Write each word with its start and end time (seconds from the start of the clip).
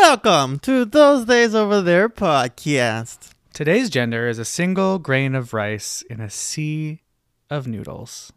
Welcome 0.00 0.60
to 0.60 0.84
Those 0.84 1.24
Days 1.24 1.56
Over 1.56 1.82
There 1.82 2.08
podcast. 2.08 3.32
Today's 3.52 3.90
gender 3.90 4.28
is 4.28 4.38
a 4.38 4.44
single 4.44 5.00
grain 5.00 5.34
of 5.34 5.52
rice 5.52 6.02
in 6.08 6.20
a 6.20 6.30
sea 6.30 7.02
of 7.50 7.66
noodles. 7.66 8.32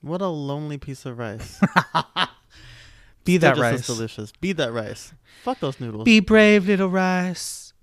What 0.00 0.22
a 0.22 0.28
lonely 0.28 0.78
piece 0.78 1.06
of 1.06 1.18
rice. 1.18 1.60
Be 3.24 3.36
that 3.38 3.58
rice. 3.58 3.84
delicious. 3.88 4.30
Be 4.40 4.52
that 4.52 4.72
rice. 4.72 5.12
Fuck 5.42 5.58
those 5.58 5.80
noodles. 5.80 6.04
Be 6.04 6.20
brave, 6.20 6.68
little 6.68 6.88
rice. 6.88 7.74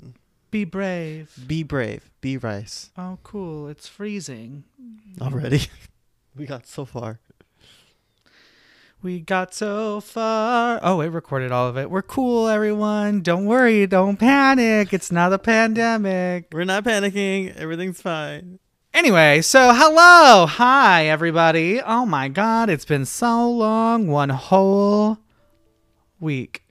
Be 0.49 0.63
brave. 0.63 1.35
Be 1.45 1.61
brave. 1.61 2.09
Be 2.21 2.37
rice. 2.37 2.89
Oh, 2.97 3.19
cool. 3.23 3.67
It's 3.67 3.89
freezing. 3.89 4.63
Already. 5.21 5.67
we 6.37 6.45
got 6.45 6.67
so 6.67 6.85
far. 6.85 7.19
We 9.03 9.19
got 9.19 9.53
so 9.53 9.99
far. 9.99 10.79
Oh, 10.81 11.01
it 11.01 11.07
recorded 11.07 11.51
all 11.51 11.67
of 11.67 11.77
it. 11.77 11.91
We're 11.91 12.01
cool, 12.01 12.47
everyone. 12.47 13.19
Don't 13.19 13.45
worry. 13.45 13.85
Don't 13.85 14.15
panic. 14.15 14.93
It's 14.93 15.11
not 15.11 15.33
a 15.33 15.37
pandemic. 15.37 16.47
We're 16.53 16.63
not 16.63 16.85
panicking. 16.85 17.53
Everything's 17.57 18.01
fine. 18.01 18.59
Anyway, 18.93 19.41
so 19.41 19.73
hello. 19.73 20.45
Hi, 20.45 21.07
everybody. 21.07 21.81
Oh 21.81 22.05
my 22.05 22.29
God. 22.29 22.69
It's 22.69 22.85
been 22.85 23.03
so 23.05 23.51
long. 23.51 24.07
One 24.07 24.29
whole 24.29 25.17
week. 26.21 26.63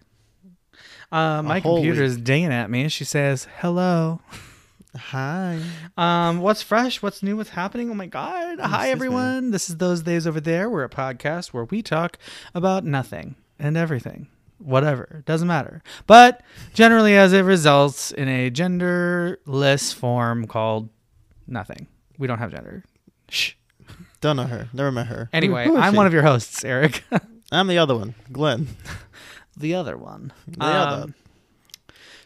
Uh, 1.11 1.43
my 1.43 1.61
computer 1.61 2.01
week. 2.01 2.09
is 2.09 2.17
dinging 2.17 2.51
at 2.51 2.71
me. 2.71 2.89
She 2.89 3.05
says, 3.05 3.47
hello. 3.59 4.23
Hi. 4.95 5.59
Um, 5.97 6.41
what's 6.41 6.61
fresh? 6.63 7.01
What's 7.03 7.23
new? 7.23 7.37
What's 7.39 7.51
happening? 7.51 7.91
Oh 7.91 7.95
my 7.95 8.07
God. 8.07 8.61
Hi, 8.61 8.91
everyone. 8.91 9.51
This 9.51 9.71
is 9.71 9.79
Those 9.79 10.03
Days 10.03 10.27
Over 10.27 10.41
There. 10.41 10.69
We're 10.69 10.85
a 10.85 10.91
podcast 10.91 11.49
where 11.49 11.65
we 11.65 11.81
talk 11.83 12.19
about 12.55 12.85
nothing 12.85 13.37
and 13.59 13.77
everything. 13.79 14.29
Whatever. 14.59 15.23
Doesn't 15.25 15.49
matter. 15.49 15.83
But 16.07 16.43
generally, 16.75 17.17
as 17.17 17.33
it 17.33 17.41
results 17.41 18.11
in 18.13 18.29
a 18.29 18.51
genderless 18.51 19.95
form 19.95 20.47
called 20.47 20.91
nothing. 21.47 21.87
We 22.19 22.27
don't 22.27 22.39
have 22.39 22.51
gender. 22.51 22.85
Shh. 23.31 23.55
Don't 24.21 24.37
know 24.37 24.45
her. 24.45 24.69
Never 24.75 24.93
met 24.93 25.07
her. 25.07 25.31
Anyway, 25.33 25.65
Who 25.69 25.77
is 25.77 25.83
I'm 25.83 25.95
she? 25.95 25.97
one 25.97 26.07
of 26.07 26.13
your 26.13 26.23
hosts, 26.23 26.65
Eric. 26.67 27.03
I'm 27.51 27.67
the 27.67 27.79
other 27.79 27.97
one. 27.97 28.15
Glenn. 28.31 28.69
the 29.57 29.75
other 29.75 29.97
one. 29.97 30.33
The 30.47 30.63
other. 30.65 31.03
Um, 31.05 31.15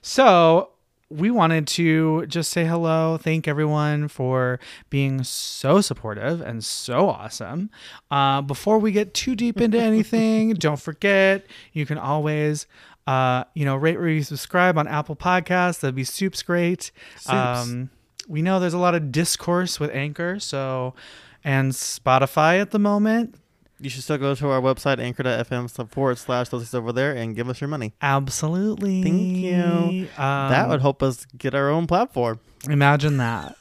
So 0.03 0.71
we 1.09 1.31
wanted 1.31 1.67
to 1.69 2.27
just 2.27 2.51
say 2.51 2.65
hello, 2.65 3.17
thank 3.17 3.47
everyone 3.47 4.09
for 4.09 4.59
being 4.91 5.23
so 5.23 5.81
supportive 5.81 6.41
and 6.41 6.65
so 6.65 7.09
awesome. 7.09 7.71
Uh, 8.11 8.43
before 8.43 8.79
we 8.79 8.91
get 8.93 9.15
too 9.15 9.37
deep 9.37 9.61
into 9.61 9.79
anything, 9.79 10.55
don't 10.55 10.81
forget 10.81 11.47
you 11.73 11.87
can 11.87 11.99
always. 11.99 12.67
Uh, 13.07 13.45
you 13.55 13.65
know, 13.65 13.77
rate, 13.77 14.01
review, 14.01 14.21
subscribe 14.25 14.77
on 14.77 14.89
Apple 14.89 15.15
Podcasts. 15.15 15.79
That'd 15.79 15.95
be 15.95 16.03
soups 16.03 16.43
great. 16.43 16.91
Soups. 17.15 17.29
Um, 17.29 17.89
we 18.27 18.43
know 18.43 18.59
there's 18.59 18.75
a 18.75 18.79
lot 18.79 18.97
of 18.97 19.13
discourse 19.13 19.79
with 19.79 19.95
Anchor, 19.95 20.41
so 20.41 20.93
and 21.45 21.71
Spotify 21.71 22.61
at 22.61 22.73
the 22.73 22.81
moment. 22.81 23.37
You 23.79 23.91
should 23.91 24.03
still 24.03 24.17
go 24.19 24.35
to 24.35 24.49
our 24.49 24.61
website, 24.61 24.99
anchor.fm 24.99 25.91
forward 25.91 26.19
slash 26.19 26.49
those 26.49 26.73
over 26.75 26.93
there 26.93 27.13
and 27.15 27.37
give 27.37 27.49
us 27.49 27.61
your 27.61 27.69
money. 27.69 27.93
Absolutely. 28.01 29.03
Thank 29.03 29.37
you. 29.37 30.09
that 30.17 30.63
Um, 30.65 30.71
would 30.71 30.81
help 30.81 31.03
us 31.03 31.27
get 31.37 31.55
our 31.55 31.69
own 31.69 31.87
platform. 31.87 32.41
Imagine 32.69 33.19
that. 33.19 33.57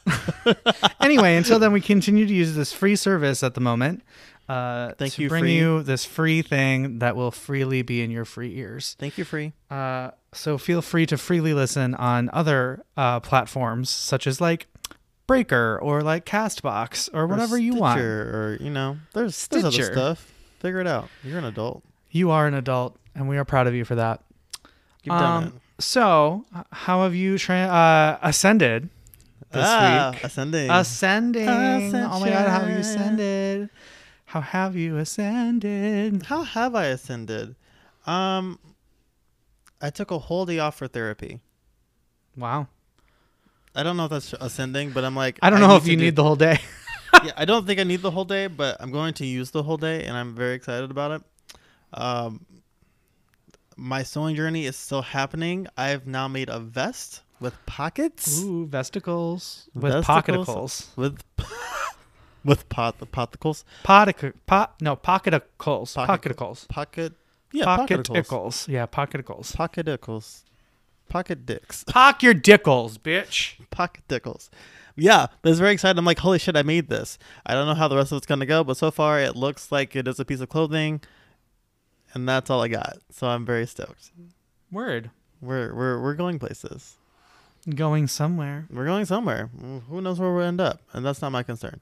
anyway, 1.02 1.36
until 1.36 1.60
then, 1.60 1.72
we 1.74 1.82
continue 1.82 2.26
to 2.26 2.34
use 2.34 2.56
this 2.56 2.72
free 2.74 2.96
service 2.96 3.44
at 3.44 3.54
the 3.56 3.62
moment. 3.62 4.04
Uh, 4.48 4.94
Thank 4.94 5.14
to 5.14 5.24
you, 5.24 5.30
bring 5.30 5.42
free. 5.44 5.58
you 5.58 5.82
this 5.84 6.06
free 6.06 6.42
thing 6.44 7.00
that 7.00 7.16
will 7.16 7.32
freely 7.32 7.82
be 7.82 8.02
in 8.04 8.12
your 8.12 8.26
free 8.26 8.56
ears. 8.58 8.96
Thank 9.00 9.18
you, 9.18 9.24
free. 9.26 9.54
Uh, 9.72 10.12
so 10.34 10.58
feel 10.58 10.82
free 10.82 11.06
to 11.08 11.18
freely 11.18 11.54
listen 11.54 11.96
on 11.96 12.30
other 12.32 12.84
uh, 12.96 13.20
platforms 13.22 13.90
such 13.90 14.28
as 14.28 14.40
like 14.40 14.68
Breaker 15.28 15.80
or 15.82 16.02
like 16.02 16.26
Castbox 16.26 17.10
or 17.14 17.28
whatever 17.28 17.58
you 17.58 17.76
want. 17.76 18.00
Or, 18.00 18.58
you 18.60 18.70
know, 18.70 18.98
there's, 19.14 19.36
Stitcher. 19.36 19.62
there's 19.64 19.76
other 19.76 19.94
stuff. 19.94 20.32
Figure 20.60 20.80
it 20.80 20.88
out. 20.88 21.10
You're 21.24 21.40
an 21.40 21.46
adult. 21.46 21.84
You 22.12 22.32
are 22.32 22.48
an 22.48 22.54
adult, 22.54 22.98
and 23.14 23.28
we 23.28 23.38
are 23.38 23.46
proud 23.46 23.68
of 23.68 23.74
you 23.74 23.86
for 23.86 23.96
that. 23.96 24.22
You've 25.04 25.18
done 25.18 25.44
Um, 25.44 25.62
So, 25.80 26.46
how 26.72 27.04
have 27.04 27.14
you 27.14 27.38
tra- 27.38 27.56
uh, 27.58 28.18
ascended 28.22 28.90
this 29.52 29.66
ah, 29.66 30.12
week? 30.14 30.24
Ascending. 30.24 30.70
Ascending. 30.70 31.50
Oh 31.50 32.20
my 32.20 32.30
god, 32.30 32.48
how 32.50 32.60
have 32.62 32.70
you 32.70 32.78
ascended? 32.78 33.70
How 34.26 34.42
have 34.42 34.76
you 34.76 34.98
ascended? 34.98 36.24
How 36.24 36.44
have 36.44 36.76
I 36.76 36.86
ascended? 36.86 37.56
Um, 38.08 38.60
I 39.82 39.90
took 39.90 40.12
a 40.12 40.18
whole 40.20 40.46
day 40.46 40.60
off 40.60 40.78
for 40.78 40.88
therapy. 40.88 41.42
Wow. 42.38 42.68
I 43.76 43.84
don't 43.84 43.98
know 43.98 44.06
if 44.06 44.12
that's 44.12 44.34
ascending, 44.34 44.92
but 44.92 45.04
I'm 45.04 45.16
like, 45.16 45.40
I 45.42 45.50
don't 45.50 45.60
know 45.60 45.76
if 45.76 45.88
you 45.88 45.98
need 45.98 46.16
the 46.16 46.24
whole 46.24 46.36
day. 46.36 46.60
yeah, 47.24 47.32
I 47.36 47.46
don't 47.46 47.66
think 47.68 47.80
I 47.80 47.84
need 47.84 48.02
the 48.02 48.12
whole 48.12 48.26
day, 48.26 48.48
but 48.48 48.78
I'm 48.80 48.92
going 48.92 49.14
to 49.16 49.26
use 49.26 49.52
the 49.52 49.64
whole 49.64 49.78
day, 49.78 50.06
and 50.06 50.16
I'm 50.16 50.34
very 50.36 50.56
excited 50.56 50.92
about 50.92 51.12
it. 51.12 51.22
Um, 51.94 52.46
my 53.78 54.04
sewing 54.04 54.36
journey 54.36 54.66
is 54.66 54.76
still 54.76 55.02
happening. 55.02 55.68
I've 55.78 56.08
now 56.08 56.28
made 56.28 56.50
a 56.50 56.60
vest 56.60 57.22
with 57.40 57.54
pockets, 57.66 58.42
Ooh, 58.42 58.68
vesticles 58.68 59.68
with 59.74 59.94
Vesticles? 59.94 60.06
pocketicles. 60.06 60.88
with 60.98 61.22
with 62.46 62.70
pot 62.70 62.96
pockets, 63.12 63.66
Potic- 63.84 64.34
pot, 64.46 64.76
no, 64.82 64.96
pocketicles. 64.96 65.96
Pocket- 65.96 66.38
Pocketicles. 66.38 66.68
pocket, 66.70 67.14
yeah, 67.52 67.66
Pocketicles. 67.66 68.68
Yeah, 68.68 68.86
pocketicles. 68.86 69.56
pocketticles, 69.56 70.44
pocket 71.10 71.46
dicks, 71.46 71.84
Pock 71.88 72.22
your 72.24 72.34
dickles, 72.34 72.98
bitch. 72.98 73.56
pocketticles. 73.72 74.50
Yeah, 74.98 75.28
that's 75.42 75.60
very 75.60 75.74
exciting. 75.74 75.98
I'm 76.00 76.06
like, 76.06 76.20
holy 76.20 76.40
shit, 76.40 76.56
I 76.56 76.64
made 76.64 76.88
this. 76.90 77.18
I 77.46 77.54
don't 77.54 77.68
know 77.68 77.74
how 77.74 77.88
the 77.90 77.98
rest 77.98 78.12
of 78.14 78.18
it's 78.18 78.26
gonna 78.26 78.46
go, 78.46 78.64
but 78.64 78.78
so 78.78 78.92
far 78.92 79.20
it 79.20 79.36
looks 79.36 79.72
like 79.72 79.96
it 79.96 80.08
is 80.08 80.20
a 80.20 80.26
piece 80.26 80.40
of 80.40 80.50
clothing, 80.50 81.02
and 82.14 82.28
that's 82.30 82.50
all 82.50 82.62
I 82.62 82.70
got. 82.70 82.98
So 83.12 83.28
I'm 83.28 83.46
very 83.46 83.68
stoked. 83.68 84.12
Word. 84.72 85.10
We're 85.42 85.74
we're 85.76 86.02
we're 86.02 86.14
going 86.14 86.40
places. 86.40 86.96
Going 87.74 88.08
somewhere. 88.08 88.68
We're 88.72 88.86
going 88.86 89.06
somewhere. 89.06 89.50
Mm, 89.60 89.84
who 89.90 90.00
knows 90.00 90.20
where 90.20 90.32
we'll 90.34 90.46
end 90.46 90.62
up? 90.62 90.82
And 90.94 91.06
that's 91.06 91.22
not 91.22 91.32
my 91.32 91.44
concern. 91.44 91.82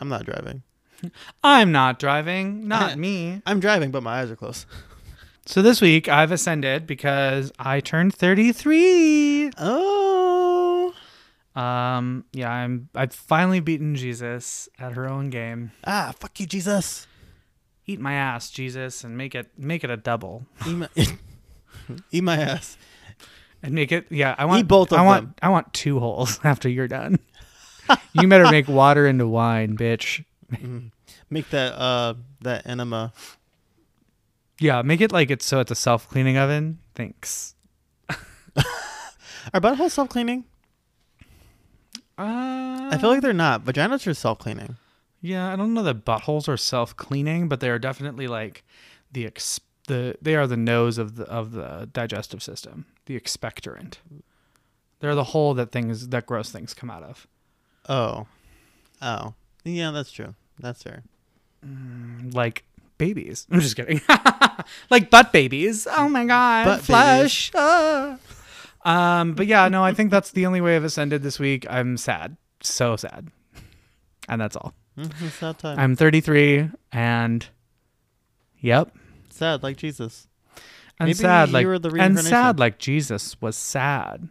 I'm 0.00 0.08
not 0.08 0.24
driving. 0.24 0.62
I'm 1.44 1.72
not 1.72 1.98
driving. 1.98 2.66
Not 2.66 2.98
me. 3.06 3.42
I'm 3.46 3.60
driving, 3.60 3.90
but 3.90 4.02
my 4.02 4.20
eyes 4.22 4.30
are 4.30 4.36
closed. 4.36 4.66
So 5.50 5.62
this 5.62 5.80
week 5.80 6.08
I've 6.08 6.30
ascended 6.30 6.86
because 6.86 7.50
I 7.58 7.80
turned 7.80 8.14
33. 8.14 9.50
Oh. 9.58 10.94
Um, 11.56 12.24
yeah, 12.32 12.48
I'm 12.48 12.88
I've 12.94 13.12
finally 13.12 13.58
beaten 13.58 13.96
Jesus 13.96 14.68
at 14.78 14.92
her 14.92 15.08
own 15.08 15.28
game. 15.28 15.72
Ah, 15.84 16.14
fuck 16.16 16.38
you, 16.38 16.46
Jesus. 16.46 17.08
Eat 17.84 17.98
my 17.98 18.12
ass, 18.12 18.48
Jesus, 18.48 19.02
and 19.02 19.16
make 19.16 19.34
it 19.34 19.50
make 19.58 19.82
it 19.82 19.90
a 19.90 19.96
double. 19.96 20.46
Eat 20.68 20.76
my, 20.76 20.88
eat 22.12 22.22
my 22.22 22.36
ass. 22.36 22.78
And 23.60 23.74
make 23.74 23.90
it 23.90 24.06
yeah, 24.08 24.36
I 24.38 24.44
want 24.44 24.60
eat 24.60 24.68
both 24.68 24.92
of 24.92 25.00
I 25.00 25.02
want 25.02 25.24
them. 25.24 25.34
I 25.42 25.48
want 25.48 25.72
two 25.72 25.98
holes 25.98 26.38
after 26.44 26.68
you're 26.68 26.86
done. 26.86 27.18
you 28.12 28.28
better 28.28 28.48
make 28.52 28.68
water 28.68 29.04
into 29.04 29.26
wine, 29.26 29.76
bitch. 29.76 30.24
Mm. 30.50 30.90
Make 31.30 31.48
that 31.50 31.74
uh 31.78 32.14
that 32.40 32.66
enema. 32.66 33.12
Yeah, 34.60 34.82
make 34.82 35.00
it 35.00 35.10
like 35.10 35.30
it's 35.30 35.46
so 35.46 35.58
it's 35.60 35.70
a 35.70 35.74
self 35.74 36.06
cleaning 36.08 36.36
oven. 36.36 36.78
Thanks. 36.94 37.54
Are 38.10 39.60
buttholes 39.60 39.92
self 39.92 40.10
cleaning? 40.10 40.44
Uh, 42.18 42.90
I 42.92 42.98
feel 43.00 43.08
like 43.08 43.22
they're 43.22 43.32
not. 43.32 43.64
Vaginas 43.64 44.06
are 44.06 44.12
self 44.12 44.38
cleaning. 44.38 44.76
Yeah, 45.22 45.50
I 45.50 45.56
don't 45.56 45.72
know 45.72 45.82
that 45.82 46.04
buttholes 46.04 46.46
are 46.46 46.58
self 46.58 46.94
cleaning, 46.94 47.48
but 47.48 47.60
they 47.60 47.70
are 47.70 47.78
definitely 47.78 48.26
like 48.26 48.62
the 49.10 49.26
ex- 49.26 49.60
the 49.88 50.16
they 50.20 50.34
are 50.36 50.46
the 50.46 50.58
nose 50.58 50.98
of 50.98 51.16
the 51.16 51.24
of 51.24 51.52
the 51.52 51.88
digestive 51.90 52.42
system, 52.42 52.84
the 53.06 53.18
expectorant. 53.18 53.96
They're 55.00 55.14
the 55.14 55.24
hole 55.24 55.54
that 55.54 55.72
things 55.72 56.08
that 56.08 56.26
gross 56.26 56.50
things 56.50 56.74
come 56.74 56.90
out 56.90 57.02
of. 57.02 57.26
Oh. 57.88 58.26
Oh. 59.00 59.32
Yeah, 59.64 59.90
that's 59.90 60.12
true. 60.12 60.34
That's 60.58 60.82
fair. 60.82 61.02
Like 62.32 62.64
babies. 63.00 63.46
I'm 63.50 63.60
just 63.60 63.74
kidding. 63.74 64.00
like 64.90 65.10
butt 65.10 65.32
babies. 65.32 65.88
Oh 65.90 66.08
my 66.08 66.26
god. 66.26 66.64
Butt 66.66 66.80
flesh. 66.82 67.50
Ah. 67.54 68.18
Um, 68.84 69.34
but 69.34 69.46
yeah, 69.46 69.68
no, 69.68 69.82
I 69.82 69.92
think 69.92 70.10
that's 70.10 70.30
the 70.30 70.46
only 70.46 70.60
way 70.60 70.76
I've 70.76 70.84
ascended 70.84 71.22
this 71.22 71.38
week. 71.38 71.66
I'm 71.68 71.96
sad. 71.96 72.36
So 72.62 72.96
sad. 72.96 73.28
And 74.28 74.40
that's 74.40 74.54
all. 74.54 74.74
It's 74.96 75.34
sad 75.34 75.58
time. 75.58 75.78
I'm 75.78 75.96
33 75.96 76.70
and 76.92 77.46
yep. 78.60 78.94
sad 79.30 79.62
like 79.62 79.78
Jesus. 79.78 80.28
And 80.98 81.08
Maybe 81.08 81.14
sad 81.14 81.48
you 81.48 81.54
like 81.54 81.66
were 81.66 81.78
the 81.78 81.94
and 81.98 82.18
sad 82.18 82.58
like 82.58 82.78
Jesus 82.78 83.40
was 83.40 83.56
sad. 83.56 84.28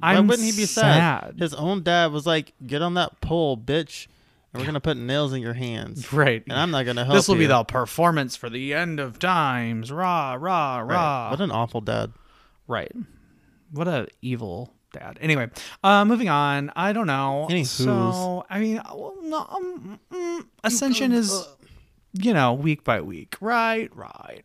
Why 0.00 0.14
I'm 0.14 0.26
wouldn't 0.26 0.44
he 0.44 0.56
be 0.56 0.66
sad? 0.66 1.36
His 1.38 1.54
own 1.54 1.84
dad 1.84 2.10
was 2.10 2.26
like, 2.26 2.52
"Get 2.66 2.82
on 2.82 2.94
that 2.94 3.20
pole, 3.20 3.56
bitch, 3.56 4.06
and 4.06 4.17
we're 4.58 4.66
gonna 4.66 4.80
put 4.80 4.96
nails 4.96 5.32
in 5.32 5.40
your 5.40 5.54
hands, 5.54 6.12
Right. 6.12 6.42
and 6.48 6.58
I'm 6.58 6.70
not 6.70 6.84
gonna 6.84 7.04
help. 7.04 7.16
This 7.16 7.28
will 7.28 7.36
be 7.36 7.46
the 7.46 7.64
performance 7.64 8.36
for 8.36 8.50
the 8.50 8.74
end 8.74 9.00
of 9.00 9.18
times. 9.18 9.90
Rah, 9.92 10.34
rah, 10.38 10.78
Right. 10.80 10.94
rah. 10.94 11.30
What 11.30 11.40
an 11.40 11.50
awful 11.50 11.80
dad. 11.80 12.12
Right. 12.66 12.92
What 13.72 13.88
a 13.88 14.08
evil 14.22 14.72
dad. 14.92 15.18
Anyway, 15.20 15.48
uh, 15.84 16.04
moving 16.04 16.28
on. 16.28 16.70
I 16.76 16.92
don't 16.92 17.06
know. 17.06 17.46
Any 17.50 17.64
so 17.64 18.44
I 18.50 18.58
mean, 18.60 18.80
well, 18.94 19.14
no, 19.22 19.38
um, 19.48 20.00
mm, 20.12 20.46
Ascension 20.64 21.12
is, 21.12 21.46
you 22.14 22.32
know, 22.34 22.52
week 22.54 22.84
by 22.84 23.00
week. 23.00 23.36
Right. 23.40 23.94
Right. 23.96 24.44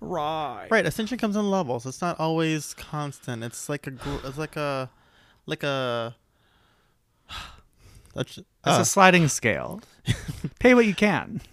Right. 0.00 0.66
Right, 0.70 0.84
Ascension 0.84 1.16
comes 1.18 1.36
in 1.36 1.50
levels. 1.50 1.86
It's 1.86 2.00
not 2.02 2.20
always 2.20 2.74
constant. 2.74 3.42
It's 3.42 3.68
like 3.68 3.86
a, 3.86 3.92
gr- 3.92 4.26
it's 4.26 4.36
like 4.38 4.56
a, 4.56 4.90
like 5.46 5.62
a. 5.62 6.14
That's 8.14 8.38
It's 8.38 8.46
ah, 8.64 8.80
a 8.80 8.84
sliding 8.84 9.28
scale. 9.28 9.80
Pay 10.60 10.74
what 10.74 10.86
you 10.86 10.94
can. 10.94 11.40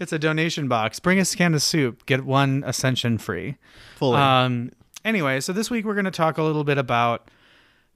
it's 0.00 0.12
a 0.12 0.18
donation 0.18 0.68
box. 0.68 1.00
Bring 1.00 1.18
a 1.18 1.24
can 1.24 1.54
of 1.54 1.62
soup. 1.62 2.04
Get 2.06 2.24
one 2.24 2.64
Ascension 2.66 3.18
free. 3.18 3.56
fully. 3.96 4.18
Um. 4.18 4.72
Anyway, 5.04 5.40
so 5.40 5.52
this 5.52 5.70
week 5.70 5.84
we're 5.84 5.94
going 5.94 6.04
to 6.04 6.10
talk 6.10 6.38
a 6.38 6.42
little 6.42 6.64
bit 6.64 6.78
about 6.78 7.28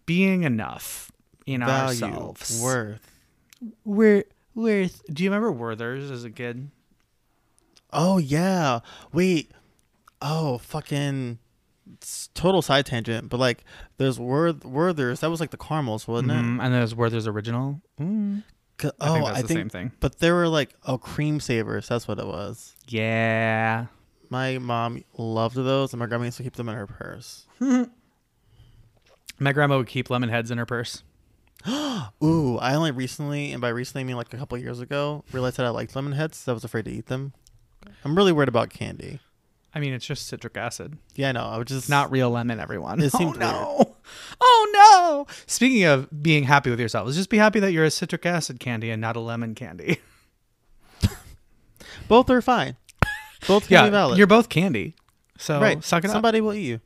being 0.06 0.42
enough 0.42 1.12
in 1.46 1.60
value, 1.60 2.04
ourselves. 2.04 2.60
worth. 2.62 3.10
We're 3.84 4.24
worth. 4.54 5.02
Do 5.12 5.24
you 5.24 5.30
remember 5.30 5.52
Werther's 5.52 6.10
as 6.10 6.24
a 6.24 6.30
kid? 6.30 6.70
Oh 7.92 8.18
yeah. 8.18 8.80
Wait. 9.12 9.50
Oh 10.20 10.58
fucking. 10.58 11.38
Total 12.34 12.62
side 12.62 12.84
tangent, 12.86 13.28
but 13.28 13.38
like, 13.40 13.64
there's 13.96 14.18
Worth 14.18 14.64
Werther's. 14.64 15.20
That 15.20 15.30
was 15.30 15.40
like 15.40 15.50
the 15.50 15.56
caramels, 15.56 16.06
wasn't 16.08 16.30
it? 16.32 16.34
Mm, 16.34 16.60
and 16.62 16.74
there's 16.74 16.94
Werther's 16.94 17.26
original. 17.26 17.80
Oh, 18.00 18.04
I 18.04 18.82
Oh, 19.00 19.14
think 19.14 19.24
that's 19.26 19.38
I 19.38 19.42
the 19.42 19.48
think. 19.48 19.58
same 19.60 19.68
thing. 19.70 19.92
But 20.00 20.18
there 20.18 20.34
were 20.34 20.48
like 20.48 20.74
oh 20.84 20.98
cream 20.98 21.40
savers. 21.40 21.88
That's 21.88 22.06
what 22.08 22.18
it 22.18 22.26
was. 22.26 22.74
Yeah. 22.88 23.86
My 24.28 24.58
mom 24.58 25.04
loved 25.16 25.54
those, 25.56 25.92
and 25.92 26.00
my 26.00 26.06
grandma 26.06 26.24
used 26.24 26.36
to 26.38 26.42
keep 26.42 26.54
them 26.56 26.68
in 26.68 26.74
her 26.74 26.86
purse. 26.86 27.46
My 29.38 29.52
grandma 29.52 29.76
would 29.76 29.86
keep 29.86 30.08
lemon 30.08 30.30
heads 30.30 30.50
in 30.50 30.56
her 30.58 30.64
purse. 30.66 31.02
Ooh, 31.68 32.56
I 32.58 32.74
only 32.74 32.90
recently, 32.90 33.52
and 33.52 33.60
by 33.60 33.68
recently 33.68 34.00
I 34.00 34.04
mean 34.04 34.16
like 34.16 34.32
a 34.32 34.36
couple 34.38 34.56
years 34.58 34.80
ago, 34.80 35.24
realized 35.32 35.58
that 35.58 35.66
I 35.66 35.70
liked 35.70 35.94
lemon 35.94 36.12
heads. 36.12 36.38
So 36.38 36.52
I 36.52 36.54
was 36.54 36.64
afraid 36.64 36.86
to 36.86 36.90
eat 36.90 37.06
them. 37.06 37.32
I'm 38.04 38.16
really 38.16 38.32
worried 38.32 38.48
about 38.48 38.70
candy. 38.70 39.20
I 39.76 39.78
mean, 39.78 39.92
it's 39.92 40.06
just 40.06 40.26
citric 40.26 40.56
acid. 40.56 40.96
Yeah, 41.16 41.28
I 41.28 41.32
know. 41.32 41.44
I 41.44 41.58
was 41.58 41.66
just 41.66 41.80
It's 41.80 41.88
not 41.90 42.10
real 42.10 42.30
lemon, 42.30 42.58
everyone. 42.60 42.98
It 43.02 43.10
oh 43.14 43.18
seemed 43.18 43.38
no. 43.38 43.94
Oh 44.40 45.26
no. 45.28 45.34
Speaking 45.46 45.84
of 45.84 46.08
being 46.22 46.44
happy 46.44 46.70
with 46.70 46.80
yourselves, 46.80 47.14
just 47.14 47.28
be 47.28 47.36
happy 47.36 47.60
that 47.60 47.72
you're 47.72 47.84
a 47.84 47.90
citric 47.90 48.24
acid 48.24 48.58
candy 48.58 48.90
and 48.90 49.02
not 49.02 49.16
a 49.16 49.20
lemon 49.20 49.54
candy. 49.54 50.00
Both 52.08 52.30
are 52.30 52.40
fine. 52.40 52.76
Both 53.46 53.68
can 53.68 53.74
yeah, 53.74 53.84
be 53.84 53.90
valid. 53.90 54.16
you're 54.18 54.26
both 54.26 54.48
candy. 54.48 54.94
So 55.38 55.60
right. 55.60 55.84
suck 55.84 56.04
it 56.04 56.08
up. 56.08 56.14
Somebody 56.14 56.40
will 56.40 56.54
eat 56.54 56.64
you. 56.66 56.80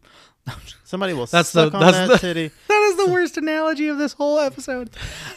Somebody 0.82 1.12
will 1.12 1.26
That's 1.26 1.52
the- 1.52 1.66
suck 1.66 1.74
on 1.74 1.80
that's 1.80 1.96
that 1.96 2.08
the- 2.08 2.18
titty. 2.18 2.50
That 2.68 2.82
is 2.90 2.96
the 3.06 3.12
worst 3.12 3.36
analogy 3.36 3.86
of 3.86 3.98
this 3.98 4.14
whole 4.14 4.40
episode. 4.40 4.90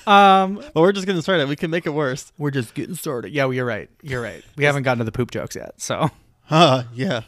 Um, 0.07 0.55
Well, 0.55 0.81
we're 0.83 0.91
just 0.91 1.05
getting 1.05 1.21
started. 1.21 1.47
We 1.49 1.55
can 1.55 1.69
make 1.69 1.85
it 1.85 1.91
worse. 1.91 2.31
we're 2.39 2.49
just 2.49 2.73
getting 2.73 2.95
started. 2.95 3.31
Yeah, 3.31 3.45
well, 3.45 3.53
you're 3.53 3.65
right. 3.65 3.89
You're 4.01 4.21
right. 4.23 4.43
We 4.55 4.63
haven't 4.63 4.83
gotten 4.83 4.97
to 4.99 5.03
the 5.03 5.11
poop 5.11 5.29
jokes 5.29 5.55
yet. 5.55 5.79
So, 5.79 6.09
Huh? 6.45 6.83
Yeah. 6.93 7.21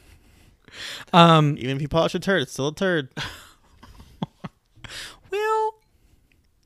Um, 1.14 1.56
Even 1.58 1.76
if 1.76 1.82
you 1.82 1.88
polish 1.88 2.16
a 2.16 2.20
turd, 2.20 2.42
it's 2.44 2.54
still 2.54 2.70
a 2.70 2.76
turd. 2.76 3.10
well, 5.32 5.76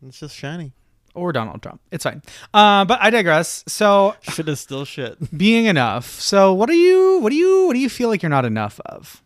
It's 0.06 0.20
just 0.20 0.36
shiny. 0.36 0.74
or 1.16 1.32
Donald 1.34 1.62
Trump. 1.62 1.82
It's 1.92 2.04
fine. 2.04 2.22
Uh, 2.54 2.86
but 2.86 3.00
I 3.02 3.10
digress. 3.10 3.64
So, 3.68 4.16
Shit 4.22 4.48
is 4.50 4.60
still 4.60 4.86
shit. 4.86 5.18
being 5.38 5.66
enough. 5.66 6.10
So, 6.20 6.54
what 6.54 6.68
do 6.70 6.76
you, 6.76 7.20
what 7.22 7.30
do 7.32 7.36
you, 7.36 7.68
what 7.68 7.74
do 7.74 7.80
you 7.80 7.90
feel 7.90 8.10
like 8.10 8.22
you're 8.24 8.30
not 8.30 8.46
enough 8.46 8.80
of? 8.86 9.22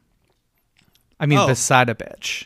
I 1.19 1.25
mean, 1.25 1.39
Oh. 1.39 1.47
beside 1.47 1.89
a 1.89 1.95
bitch. 1.95 2.45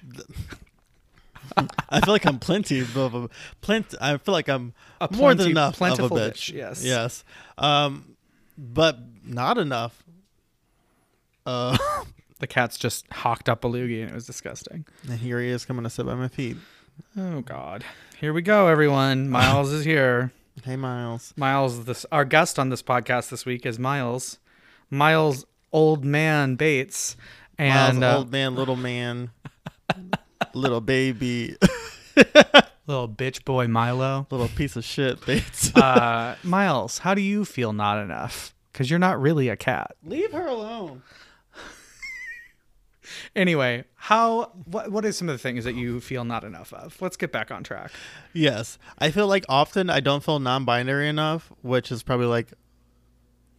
I 1.90 2.02
feel 2.02 2.14
like 2.14 2.26
I'm 2.28 2.38
plenty 2.38 2.82
of 2.82 2.96
a 2.98 3.30
plenty. 3.62 3.98
I 4.00 4.18
feel 4.18 4.34
like 4.34 4.48
I'm 4.50 4.74
A 5.02 5.08
more 5.16 5.30
than 5.34 5.38
plenty- 5.38 5.52
enough 5.52 5.82
of 5.82 6.00
a 6.00 6.10
bitch. 6.10 6.52
bitch, 6.52 6.54
yes. 6.54 6.84
Yes. 6.86 7.24
Um, 7.58 8.16
but 8.58 9.00
not 9.24 9.58
enough. 9.58 10.04
Uh, 11.48 11.76
The 12.40 12.48
cat's 12.48 12.78
just 12.78 13.12
hawked 13.12 13.50
up 13.50 13.64
a 13.64 13.68
loogie 13.68 14.02
and 14.02 14.12
it 14.12 14.14
was 14.14 14.26
disgusting. 14.28 14.86
and 15.10 15.20
here 15.20 15.40
he 15.40 15.48
is 15.50 15.66
coming 15.66 15.84
to 15.84 15.90
sit 15.90 16.06
by 16.06 16.14
my 16.16 16.28
feet. 16.28 16.58
Oh 17.18 17.42
God. 17.42 17.84
Here 18.20 18.34
we 18.34 18.42
go, 18.42 18.68
everyone. 18.68 19.30
Miles 19.32 19.72
is 19.72 19.86
here. 19.86 20.32
Hey, 20.64 20.76
Miles. 20.76 21.34
Miles, 21.38 21.86
this 21.86 22.06
our 22.12 22.26
guest 22.26 22.58
on 22.60 22.70
this 22.70 22.82
podcast 22.84 23.30
this 23.30 23.46
week 23.46 23.66
is 23.66 23.78
Miles. 23.80 24.40
Miles, 24.90 25.46
old 25.72 26.04
man 26.06 26.56
Bates, 26.56 27.16
and 27.58 28.00
Miles, 28.00 28.14
uh, 28.14 28.18
old 28.20 28.32
man, 28.32 28.56
little 28.56 28.76
man, 28.76 29.32
little 30.54 30.82
baby, 30.82 31.56
little 32.88 33.10
bitch 33.10 33.44
boy 33.46 33.68
Milo. 33.68 34.26
little 34.32 34.48
piece 34.48 34.76
of 34.76 34.84
shit, 34.84 35.24
Bates. 35.26 35.76
Uh, 35.76 36.36
Miles, 36.44 37.00
how 37.00 37.14
do 37.14 37.22
you 37.22 37.46
feel 37.46 37.74
not 37.74 38.02
enough? 38.02 38.54
Because 38.72 38.90
you're 38.90 39.00
not 39.00 39.20
really 39.22 39.50
a 39.50 39.56
cat. 39.58 39.96
Leave 40.04 40.32
her 40.32 40.46
alone. 40.48 41.02
Anyway, 43.36 43.84
how 43.96 44.52
what 44.66 44.92
what 44.92 45.06
are 45.06 45.12
some 45.12 45.30
of 45.30 45.34
the 45.34 45.40
things 45.40 45.64
that 45.64 45.76
you 45.76 46.00
feel 46.00 46.24
not 46.24 46.44
enough 46.44 46.74
of? 46.74 47.02
Let's 47.02 47.18
get 47.18 47.32
back 47.32 47.52
on 47.52 47.64
track. 47.64 47.92
Yes, 48.34 48.78
I 49.00 49.12
feel 49.12 49.28
like 49.28 49.46
often 49.50 49.90
I 49.90 50.00
don't 50.00 50.24
feel 50.24 50.40
non-binary 50.40 51.08
enough, 51.08 51.52
which 51.62 51.92
is 51.92 52.04
probably 52.04 52.28
like 52.28 52.54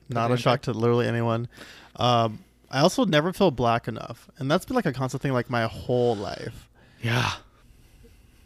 not 0.08 0.31
a 0.31 0.37
shock 0.37 0.62
to 0.62 0.72
literally 0.72 1.06
anyone. 1.06 1.49
Um, 1.96 2.44
I 2.70 2.81
also 2.81 3.05
never 3.05 3.32
feel 3.32 3.50
black 3.50 3.88
enough, 3.88 4.28
and 4.38 4.50
that's 4.50 4.64
been 4.64 4.76
like 4.76 4.87
a 4.87 4.93
constant 4.93 5.22
thing 5.22 5.32
like 5.32 5.50
my 5.50 5.64
whole 5.64 6.16
life. 6.16 6.69
Yeah. 7.02 7.32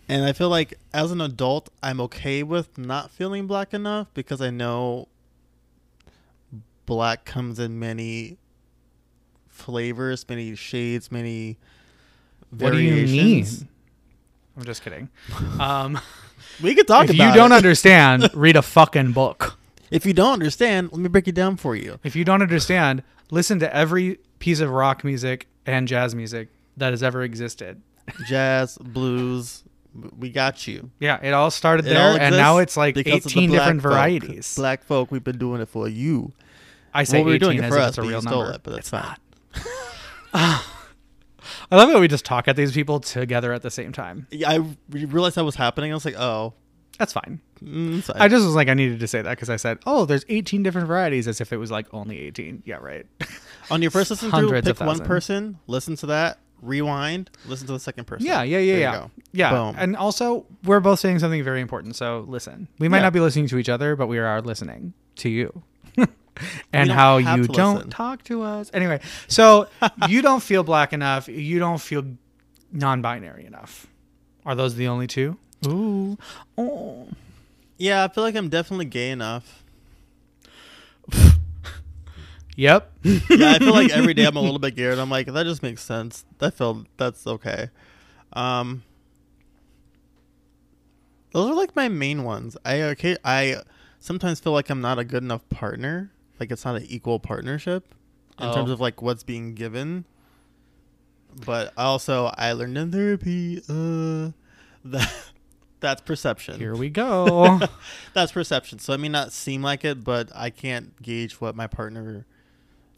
And 0.08 0.24
I 0.24 0.32
feel 0.32 0.48
like 0.48 0.74
as 0.92 1.10
an 1.10 1.20
adult, 1.20 1.70
I'm 1.82 2.00
okay 2.02 2.42
with 2.42 2.76
not 2.76 3.10
feeling 3.10 3.46
black 3.46 3.72
enough 3.72 4.08
because 4.14 4.40
I 4.40 4.50
know 4.50 5.08
black 6.86 7.24
comes 7.24 7.58
in 7.58 7.78
many 7.78 8.36
flavors, 9.62 10.26
many 10.28 10.54
shades, 10.54 11.10
many 11.10 11.56
What 12.50 12.72
do 12.72 12.78
you 12.78 13.06
variations. 13.06 13.60
mean? 13.60 13.68
I'm 14.58 14.64
just 14.64 14.82
kidding. 14.82 15.08
Um, 15.60 15.98
We 16.62 16.74
could 16.74 16.86
talk 16.86 17.04
if 17.08 17.14
about 17.14 17.28
you 17.28 17.34
don't 17.34 17.52
it. 17.52 17.56
understand, 17.56 18.28
read 18.34 18.56
a 18.56 18.62
fucking 18.62 19.12
book. 19.12 19.56
if 19.90 20.04
you 20.04 20.12
don't 20.12 20.32
understand, 20.34 20.90
let 20.92 21.00
me 21.00 21.08
break 21.08 21.26
it 21.28 21.34
down 21.34 21.56
for 21.56 21.74
you. 21.74 21.98
If 22.04 22.14
you 22.16 22.24
don't 22.24 22.42
understand, 22.42 23.02
listen 23.30 23.58
to 23.60 23.74
every 23.74 24.18
piece 24.38 24.60
of 24.60 24.70
rock 24.70 25.04
music 25.04 25.46
and 25.64 25.88
jazz 25.88 26.14
music 26.14 26.48
that 26.76 26.90
has 26.92 27.02
ever 27.02 27.22
existed. 27.22 27.80
Jazz, 28.26 28.76
blues, 28.78 29.62
we 30.18 30.28
got 30.30 30.66
you. 30.66 30.90
Yeah, 31.00 31.18
it 31.22 31.32
all 31.32 31.50
started 31.50 31.86
It 31.86 31.90
there, 31.90 32.10
all 32.10 32.16
and 32.18 32.34
now 32.36 32.58
it's 32.58 32.76
like 32.76 32.94
because 32.94 33.24
of 33.26 33.32
the 33.32 33.40
18 33.40 33.50
different 33.50 33.82
folk. 33.82 33.92
varieties. 33.92 34.54
Black 34.56 34.82
folk, 34.84 35.10
we've 35.10 35.24
been 35.24 35.38
doing 35.38 35.60
it 35.62 35.68
for 35.68 35.88
you. 35.88 36.32
I 36.92 37.04
say 37.04 37.18
well, 37.18 37.26
we 37.26 37.32
were 37.32 37.38
doing 37.38 37.58
it 37.58 37.68
for 37.68 37.76
if 37.78 37.82
us, 37.82 37.88
it's 37.90 37.98
a 37.98 38.02
real 38.02 38.20
number. 38.20 38.50
it, 38.52 38.60
but 38.62 38.72
that's 38.74 38.90
fine. 38.90 39.16
I 40.34 41.76
love 41.76 41.90
how 41.90 42.00
we 42.00 42.08
just 42.08 42.24
talk 42.24 42.48
at 42.48 42.56
these 42.56 42.72
people 42.72 43.00
together 43.00 43.52
at 43.52 43.62
the 43.62 43.70
same 43.70 43.92
time. 43.92 44.26
Yeah, 44.30 44.50
I 44.50 44.56
re- 44.90 45.04
realized 45.06 45.36
that 45.36 45.44
was 45.44 45.56
happening. 45.56 45.90
I 45.90 45.94
was 45.94 46.04
like, 46.04 46.16
oh, 46.18 46.54
That's 46.98 47.12
fine. 47.12 47.40
mm. 47.62 48.08
I 48.14 48.28
just 48.28 48.44
was 48.44 48.54
like, 48.54 48.68
I 48.68 48.74
needed 48.74 49.00
to 49.00 49.06
say 49.08 49.22
that 49.22 49.30
because 49.30 49.50
I 49.50 49.56
said, 49.56 49.78
"Oh, 49.86 50.04
there's 50.04 50.24
18 50.28 50.62
different 50.62 50.86
varieties," 50.86 51.26
as 51.26 51.40
if 51.40 51.52
it 51.52 51.56
was 51.56 51.70
like 51.70 51.86
only 51.92 52.20
18. 52.20 52.62
Yeah, 52.66 52.76
right. 52.76 53.06
on 53.70 53.82
your 53.82 53.90
first 53.90 54.10
listen 54.10 54.30
through, 54.30 54.62
pick 54.62 54.78
one 54.80 55.00
person, 55.00 55.58
listen 55.66 55.96
to 55.96 56.06
that, 56.06 56.38
rewind, 56.60 57.30
listen 57.46 57.66
to 57.66 57.72
the 57.72 57.80
second 57.80 58.04
person. 58.06 58.26
yeah, 58.26 58.42
yeah, 58.42 58.58
yeah, 58.58 58.72
There 58.74 58.80
yeah, 58.80 59.06
yeah. 59.32 59.50
Boom. 59.50 59.74
And 59.78 59.96
also, 59.96 60.46
we're 60.64 60.80
both 60.80 61.00
saying 61.00 61.18
something 61.18 61.42
very 61.42 61.60
important. 61.60 61.96
So 61.96 62.24
listen, 62.28 62.68
we 62.78 62.88
might 62.88 62.98
Yeah. 62.98 63.04
not 63.04 63.12
be 63.14 63.20
listening 63.20 63.48
to 63.48 63.58
each 63.58 63.68
other, 63.68 63.96
but 63.96 64.06
we 64.06 64.18
are 64.18 64.40
listening 64.40 64.92
to 65.16 65.28
you. 65.28 65.62
And 66.72 66.90
how 66.90 67.18
you 67.18 67.46
don't 67.46 67.74
listen. 67.76 67.90
talk 67.90 68.24
to 68.24 68.42
us. 68.42 68.70
Anyway, 68.72 69.00
so 69.28 69.68
you 70.08 70.22
don't 70.22 70.42
feel 70.42 70.62
black 70.62 70.92
enough. 70.92 71.28
You 71.28 71.58
don't 71.58 71.80
feel 71.80 72.04
non-binary 72.72 73.44
enough. 73.46 73.86
Are 74.44 74.54
those 74.54 74.74
the 74.74 74.88
only 74.88 75.06
two? 75.06 75.36
Ooh. 75.66 76.18
Oh. 76.58 77.08
Yeah, 77.78 78.04
I 78.04 78.08
feel 78.08 78.24
like 78.24 78.34
I'm 78.34 78.48
definitely 78.48 78.86
gay 78.86 79.10
enough. 79.10 79.62
Yep. 82.56 82.92
Yeah, 83.02 83.52
I 83.52 83.58
feel 83.58 83.72
like 83.72 83.90
every 83.94 84.14
day 84.14 84.24
I'm 84.24 84.36
a 84.36 84.40
little 84.40 84.58
bit 84.58 84.76
gay, 84.76 84.90
and 84.90 85.00
I'm 85.00 85.10
like, 85.10 85.26
that 85.26 85.44
just 85.44 85.62
makes 85.62 85.82
sense. 85.82 86.24
That 86.38 86.54
feel 86.54 86.84
that's 86.96 87.26
okay. 87.26 87.70
Um, 88.32 88.82
those 91.32 91.50
are 91.50 91.54
like 91.54 91.74
my 91.74 91.88
main 91.88 92.24
ones. 92.24 92.56
I 92.64 92.82
okay, 92.82 93.16
I 93.24 93.62
sometimes 94.00 94.40
feel 94.40 94.52
like 94.52 94.68
I'm 94.70 94.80
not 94.80 94.98
a 94.98 95.04
good 95.04 95.22
enough 95.22 95.48
partner. 95.48 96.12
Like 96.42 96.50
it's 96.50 96.64
not 96.64 96.74
an 96.74 96.84
equal 96.88 97.20
partnership 97.20 97.94
in 98.40 98.46
Oh. 98.48 98.52
terms 98.54 98.70
of 98.70 98.80
like 98.80 99.00
what's 99.00 99.22
being 99.22 99.54
given. 99.54 100.04
But 101.46 101.72
also, 101.78 102.32
I 102.36 102.52
learned 102.52 102.76
in 102.76 102.90
therapy 102.90 103.58
uh, 103.68 104.32
that 104.90 105.12
That's 105.78 106.00
perception. 106.00 106.58
Here 106.58 106.74
we 106.74 106.90
go. 106.90 107.60
That's 108.14 108.32
perception. 108.32 108.80
So 108.80 108.92
it 108.92 108.98
may 108.98 109.08
not 109.08 109.32
seem 109.32 109.62
like 109.62 109.84
it, 109.84 110.02
but 110.02 110.30
I 110.34 110.50
can't 110.50 111.00
gauge 111.00 111.40
what 111.40 111.54
my 111.54 111.68
partner 111.68 112.26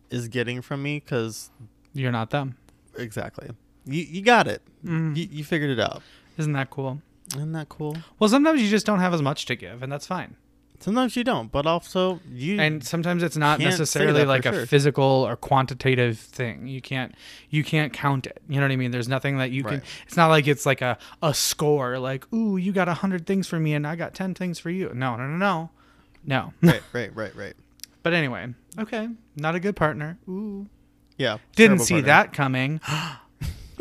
is 0.09 0.29
getting 0.29 0.63
from 0.63 0.83
me 0.83 1.01
because 1.01 1.51
You're 1.93 2.13
not 2.13 2.31
them. 2.31 2.57
exactly. 2.97 3.51
You 3.85 4.01
you 4.03 4.23
got 4.23 4.49
it. 4.49 4.63
Mm. 4.83 5.15
You, 5.17 5.29
you 5.31 5.45
figured 5.45 5.71
it 5.71 5.81
out. 5.81 6.03
Isn't 6.39 6.55
that 6.55 6.71
cool? 6.71 7.03
Isn't 7.37 7.53
that 7.53 7.69
cool? 7.69 7.99
Well, 8.19 8.31
sometimes 8.31 8.63
you 8.63 8.69
just 8.71 8.87
don't 8.87 9.01
have 9.01 9.13
as 9.13 9.21
much 9.21 9.45
to 9.47 9.55
give, 9.57 9.83
and 9.83 9.93
that's 9.93 10.07
fine. 10.07 10.37
Sometimes 10.81 11.17
you 11.17 11.25
don't, 11.25 11.51
but 11.51 11.67
also 11.67 12.21
you. 12.31 12.61
And 12.61 12.85
sometimes 12.85 13.23
it's 13.23 13.37
not 13.37 13.59
necessarily 13.59 14.25
like 14.25 14.45
a 14.45 14.53
sure. 14.53 14.67
physical 14.67 15.05
or 15.05 15.37
quantitative 15.37 16.19
thing. 16.19 16.67
You 16.67 16.83
can't 16.83 17.15
you 17.49 17.65
can't 17.65 17.93
count 17.93 18.27
it. 18.27 18.43
You 18.49 18.57
know 18.57 18.63
what 18.67 18.73
I 18.73 18.77
mean? 18.77 18.91
There's 18.91 19.09
nothing 19.09 19.39
that 19.39 19.51
you 19.51 19.65
can. 19.65 19.83
It's 20.07 20.17
not 20.17 20.29
like 20.29 20.47
it's 20.47 20.67
like 20.67 20.83
a 20.83 20.99
a 21.23 21.33
score. 21.33 21.99
Like, 21.99 22.31
ooh, 22.33 22.57
you 22.57 22.73
got 22.73 22.89
a 22.89 22.95
hundred 22.95 23.27
things 23.27 23.47
for 23.47 23.59
me, 23.59 23.73
and 23.75 23.87
I 23.87 23.97
got 23.97 24.15
ten 24.15 24.35
things 24.35 24.59
for 24.59 24.71
you. 24.71 24.91
No, 24.95 25.17
no, 25.17 25.27
no, 25.27 25.37
no, 25.37 25.71
no. 26.27 26.53
right, 26.63 26.83
right, 26.93 27.15
right, 27.15 27.35
right. 27.37 27.55
But 28.03 28.13
anyway, 28.13 28.53
okay, 28.79 29.09
not 29.37 29.55
a 29.55 29.61
good 29.61 29.77
partner. 29.77 30.19
Ooh, 30.29 30.67
Yeah. 31.17 31.39
didn't 31.57 31.79
see 31.79 31.95
partner. 31.95 32.07
that 32.07 32.33
coming. 32.33 32.81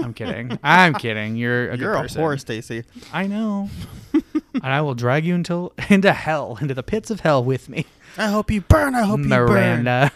I'm 0.04 0.14
kidding. 0.14 0.60
I'm 0.64 0.94
kidding. 0.94 1.36
You're 1.36 1.70
a 1.72 1.78
You're 1.78 1.94
good 1.94 2.00
a 2.00 2.02
person. 2.04 2.22
whore, 2.22 2.40
Stacy. 2.40 2.84
I 3.12 3.28
know. 3.28 3.70
and 4.14 4.66
I 4.66 4.82
will 4.82 4.96
drag 4.96 5.26
you 5.26 5.36
until 5.36 5.74
into 5.90 6.12
hell, 6.14 6.58
into 6.62 6.74
the 6.74 6.84
pits 6.84 7.10
of 7.10 7.22
hell 7.22 7.44
with 7.44 7.70
me, 7.70 7.86
I 8.18 8.28
hope 8.28 8.52
you 8.52 8.62
burn. 8.62 8.96
I 8.96 9.04
hope 9.04 9.20
you 9.22 9.30
burn. 9.30 9.48
Miranda. 9.50 10.12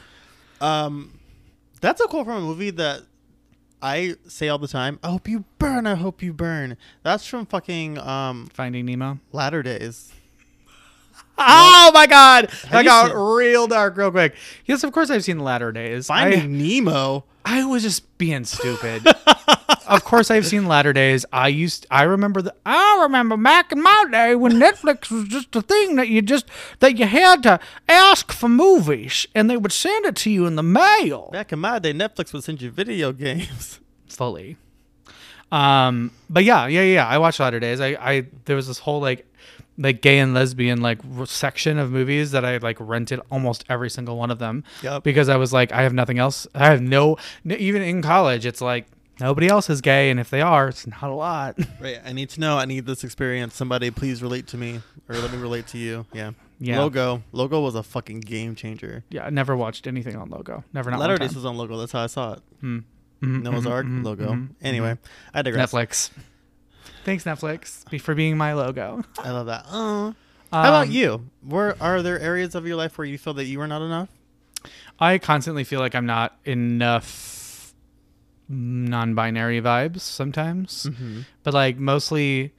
Um, 0.62 1.20
that's 1.82 2.02
a 2.02 2.08
quote 2.08 2.26
from 2.26 2.38
a 2.38 2.42
movie 2.42 2.72
that 2.72 3.02
I 3.82 4.16
say 4.28 4.50
all 4.50 4.58
the 4.58 4.68
time. 4.68 5.00
I 5.04 5.12
hope 5.12 5.28
you 5.28 5.46
burn. 5.60 5.86
I 5.88 5.96
hope 5.96 6.22
you 6.24 6.34
burn. 6.34 6.78
That's 7.04 7.26
from 7.28 7.46
fucking 7.46 7.98
um 8.00 8.48
Finding 8.54 8.86
Nemo. 8.86 9.20
Latter 9.32 9.64
Days. 9.64 10.12
Oh 11.40 11.92
my 11.94 12.08
god, 12.08 12.50
that 12.72 12.84
got 12.84 13.12
real 13.16 13.68
dark 13.68 13.96
real 13.96 14.10
quick. 14.10 14.34
Yes, 14.66 14.84
of 14.84 14.92
course 14.92 15.12
I've 15.12 15.24
seen 15.24 15.38
Latter 15.38 15.72
Days. 15.72 16.08
Finding 16.08 16.58
Nemo. 16.58 17.26
I, 17.46 17.62
I 17.62 17.66
was 17.66 17.84
just 17.84 18.18
being 18.18 18.44
stupid. 18.44 19.04
Of 19.88 20.04
course 20.04 20.30
I've 20.30 20.46
seen 20.46 20.68
Latter 20.68 20.94
Days. 20.94 21.26
I 21.32 21.48
used 21.48 21.86
I 21.90 22.04
remember 22.04 22.42
the 22.42 22.54
I 22.66 23.00
remember 23.04 23.38
back 23.38 23.72
in 23.72 23.82
my 23.82 24.06
day 24.12 24.36
when 24.36 24.54
Netflix 24.54 25.10
was 25.10 25.28
just 25.28 25.56
a 25.56 25.62
thing 25.62 25.96
that 25.96 26.08
you 26.08 26.22
just 26.22 26.46
that 26.80 26.98
you 26.98 27.06
had 27.06 27.44
to 27.44 27.60
ask 27.88 28.32
for 28.32 28.50
movies 28.50 29.28
and 29.34 29.50
they 29.50 29.58
would 29.58 29.72
send 29.72 30.06
it 30.06 30.16
to 30.18 30.30
you 30.30 30.46
in 30.46 30.56
the 30.56 30.64
mail. 30.64 31.30
Back 31.32 31.52
in 31.54 31.60
my 31.60 31.80
day, 31.80 31.94
Netflix 31.94 32.34
would 32.34 32.44
send 32.44 32.62
you 32.62 32.70
video 32.72 33.12
games. 33.12 33.80
fully. 34.08 34.58
Um, 35.52 36.12
but 36.30 36.44
yeah, 36.44 36.68
yeah, 36.68 36.82
yeah. 36.82 37.08
I 37.08 37.18
watched 37.20 37.40
Latter 37.40 37.60
Days. 37.60 37.80
I, 37.80 37.98
I 38.00 38.28
there 38.46 38.56
was 38.56 38.68
this 38.68 38.80
whole 38.80 39.00
like 39.00 39.26
like 39.78 40.02
gay 40.02 40.18
and 40.20 40.34
lesbian 40.34 40.82
like 40.82 41.00
section 41.26 41.78
of 41.78 41.92
movies 41.92 42.32
that 42.32 42.44
I 42.44 42.58
like 42.58 42.78
rented 42.80 43.22
almost 43.30 43.64
every 43.70 43.92
single 43.92 44.18
one 44.18 44.32
of 44.32 44.40
them 44.40 44.64
Yup. 44.82 45.04
because 45.04 45.30
I 45.30 45.38
was 45.38 45.54
like 45.54 45.72
I 45.72 45.84
have 45.84 45.94
nothing 45.94 46.20
else. 46.20 46.48
I 46.54 46.66
have 46.72 46.82
no 46.82 47.18
even 47.46 47.82
in 47.82 48.02
college. 48.02 48.46
It's 48.46 48.62
like 48.62 48.88
nobody 49.20 49.48
else 49.48 49.70
is 49.70 49.82
gay, 49.82 50.10
and 50.10 50.20
if 50.20 50.30
they 50.30 50.42
are, 50.42 50.68
it's 50.70 50.86
not 50.88 51.04
a 51.04 51.14
lot. 51.14 51.58
Right. 51.82 52.00
I 52.06 52.14
need 52.14 52.30
to 52.32 52.40
know. 52.40 52.58
I 52.58 52.66
need 52.66 52.86
this 52.86 53.04
experience. 53.04 53.56
Somebody 53.56 53.92
please 53.92 54.22
relate 54.24 54.48
to 54.48 54.58
me 54.58 54.82
or 55.08 55.16
let 55.16 55.32
me 55.32 55.38
relate 55.38 55.68
to 55.68 55.78
you. 55.78 56.06
Yeah. 56.14 56.32
Yeah. 56.60 56.80
Logo. 56.80 57.22
Logo 57.32 57.62
was 57.62 57.76
a 57.76 57.84
fucking 57.84 58.22
game 58.22 58.56
changer. 58.56 59.04
yeah, 59.10 59.26
I 59.26 59.30
never 59.30 59.56
watched 59.56 59.86
anything 59.86 60.16
on 60.16 60.30
Logo. 60.30 60.64
Never 60.74 60.90
not 60.90 61.00
Latter 61.00 61.14
one 61.24 61.34
was 61.36 61.46
on 61.46 61.56
Logo. 61.58 61.78
That's 61.78 61.92
how 61.92 62.04
I 62.04 62.08
saw 62.08 62.34
it. 62.34 62.42
Mm. 62.64 62.84
Mhm, 63.22 63.42
Noah's 63.44 63.66
mhm, 63.66 63.72
Ark 63.72 63.86
mhm, 63.88 64.04
logo. 64.04 64.32
mhm, 64.34 64.50
Anyway, 64.62 64.92
mhm. 64.94 64.98
I 65.34 65.42
digress. 65.44 65.72
Netflix. 65.72 66.10
Thanks 67.04 67.24
Netflix 67.24 67.88
be- 67.90 67.98
for 68.00 68.14
being 68.16 68.38
my 68.38 68.54
logo. 68.54 69.04
I 69.20 69.32
love 69.32 69.46
that. 69.48 69.66
Uh, 69.68 70.12
how 70.52 70.70
about 70.70 70.86
Um, 70.88 70.92
you? 70.92 71.30
Where 71.42 71.76
are 71.82 72.02
there 72.02 72.20
areas 72.20 72.54
of 72.56 72.66
your 72.68 72.76
life 72.76 72.98
where 72.98 73.06
you 73.06 73.18
feel 73.18 73.34
that 73.36 73.46
you 73.46 73.60
are 73.62 73.68
not 73.68 73.82
enough? 73.82 74.10
I 75.00 75.18
constantly 75.20 75.64
feel 75.64 75.80
like 75.80 75.94
I'm 75.96 76.06
not 76.06 76.38
enough 76.46 77.06
non-binary 78.50 79.62
vibes 79.62 80.00
sometimes, 80.02 80.86
Mm-hmm. 80.90 81.22
but 81.44 81.54
like 81.54 81.78
mostly 81.78 82.54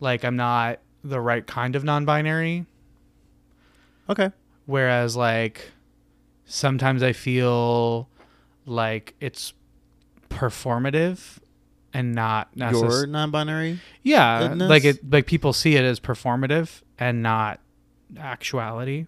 like 0.00 0.24
I'm 0.24 0.36
not 0.36 0.80
the 1.02 1.20
right 1.20 1.46
kind 1.46 1.76
of 1.76 1.84
non-binary. 1.84 2.66
Okay. 4.08 4.30
Whereas 4.66 5.16
like 5.16 5.70
sometimes 6.46 7.02
I 7.02 7.12
feel 7.12 8.08
like 8.66 9.14
it's 9.20 9.52
performative 10.30 11.38
and 11.92 12.14
not 12.14 12.48
You're 12.54 12.70
necessarily. 12.72 13.06
non-binary. 13.12 13.80
Yeah, 14.02 14.48
goodness. 14.48 14.68
like 14.70 14.84
it 14.84 15.10
like 15.10 15.26
people 15.26 15.52
see 15.52 15.76
it 15.76 15.84
as 15.84 16.00
performative 16.00 16.82
and 16.98 17.22
not 17.22 17.60
actuality. 18.18 19.06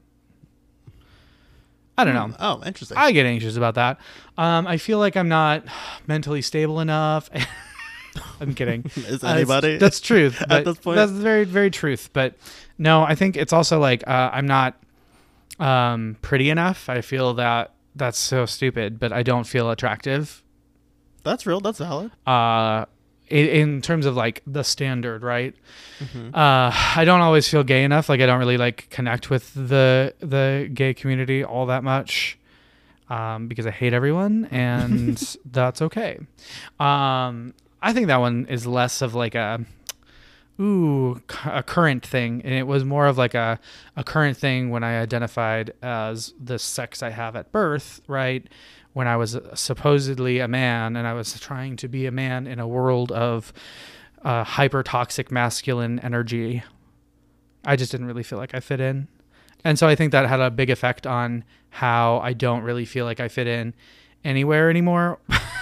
I 1.98 2.04
don't 2.04 2.14
know. 2.14 2.36
Oh, 2.38 2.62
interesting. 2.66 2.96
I 2.98 3.12
get 3.12 3.24
anxious 3.26 3.56
about 3.56 3.74
that. 3.76 3.98
Um, 4.36 4.66
I 4.66 4.76
feel 4.76 4.98
like 4.98 5.16
I'm 5.16 5.28
not 5.28 5.64
mentally 6.06 6.42
stable 6.42 6.80
enough. 6.80 7.30
I'm 8.40 8.54
kidding. 8.54 8.84
Is 8.96 9.22
Uh, 9.24 9.28
anybody? 9.28 9.76
that's 9.78 10.00
truth. 10.00 10.42
at 10.50 10.64
this 10.64 10.78
point? 10.78 10.96
That's 10.96 11.12
very, 11.12 11.44
very 11.44 11.70
truth. 11.70 12.10
But 12.12 12.34
no, 12.78 13.02
I 13.02 13.14
think 13.14 13.36
it's 13.36 13.52
also 13.52 13.78
like 13.78 14.06
uh, 14.06 14.30
I'm 14.32 14.46
not 14.46 14.74
um, 15.58 16.16
pretty 16.22 16.50
enough. 16.50 16.88
I 16.88 17.00
feel 17.00 17.34
that 17.34 17.72
that's 17.94 18.18
so 18.18 18.44
stupid, 18.46 18.98
but 18.98 19.12
I 19.12 19.22
don't 19.22 19.44
feel 19.44 19.70
attractive. 19.70 20.42
That's 21.24 21.46
real. 21.46 21.60
That's 21.60 21.78
valid. 21.78 22.10
Uh, 22.26 22.84
in, 23.28 23.46
in 23.46 23.82
terms 23.82 24.06
of 24.06 24.16
like 24.16 24.42
the 24.46 24.62
standard, 24.62 25.22
right? 25.22 25.54
Mhm. 26.00 26.28
Uh, 26.34 26.70
I 26.96 27.04
don't 27.04 27.20
always 27.20 27.48
feel 27.48 27.64
gay 27.64 27.84
enough. 27.84 28.08
Like 28.08 28.20
I 28.20 28.26
don't 28.26 28.38
really 28.38 28.58
like 28.58 28.88
connect 28.90 29.30
with 29.30 29.52
the 29.54 30.14
the 30.20 30.70
gay 30.72 30.94
community 30.94 31.42
all 31.44 31.66
that 31.66 31.82
much. 31.84 32.38
Um, 33.08 33.46
because 33.46 33.66
I 33.66 33.70
hate 33.70 33.92
everyone, 33.92 34.46
and 34.50 35.16
that's 35.52 35.80
okay. 35.80 36.18
Um, 36.80 37.54
I 37.80 37.92
think 37.92 38.08
that 38.08 38.16
one 38.16 38.46
is 38.48 38.66
less 38.66 39.00
of 39.00 39.14
like 39.14 39.36
a 39.36 39.64
ooh 40.58 41.20
a 41.44 41.62
current 41.62 42.04
thing, 42.04 42.40
and 42.44 42.52
it 42.52 42.66
was 42.66 42.84
more 42.84 43.06
of 43.06 43.16
like 43.18 43.34
a 43.34 43.60
a 43.96 44.02
current 44.02 44.36
thing 44.36 44.70
when 44.70 44.82
I 44.82 44.98
identified 45.00 45.72
as 45.82 46.34
the 46.42 46.58
sex 46.58 47.02
I 47.02 47.10
have 47.10 47.36
at 47.36 47.52
birth, 47.52 48.00
right? 48.08 48.44
When 48.96 49.06
I 49.06 49.18
was 49.18 49.38
supposedly 49.52 50.38
a 50.38 50.48
man, 50.48 50.96
and 50.96 51.06
I 51.06 51.12
was 51.12 51.38
trying 51.38 51.76
to 51.76 51.86
be 51.86 52.06
a 52.06 52.10
man 52.10 52.46
in 52.46 52.58
a 52.58 52.66
world 52.66 53.12
of 53.12 53.52
uh, 54.24 54.42
hyper 54.42 54.82
toxic 54.82 55.30
masculine 55.30 55.98
energy. 55.98 56.62
I 57.62 57.76
just 57.76 57.92
didn't 57.92 58.06
really 58.06 58.22
feel 58.22 58.38
like 58.38 58.54
I 58.54 58.60
fit 58.60 58.80
in. 58.80 59.08
And 59.64 59.78
so 59.78 59.86
I 59.86 59.96
think 59.96 60.12
that 60.12 60.26
had 60.26 60.40
a 60.40 60.50
big 60.50 60.70
effect 60.70 61.06
on 61.06 61.44
how 61.68 62.20
I 62.20 62.32
don't 62.32 62.62
really 62.62 62.86
feel 62.86 63.04
like 63.04 63.20
I 63.20 63.28
fit 63.28 63.46
in 63.46 63.74
anywhere 64.24 64.70
anymore. 64.70 65.18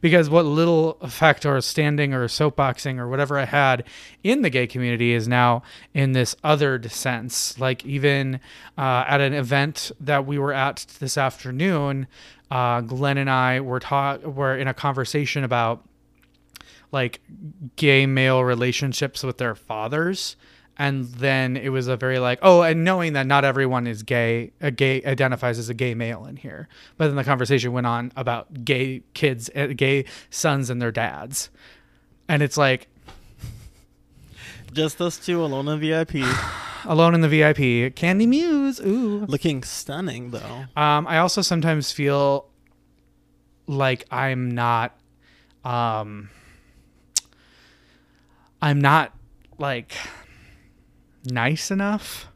because 0.00 0.30
what 0.30 0.44
little 0.44 0.98
effect 1.00 1.44
or 1.46 1.60
standing 1.60 2.12
or 2.14 2.26
soapboxing 2.26 2.98
or 2.98 3.08
whatever 3.08 3.38
I 3.38 3.44
had 3.44 3.84
in 4.22 4.42
the 4.42 4.50
gay 4.50 4.66
community 4.66 5.12
is 5.12 5.28
now 5.28 5.62
in 5.94 6.12
this 6.12 6.34
othered 6.44 6.90
sense. 6.90 7.58
Like 7.58 7.84
even 7.84 8.40
uh, 8.78 9.04
at 9.06 9.20
an 9.20 9.34
event 9.34 9.92
that 10.00 10.26
we 10.26 10.38
were 10.38 10.52
at 10.52 10.86
this 10.98 11.16
afternoon, 11.16 12.06
uh, 12.50 12.80
Glenn 12.80 13.18
and 13.18 13.30
I 13.30 13.60
were 13.60 13.80
taught 13.80 14.34
were 14.34 14.56
in 14.56 14.68
a 14.68 14.74
conversation 14.74 15.44
about 15.44 15.84
like 16.92 17.20
gay 17.76 18.06
male 18.06 18.42
relationships 18.42 19.22
with 19.22 19.38
their 19.38 19.54
fathers 19.54 20.36
and 20.80 21.04
then 21.04 21.58
it 21.58 21.68
was 21.68 21.88
a 21.88 21.96
very 21.98 22.18
like 22.18 22.38
oh 22.40 22.62
and 22.62 22.82
knowing 22.84 23.12
that 23.12 23.26
not 23.26 23.44
everyone 23.44 23.86
is 23.86 24.02
gay 24.02 24.50
a 24.62 24.70
gay 24.70 25.02
identifies 25.04 25.58
as 25.58 25.68
a 25.68 25.74
gay 25.74 25.94
male 25.94 26.24
in 26.24 26.36
here. 26.36 26.68
But 26.96 27.08
then 27.08 27.16
the 27.16 27.24
conversation 27.24 27.72
went 27.72 27.86
on 27.86 28.12
about 28.16 28.64
gay 28.64 29.02
kids 29.12 29.50
uh, 29.54 29.68
gay 29.76 30.06
sons 30.30 30.70
and 30.70 30.80
their 30.80 30.90
dads. 30.90 31.50
And 32.30 32.42
it's 32.42 32.56
like 32.56 32.88
Just 34.72 35.02
us 35.02 35.18
two 35.18 35.44
alone 35.44 35.68
in 35.68 35.80
VIP, 35.80 36.24
alone 36.86 37.14
in 37.14 37.20
the 37.20 37.28
vip 37.28 37.94
candy 37.94 38.26
muse 38.26 38.80
ooh. 38.80 39.26
Looking 39.26 39.62
stunning 39.62 40.30
though. 40.30 40.64
Um, 40.76 41.06
I 41.06 41.18
also 41.18 41.42
sometimes 41.42 41.92
feel 41.92 42.46
like 43.66 44.06
I'm 44.10 44.50
not, 44.50 44.98
um, 45.62 46.30
I'm 48.62 48.80
not 48.80 49.12
like 49.58 49.94
nice 51.24 51.70
enough. 51.70 52.28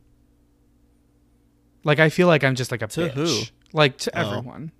Like 1.84 1.98
I 1.98 2.08
feel 2.08 2.26
like 2.26 2.44
I'm 2.44 2.54
just 2.54 2.70
like 2.70 2.82
a 2.82 2.86
To 2.88 3.08
bitch. 3.08 3.12
who? 3.12 3.42
Like 3.72 3.98
to 3.98 4.18
Oh. 4.18 4.20
everyone. 4.30 4.72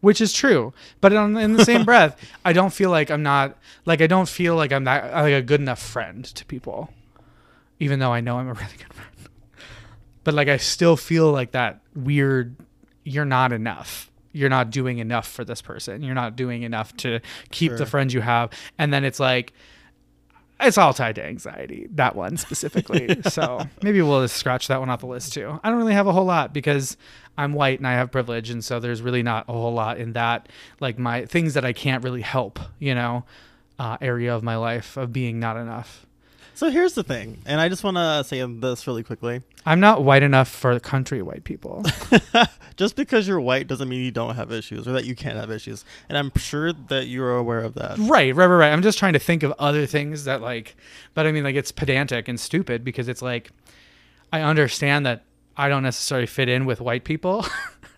Which 0.00 0.20
is 0.20 0.32
true, 0.32 0.72
but 1.00 1.12
on, 1.12 1.36
in 1.36 1.54
the 1.54 1.64
same 1.64 1.84
breath, 1.86 2.16
I 2.44 2.52
don't 2.52 2.72
feel 2.72 2.88
like 2.90 3.10
I'm 3.10 3.24
not 3.24 3.58
like 3.84 4.00
I 4.00 4.06
don't 4.06 4.28
feel 4.28 4.54
like 4.54 4.72
I'm 4.72 4.84
that 4.84 5.12
like 5.12 5.32
a 5.34 5.42
good 5.42 5.60
enough 5.60 5.82
friend 5.82 6.24
to 6.24 6.44
people, 6.44 6.90
even 7.80 7.98
though 7.98 8.12
I 8.12 8.20
know 8.20 8.38
I'm 8.38 8.46
a 8.48 8.52
really 8.54 8.76
good 8.78 8.92
friend. 8.94 9.10
But 10.22 10.34
like 10.34 10.46
I 10.48 10.56
still 10.58 10.96
feel 10.96 11.32
like 11.32 11.50
that 11.52 11.80
weird. 11.96 12.54
You're 13.02 13.24
not 13.24 13.52
enough. 13.52 14.10
You're 14.32 14.50
not 14.50 14.70
doing 14.70 14.98
enough 14.98 15.26
for 15.26 15.42
this 15.44 15.62
person. 15.62 16.02
You're 16.02 16.14
not 16.14 16.36
doing 16.36 16.62
enough 16.62 16.94
to 16.98 17.20
keep 17.50 17.72
the 17.76 17.86
friends 17.86 18.12
you 18.14 18.20
have. 18.20 18.50
And 18.78 18.92
then 18.92 19.02
it's 19.02 19.18
like, 19.18 19.54
it's 20.60 20.78
all 20.78 20.92
tied 20.92 21.14
to 21.16 21.24
anxiety. 21.24 21.88
That 21.92 22.16
one 22.16 22.36
specifically. 22.36 23.20
so 23.28 23.66
maybe 23.82 24.02
we'll 24.02 24.22
just 24.22 24.36
scratch 24.36 24.68
that 24.68 24.80
one 24.80 24.90
off 24.90 25.00
the 25.00 25.06
list 25.06 25.32
too. 25.32 25.60
I 25.62 25.68
don't 25.68 25.78
really 25.78 25.94
have 25.94 26.06
a 26.06 26.12
whole 26.12 26.24
lot 26.24 26.52
because 26.52 26.96
I'm 27.36 27.52
white 27.52 27.78
and 27.78 27.86
I 27.86 27.92
have 27.92 28.10
privilege, 28.10 28.50
and 28.50 28.64
so 28.64 28.80
there's 28.80 29.00
really 29.00 29.22
not 29.22 29.44
a 29.48 29.52
whole 29.52 29.72
lot 29.72 29.98
in 29.98 30.14
that. 30.14 30.48
Like 30.80 30.98
my 30.98 31.26
things 31.26 31.54
that 31.54 31.64
I 31.64 31.72
can't 31.72 32.02
really 32.02 32.22
help, 32.22 32.58
you 32.78 32.94
know, 32.94 33.24
uh, 33.78 33.96
area 34.00 34.34
of 34.34 34.42
my 34.42 34.56
life 34.56 34.96
of 34.96 35.12
being 35.12 35.38
not 35.38 35.56
enough. 35.56 36.06
So 36.58 36.72
here's 36.72 36.94
the 36.94 37.04
thing, 37.04 37.38
and 37.46 37.60
I 37.60 37.68
just 37.68 37.84
want 37.84 37.98
to 37.98 38.24
say 38.24 38.44
this 38.44 38.88
really 38.88 39.04
quickly. 39.04 39.42
I'm 39.64 39.78
not 39.78 40.02
white 40.02 40.24
enough 40.24 40.48
for 40.48 40.80
country 40.80 41.22
white 41.22 41.44
people. 41.44 41.84
just 42.76 42.96
because 42.96 43.28
you're 43.28 43.40
white 43.40 43.68
doesn't 43.68 43.88
mean 43.88 44.02
you 44.02 44.10
don't 44.10 44.34
have 44.34 44.50
issues 44.50 44.88
or 44.88 44.90
that 44.90 45.04
you 45.04 45.14
can't 45.14 45.36
have 45.38 45.52
issues. 45.52 45.84
And 46.08 46.18
I'm 46.18 46.32
sure 46.34 46.72
that 46.72 47.06
you're 47.06 47.36
aware 47.36 47.60
of 47.60 47.74
that. 47.74 47.96
Right, 47.98 48.34
right, 48.34 48.46
right, 48.46 48.56
right. 48.56 48.72
I'm 48.72 48.82
just 48.82 48.98
trying 48.98 49.12
to 49.12 49.20
think 49.20 49.44
of 49.44 49.54
other 49.60 49.86
things 49.86 50.24
that 50.24 50.42
like, 50.42 50.74
but 51.14 51.28
I 51.28 51.30
mean, 51.30 51.44
like 51.44 51.54
it's 51.54 51.70
pedantic 51.70 52.26
and 52.26 52.40
stupid 52.40 52.82
because 52.82 53.06
it's 53.06 53.22
like, 53.22 53.52
I 54.32 54.40
understand 54.40 55.06
that 55.06 55.22
I 55.56 55.68
don't 55.68 55.84
necessarily 55.84 56.26
fit 56.26 56.48
in 56.48 56.66
with 56.66 56.80
white 56.80 57.04
people. 57.04 57.46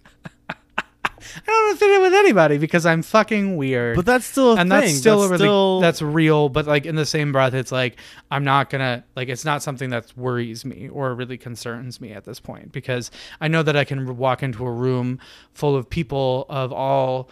I 1.37 1.41
don't 1.47 1.79
fit 1.79 1.91
in 1.95 2.03
with 2.03 2.15
anybody 2.15 2.59
because 2.59 2.87
I'm 2.87 3.03
fucking 3.03 3.57
weird. 3.57 3.97
But 3.97 4.07
that's 4.07 4.27
still 4.27 4.53
a 4.53 4.57
and 4.57 4.71
thing. 4.71 4.81
that's 4.81 4.95
still 4.95 5.21
that's 5.21 5.31
really 5.31 5.45
still 5.45 5.81
that's 5.81 6.03
real. 6.03 6.49
But 6.49 6.67
like 6.67 6.87
in 6.87 6.97
the 6.97 7.07
same 7.07 7.33
breath, 7.33 7.55
it's 7.55 7.73
like 7.73 7.97
I'm 8.31 8.45
not 8.45 8.71
gonna 8.71 9.05
like 9.17 9.29
it's 9.29 9.45
not 9.45 9.63
something 9.63 9.91
that 9.91 10.13
worries 10.17 10.65
me 10.65 10.89
or 10.89 11.15
really 11.15 11.39
concerns 11.39 12.01
me 12.01 12.13
at 12.13 12.25
this 12.25 12.41
point 12.41 12.73
because 12.73 13.11
I 13.41 13.49
know 13.49 13.63
that 13.63 13.77
I 13.77 13.85
can 13.85 14.17
walk 14.17 14.43
into 14.43 14.65
a 14.67 14.71
room 14.71 15.19
full 15.53 15.77
of 15.77 15.89
people 15.89 16.47
of 16.49 16.73
all 16.73 17.31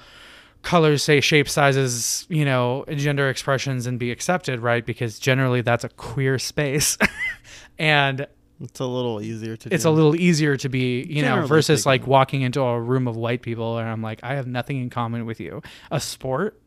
colors, 0.62 1.02
say 1.02 1.20
shape, 1.20 1.48
sizes, 1.48 2.26
you 2.28 2.44
know, 2.44 2.84
gender 2.88 3.28
expressions, 3.28 3.86
and 3.86 3.98
be 3.98 4.10
accepted, 4.10 4.60
right? 4.60 4.84
Because 4.84 5.18
generally 5.18 5.60
that's 5.60 5.84
a 5.84 5.88
queer 5.88 6.38
space, 6.38 6.98
and 7.78 8.26
it's 8.60 8.80
a 8.80 8.86
little 8.86 9.20
easier 9.22 9.56
to. 9.56 9.72
it's 9.72 9.84
do. 9.84 9.90
a 9.90 9.92
little 9.92 10.16
easier 10.16 10.56
to 10.56 10.68
be, 10.68 11.04
you 11.08 11.22
know, 11.22 11.46
versus 11.46 11.82
speaking. 11.82 12.02
like 12.02 12.06
walking 12.06 12.42
into 12.42 12.60
a 12.60 12.80
room 12.80 13.06
of 13.06 13.16
white 13.16 13.42
people 13.42 13.78
and 13.78 13.88
I'm 13.88 14.02
like, 14.02 14.20
I 14.22 14.34
have 14.34 14.46
nothing 14.46 14.80
in 14.80 14.90
common 14.90 15.26
with 15.26 15.40
you. 15.40 15.62
A 15.90 16.00
sport? 16.00 16.60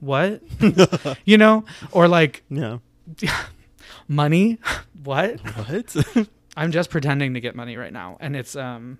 What? 0.00 0.42
you 1.24 1.38
know? 1.38 1.64
Or 1.92 2.08
like 2.08 2.42
yeah. 2.50 2.78
money? 4.08 4.58
what? 5.02 5.40
What? 5.40 6.26
I'm 6.56 6.72
just 6.72 6.90
pretending 6.90 7.34
to 7.34 7.40
get 7.40 7.54
money 7.54 7.76
right 7.76 7.92
now. 7.92 8.18
And 8.20 8.36
it's 8.36 8.54
um 8.56 8.98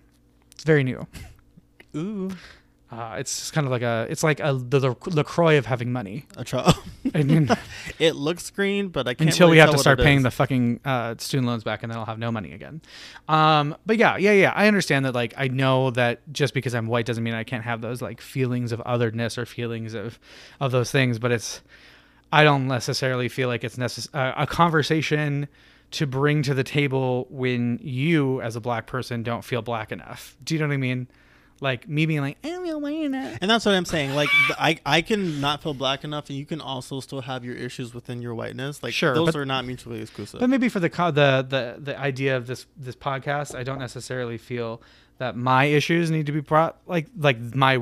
it's 0.52 0.64
very 0.64 0.84
new. 0.84 1.06
Ooh. 1.96 2.30
Uh, 2.92 3.16
it's 3.18 3.38
just 3.38 3.52
kind 3.52 3.66
of 3.66 3.70
like 3.70 3.82
a, 3.82 4.06
it's 4.10 4.24
like 4.24 4.40
a 4.40 4.52
the, 4.52 4.80
the 4.80 4.96
LaCroix 5.10 5.56
of 5.58 5.66
having 5.66 5.92
money. 5.92 6.26
A 6.36 6.42
try. 6.42 6.72
I 7.14 7.22
mean, 7.22 7.48
it 8.00 8.16
looks 8.16 8.50
green, 8.50 8.88
but 8.88 9.06
I 9.06 9.14
can't 9.14 9.30
until 9.30 9.46
really 9.46 9.56
we 9.56 9.58
have 9.60 9.70
to 9.70 9.78
start 9.78 10.00
paying 10.00 10.18
is. 10.18 10.22
the 10.24 10.30
fucking 10.32 10.80
uh, 10.84 11.14
student 11.18 11.46
loans 11.46 11.62
back, 11.62 11.84
and 11.84 11.92
then 11.92 11.98
I'll 11.98 12.06
have 12.06 12.18
no 12.18 12.32
money 12.32 12.52
again. 12.52 12.82
Um, 13.28 13.76
but 13.86 13.96
yeah, 13.96 14.16
yeah, 14.16 14.32
yeah. 14.32 14.52
I 14.56 14.66
understand 14.66 15.04
that. 15.04 15.14
Like, 15.14 15.34
I 15.36 15.46
know 15.46 15.92
that 15.92 16.20
just 16.32 16.52
because 16.52 16.74
I'm 16.74 16.88
white 16.88 17.06
doesn't 17.06 17.22
mean 17.22 17.34
I 17.34 17.44
can't 17.44 17.62
have 17.62 17.80
those 17.80 18.02
like 18.02 18.20
feelings 18.20 18.72
of 18.72 18.80
otherness 18.80 19.38
or 19.38 19.46
feelings 19.46 19.94
of 19.94 20.18
of 20.58 20.72
those 20.72 20.90
things. 20.90 21.20
But 21.20 21.30
it's, 21.30 21.62
I 22.32 22.42
don't 22.42 22.66
necessarily 22.66 23.28
feel 23.28 23.46
like 23.46 23.62
it's 23.62 23.78
necessary 23.78 24.32
uh, 24.32 24.42
a 24.42 24.46
conversation 24.48 25.46
to 25.92 26.06
bring 26.08 26.42
to 26.42 26.54
the 26.54 26.64
table 26.64 27.28
when 27.30 27.78
you, 27.82 28.40
as 28.40 28.56
a 28.56 28.60
black 28.60 28.86
person, 28.86 29.22
don't 29.22 29.44
feel 29.44 29.62
black 29.62 29.92
enough. 29.92 30.36
Do 30.42 30.54
you 30.54 30.60
know 30.60 30.66
what 30.66 30.74
I 30.74 30.78
mean? 30.78 31.08
Like 31.60 31.88
me 31.88 32.06
being 32.06 32.20
like, 32.22 32.38
I'm 32.42 32.64
not 32.64 32.80
white 32.80 32.94
enough. 33.02 33.38
And 33.40 33.50
that's 33.50 33.66
what 33.66 33.74
I'm 33.74 33.84
saying. 33.84 34.14
Like, 34.14 34.30
I 34.58 34.78
I 34.86 35.02
can 35.02 35.40
not 35.40 35.62
feel 35.62 35.74
black 35.74 36.04
enough, 36.04 36.28
and 36.30 36.38
you 36.38 36.46
can 36.46 36.60
also 36.60 37.00
still 37.00 37.20
have 37.20 37.44
your 37.44 37.54
issues 37.54 37.92
within 37.92 38.22
your 38.22 38.34
whiteness. 38.34 38.82
Like, 38.82 38.94
Sure, 38.94 39.14
those 39.14 39.26
but- 39.26 39.36
are 39.36 39.44
not 39.44 39.66
mutually 39.66 40.00
exclusive. 40.00 40.40
But 40.40 40.48
maybe 40.48 40.68
for 40.70 40.80
the 40.80 40.88
the 40.88 41.46
the 41.48 41.76
the 41.78 41.98
idea 42.00 42.36
of 42.36 42.46
this 42.46 42.66
this 42.76 42.96
podcast, 42.96 43.54
I 43.54 43.62
don't 43.62 43.78
necessarily 43.78 44.38
feel 44.38 44.80
that 45.18 45.36
my 45.36 45.66
issues 45.66 46.10
need 46.10 46.26
to 46.26 46.32
be 46.32 46.40
brought 46.40 46.78
like 46.86 47.08
like 47.18 47.38
my 47.54 47.78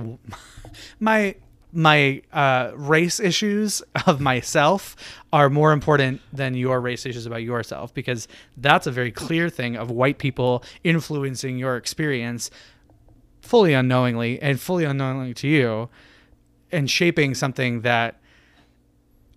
my 1.01 1.37
my 1.73 2.23
uh, 2.33 2.73
race 2.75 3.21
issues 3.21 3.83
of 4.07 4.21
myself 4.21 4.97
are 5.33 5.51
more 5.51 5.73
important 5.73 6.21
than 6.33 6.55
your 6.55 6.81
race 6.81 7.05
issues 7.07 7.27
about 7.27 7.43
yourself 7.43 7.93
because 7.93 8.27
that's 8.57 8.87
a 8.87 8.91
very 8.91 9.13
clear 9.13 9.51
thing 9.51 9.77
of 9.77 9.91
white 9.91 10.19
people 10.19 10.65
influencing 10.83 11.59
your 11.59 11.77
experience 11.77 12.51
fully 13.49 13.73
unknowingly 13.73 14.39
and 14.43 14.61
fully 14.61 14.85
unknowingly 14.85 15.33
to 15.33 15.49
you 15.49 15.89
and 16.71 16.91
shaping 16.91 17.35
something 17.35 17.81
that 17.81 18.21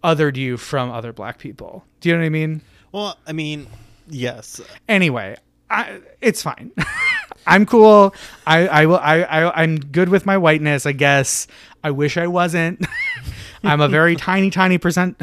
othered 0.03 0.35
you 0.35 0.57
from 0.57 0.91
other 0.91 1.13
black 1.13 1.37
people. 1.37 1.85
Do 2.01 2.09
you 2.09 2.15
know 2.15 2.21
what 2.21 2.25
I 2.25 2.29
mean? 2.29 2.61
well, 2.91 3.17
I 3.25 3.31
mean, 3.31 3.67
yes. 4.09 4.59
anyway 4.89 5.37
I, 5.69 6.01
it's 6.19 6.43
fine 6.43 6.73
i'm 7.47 7.65
cool 7.65 8.13
I, 8.45 8.67
I 8.67 8.85
will 8.85 8.97
I, 8.97 9.23
I 9.23 9.63
i'm 9.63 9.77
good 9.79 10.09
with 10.09 10.25
my 10.25 10.37
whiteness 10.37 10.85
i 10.85 10.91
guess 10.91 11.47
i 11.81 11.91
wish 11.91 12.17
i 12.17 12.27
wasn't 12.27 12.85
i'm 13.63 13.79
a 13.79 13.87
very 13.87 14.15
tiny 14.27 14.49
tiny 14.49 14.77
percent 14.77 15.17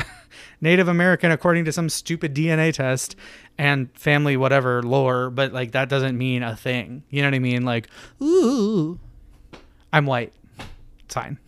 native 0.60 0.88
american 0.88 1.30
according 1.30 1.64
to 1.64 1.72
some 1.72 1.88
stupid 1.88 2.34
dna 2.34 2.72
test 2.72 3.14
and 3.56 3.90
family 3.96 4.36
whatever 4.36 4.82
lore 4.82 5.30
but 5.30 5.52
like 5.52 5.72
that 5.72 5.88
doesn't 5.88 6.16
mean 6.16 6.42
a 6.42 6.56
thing 6.56 7.02
you 7.10 7.22
know 7.22 7.28
what 7.28 7.34
i 7.34 7.38
mean 7.38 7.64
like 7.64 7.88
ooh 8.22 8.98
i'm 9.92 10.06
white 10.06 10.32
it's 11.04 11.14
fine 11.14 11.38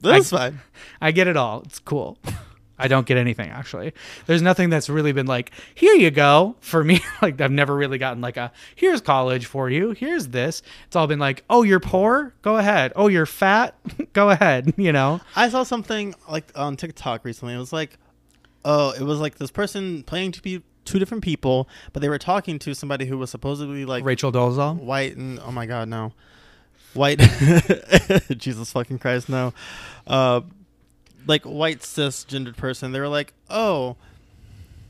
That's 0.00 0.30
fine. 0.30 0.60
I 1.00 1.12
get 1.12 1.28
it 1.28 1.36
all. 1.36 1.62
It's 1.62 1.78
cool. 1.78 2.18
I 2.78 2.88
don't 2.88 3.06
get 3.06 3.16
anything 3.16 3.48
actually. 3.50 3.94
There's 4.26 4.42
nothing 4.42 4.68
that's 4.68 4.90
really 4.90 5.12
been 5.12 5.26
like, 5.26 5.50
here 5.74 5.94
you 5.94 6.10
go 6.10 6.56
for 6.60 6.84
me. 6.84 7.00
like 7.22 7.40
I've 7.40 7.50
never 7.50 7.74
really 7.74 7.96
gotten 7.98 8.20
like 8.20 8.36
a 8.36 8.52
here's 8.74 9.00
college 9.00 9.46
for 9.46 9.70
you. 9.70 9.92
Here's 9.92 10.28
this. 10.28 10.60
It's 10.86 10.96
all 10.96 11.06
been 11.06 11.18
like, 11.20 11.44
oh, 11.48 11.62
you're 11.62 11.80
poor? 11.80 12.34
Go 12.42 12.58
ahead. 12.58 12.92
Oh, 12.96 13.08
you're 13.08 13.24
fat? 13.26 13.76
go 14.12 14.28
ahead. 14.30 14.74
You 14.84 14.92
know? 14.92 15.20
I 15.36 15.48
saw 15.48 15.62
something 15.62 16.14
like 16.28 16.52
on 16.54 16.76
TikTok 16.76 17.24
recently. 17.24 17.54
It 17.54 17.58
was 17.58 17.72
like, 17.72 17.96
oh, 18.64 18.90
it 18.92 19.02
was 19.02 19.20
like 19.20 19.36
this 19.36 19.50
person 19.50 20.02
playing 20.02 20.32
to 20.32 20.42
be 20.42 20.62
two 20.84 20.98
different 20.98 21.22
people, 21.22 21.68
but 21.92 22.02
they 22.02 22.08
were 22.08 22.18
talking 22.18 22.58
to 22.60 22.74
somebody 22.74 23.06
who 23.06 23.18
was 23.18 23.30
supposedly 23.30 23.84
like 23.84 24.04
Rachel 24.04 24.32
Dolezal. 24.32 24.76
white 24.76 25.16
and 25.16 25.38
oh 25.40 25.52
my 25.52 25.66
god, 25.66 25.88
no, 25.88 26.12
white. 26.94 27.18
Jesus 28.36 28.72
fucking 28.72 28.98
Christ, 28.98 29.28
no. 29.28 29.52
Uh, 30.06 30.42
like 31.26 31.44
white 31.44 31.80
cisgendered 31.80 32.56
person. 32.56 32.92
They 32.92 33.00
were 33.00 33.08
like, 33.08 33.32
oh, 33.50 33.96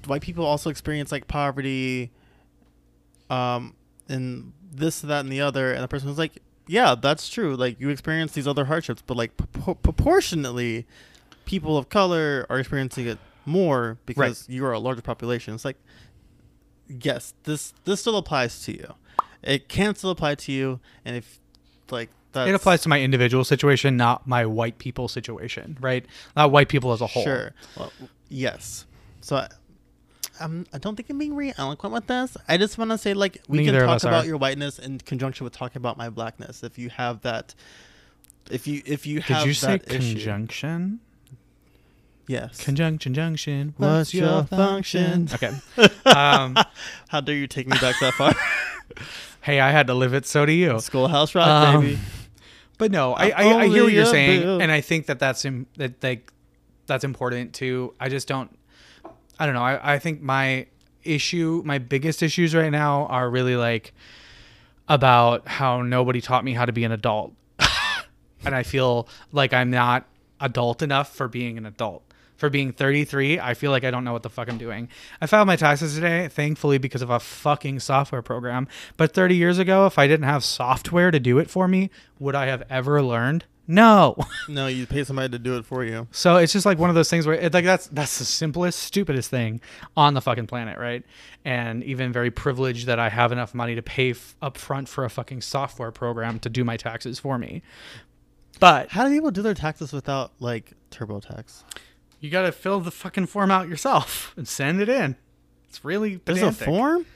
white 0.07 0.23
people 0.23 0.45
also 0.45 0.71
experience 0.71 1.13
like 1.13 1.29
poverty, 1.29 2.11
um, 3.31 3.75
and 4.09 4.53
this, 4.73 5.01
that, 5.01 5.21
and 5.21 5.33
the 5.33 5.41
other. 5.41 5.73
And 5.73 5.83
the 5.83 5.89
person 5.89 6.09
was 6.09 6.19
like, 6.19 6.43
yeah, 6.67 6.95
that's 6.95 7.29
true. 7.29 7.57
Like 7.57 7.81
you 7.81 7.91
experience 7.91 8.33
these 8.33 8.49
other 8.49 8.67
hardships, 8.67 9.03
but 9.07 9.17
like 9.17 9.37
propor- 9.37 9.81
proportionately, 9.83 10.87
people 11.45 11.77
of 11.77 11.89
color 11.89 12.47
are 12.49 12.59
experiencing 12.59 13.07
it 13.07 13.19
more 13.47 13.99
because 14.07 14.47
you 14.49 14.65
are 14.65 14.73
a 14.73 14.79
larger 14.79 15.03
population. 15.03 15.55
It's 15.55 15.65
like, 15.65 15.79
yes, 16.89 17.35
this 17.45 17.75
this 17.85 18.01
still 18.01 18.17
applies 18.17 18.63
to 18.65 18.73
you. 18.73 18.95
It 19.43 19.69
can 19.69 19.95
still 19.95 20.11
apply 20.11 20.37
to 20.37 20.53
you, 20.53 20.81
and 21.05 21.17
if 21.17 21.41
like 21.91 22.11
that 22.33 22.49
It 22.49 22.55
applies 22.55 22.83
to 22.83 22.89
my 22.89 23.01
individual 23.01 23.45
situation, 23.45 23.97
not 23.97 24.27
my 24.27 24.47
white 24.47 24.79
people 24.79 25.09
situation, 25.09 25.77
right? 25.81 26.05
Not 26.37 26.51
white 26.51 26.69
people 26.69 26.93
as 26.93 27.01
a 27.01 27.07
whole. 27.07 27.25
Sure. 27.25 27.53
Well, 27.77 27.93
yes. 28.29 28.87
So. 29.21 29.37
I, 29.37 29.49
I'm, 30.41 30.67
I 30.73 30.79
don't 30.79 30.97
think 30.97 31.09
I'm 31.11 31.19
being 31.19 31.37
very 31.37 31.55
eloquent 31.57 31.95
with 31.95 32.09
this. 32.09 32.37
I 32.49 32.57
just 32.57 32.77
want 32.77 32.91
to 32.91 32.99
say, 32.99 33.15
like, 33.15 33.41
we 33.47 33.59
Neither 33.59 33.79
can 33.79 33.87
talk 33.87 34.03
about 34.03 34.25
are. 34.25 34.27
your 34.27 34.37
whiteness 34.37 34.81
in 34.81 34.99
conjunction 34.99 35.45
with 35.45 35.53
talking 35.53 35.77
about 35.77 35.97
my 35.97 36.11
blackness. 36.11 36.65
If 36.65 36.77
you 36.77 36.91
have 36.91 37.21
that, 37.21 37.55
if 38.51 38.67
you 38.67 38.83
if 38.85 39.07
you 39.07 39.21
have 39.21 39.43
Did 39.43 39.47
you 39.47 39.55
say 39.55 39.81
issue. 39.87 40.15
conjunction? 40.15 40.99
Yes. 42.27 42.63
Conjunction, 42.63 43.15
junction. 43.15 43.75
What's 43.77 44.13
your 44.15 44.45
function? 44.45 45.29
Okay. 45.35 45.53
Um, 46.07 46.57
How 47.09 47.21
dare 47.21 47.35
you 47.35 47.47
take 47.47 47.67
me 47.67 47.77
back 47.81 47.97
that 48.01 48.13
far? 48.15 48.33
hey, 49.41 49.59
I 49.61 49.71
had 49.71 49.87
to 49.89 49.95
live 49.95 50.13
it. 50.15 50.27
So 50.27 50.45
do 50.47 50.53
you. 50.53 50.79
Schoolhouse 50.81 51.35
Rock, 51.35 51.49
Um, 51.49 51.81
baby. 51.81 51.99
But 52.77 52.91
no, 52.91 53.15
I, 53.15 53.31
I, 53.31 53.45
I 53.61 53.69
hear 53.69 53.85
what 53.85 53.93
you're 53.93 54.05
saying, 54.07 54.43
bill. 54.43 54.61
and 54.61 54.71
I 54.71 54.81
think 54.81 55.07
that 55.07 55.19
that's 55.19 55.45
Im- 55.45 55.67
that 55.77 56.03
like 56.03 56.33
that's 56.87 57.05
important 57.05 57.55
too. 57.55 57.95
I 58.01 58.09
just 58.09 58.29
don't. 58.29 58.57
I 59.39 59.47
don't 59.47 59.55
know. 59.55 59.63
I, 59.63 59.95
I 59.95 59.99
think 59.99 60.21
my 60.21 60.67
issue, 61.05 61.63
my 61.65 61.79
biggest 61.79 62.23
issues 62.23 62.55
right 62.55 62.71
now 62.71 63.07
are 63.07 63.29
really 63.31 63.57
like 63.57 63.95
about 64.89 65.47
how 65.49 65.83
nobody 65.83 66.21
taught 66.21 66.45
me 66.45 66.53
how 66.53 66.65
to 66.67 66.73
be 66.73 66.85
an 66.85 66.93
adult, 66.93 67.33
and 68.45 68.55
I 68.55 68.63
feel 68.63 69.09
like 69.33 69.53
I'm 69.53 69.71
not 69.71 70.07
adult 70.41 70.83
enough 70.83 71.15
for 71.15 71.29
being 71.29 71.57
an 71.59 71.67
adult. 71.67 72.03
For 72.45 72.51
being 72.51 72.75
33, 72.75 73.41
I 73.41 73.55
feel 73.55 73.71
like 73.71 73.85
I 73.85 73.91
don't 73.91 74.05
know 74.05 74.13
what 74.13 74.23
the 74.23 74.29
fuck 74.29 74.51
I'm 74.51 74.59
doing. 74.59 74.91
I 75.19 75.27
filed 75.27 75.47
my 75.47 75.57
taxes 75.57 75.95
today, 75.95 76.29
thankfully, 76.29 76.77
because 76.77 77.01
of 77.01 77.09
a 77.09 77.19
fucking 77.19 77.81
software 77.81 78.21
program. 78.21 78.69
But 78.99 79.15
30 79.15 79.35
years 79.35 79.59
ago, 79.59 79.87
if 79.87 79.99
I 79.99 80.07
didn't 80.07 80.27
have 80.27 80.45
software 80.45 81.11
to 81.11 81.19
do 81.19 81.39
it 81.39 81.49
for 81.49 81.67
me, 81.67 81.89
would 82.19 82.35
I 82.35 82.45
have 82.45 82.63
ever 82.69 83.01
learned? 83.01 83.47
No. 83.67 84.15
No, 84.51 84.67
you 84.67 84.87
pay 84.87 85.05
somebody 85.05 85.31
to 85.31 85.39
do 85.39 85.57
it 85.57 85.65
for 85.65 85.85
you. 85.85 86.07
So 86.11 86.37
it's 86.37 86.53
just 86.53 86.67
like 86.67 86.79
one 86.79 86.91
of 86.91 86.95
those 86.95 87.09
things 87.09 87.27
where 87.27 87.35
it, 87.35 87.55
like 87.55 87.65
that's 87.65 87.87
that's 87.87 88.19
the 88.19 88.27
simplest, 88.27 88.79
stupidest 88.81 89.31
thing 89.31 89.63
on 89.97 90.13
the 90.13 90.21
fucking 90.21 90.47
planet, 90.47 90.79
right? 90.79 91.03
And 91.47 91.83
even 91.83 92.13
very 92.13 92.31
privileged 92.31 92.89
that 92.89 92.99
I 92.99 93.09
have 93.09 93.33
enough 93.33 93.55
money 93.55 93.75
to 93.75 93.83
pay 93.83 94.11
f- 94.11 94.37
up 94.43 94.59
front 94.59 94.91
for 94.91 95.07
a 95.07 95.09
fucking 95.09 95.41
software 95.41 95.93
program 95.93 96.41
to 96.41 96.51
do 96.51 96.63
my 96.63 96.77
taxes 96.77 97.19
for 97.19 97.39
me. 97.39 97.63
But 98.61 98.91
How 98.91 99.09
do 99.09 99.15
people 99.15 99.31
do 99.31 99.41
their 99.41 99.55
taxes 99.55 99.95
without 99.95 100.33
like 100.41 100.75
TurboTax? 100.91 101.65
You 102.21 102.31
got 102.31 102.43
to 102.43 102.53
fill 102.53 102.81
the 102.81 102.91
fucking 102.91 103.27
form 103.27 103.51
out 103.51 103.69
yourself 103.69 104.33
and 104.37 104.47
send 104.49 104.81
it 104.81 104.89
in. 104.89 105.17
It's 105.69 105.85
really 105.85 106.21
There's 106.25 106.39
pedantic. 106.39 106.63
a 106.63 106.65
form? 106.65 107.07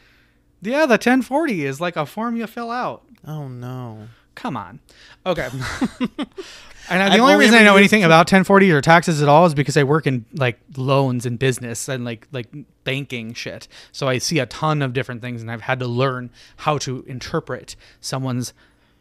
Yeah, 0.61 0.87
the 0.87 0.95
1040 0.95 1.65
is 1.65 1.81
like 1.81 1.97
a 1.97 2.05
form 2.07 2.37
you 2.37 2.47
fill 2.47 2.71
out. 2.71 3.05
Oh 3.27 3.49
no. 3.49 4.09
Come 4.35 4.57
on. 4.57 4.81
Okay. 5.27 5.49
and 6.01 7.01
the 7.01 7.05
I've 7.05 7.21
only 7.21 7.35
only 7.35 7.45
reason 7.45 7.59
I 7.59 7.65
know 7.65 7.77
anything 7.77 8.05
about 8.05 8.21
1040 8.31 8.71
or 8.73 8.81
taxes 8.81 9.23
at 9.23 9.29
all 9.29 9.47
is 9.47 9.55
because 9.55 9.77
I 9.77 9.85
work 9.85 10.07
in 10.07 10.25
like 10.33 10.59
loans 10.77 11.27
and 11.27 11.39
business 11.39 11.89
and 11.89 12.05
like 12.05 12.27
like 12.33 12.49
banking 12.85 13.35
shit. 13.35 13.69
So 13.93 14.09
I 14.09 14.19
see 14.19 14.39
a 14.39 14.47
ton 14.47 14.83
of 14.83 14.93
different 14.93 15.23
things 15.23 15.41
and 15.41 15.51
I've 15.51 15.63
had 15.63 15.79
to 15.81 15.87
learn 15.87 16.31
how 16.59 16.79
to 16.79 17.05
interpret 17.07 17.77
someone's 18.01 18.53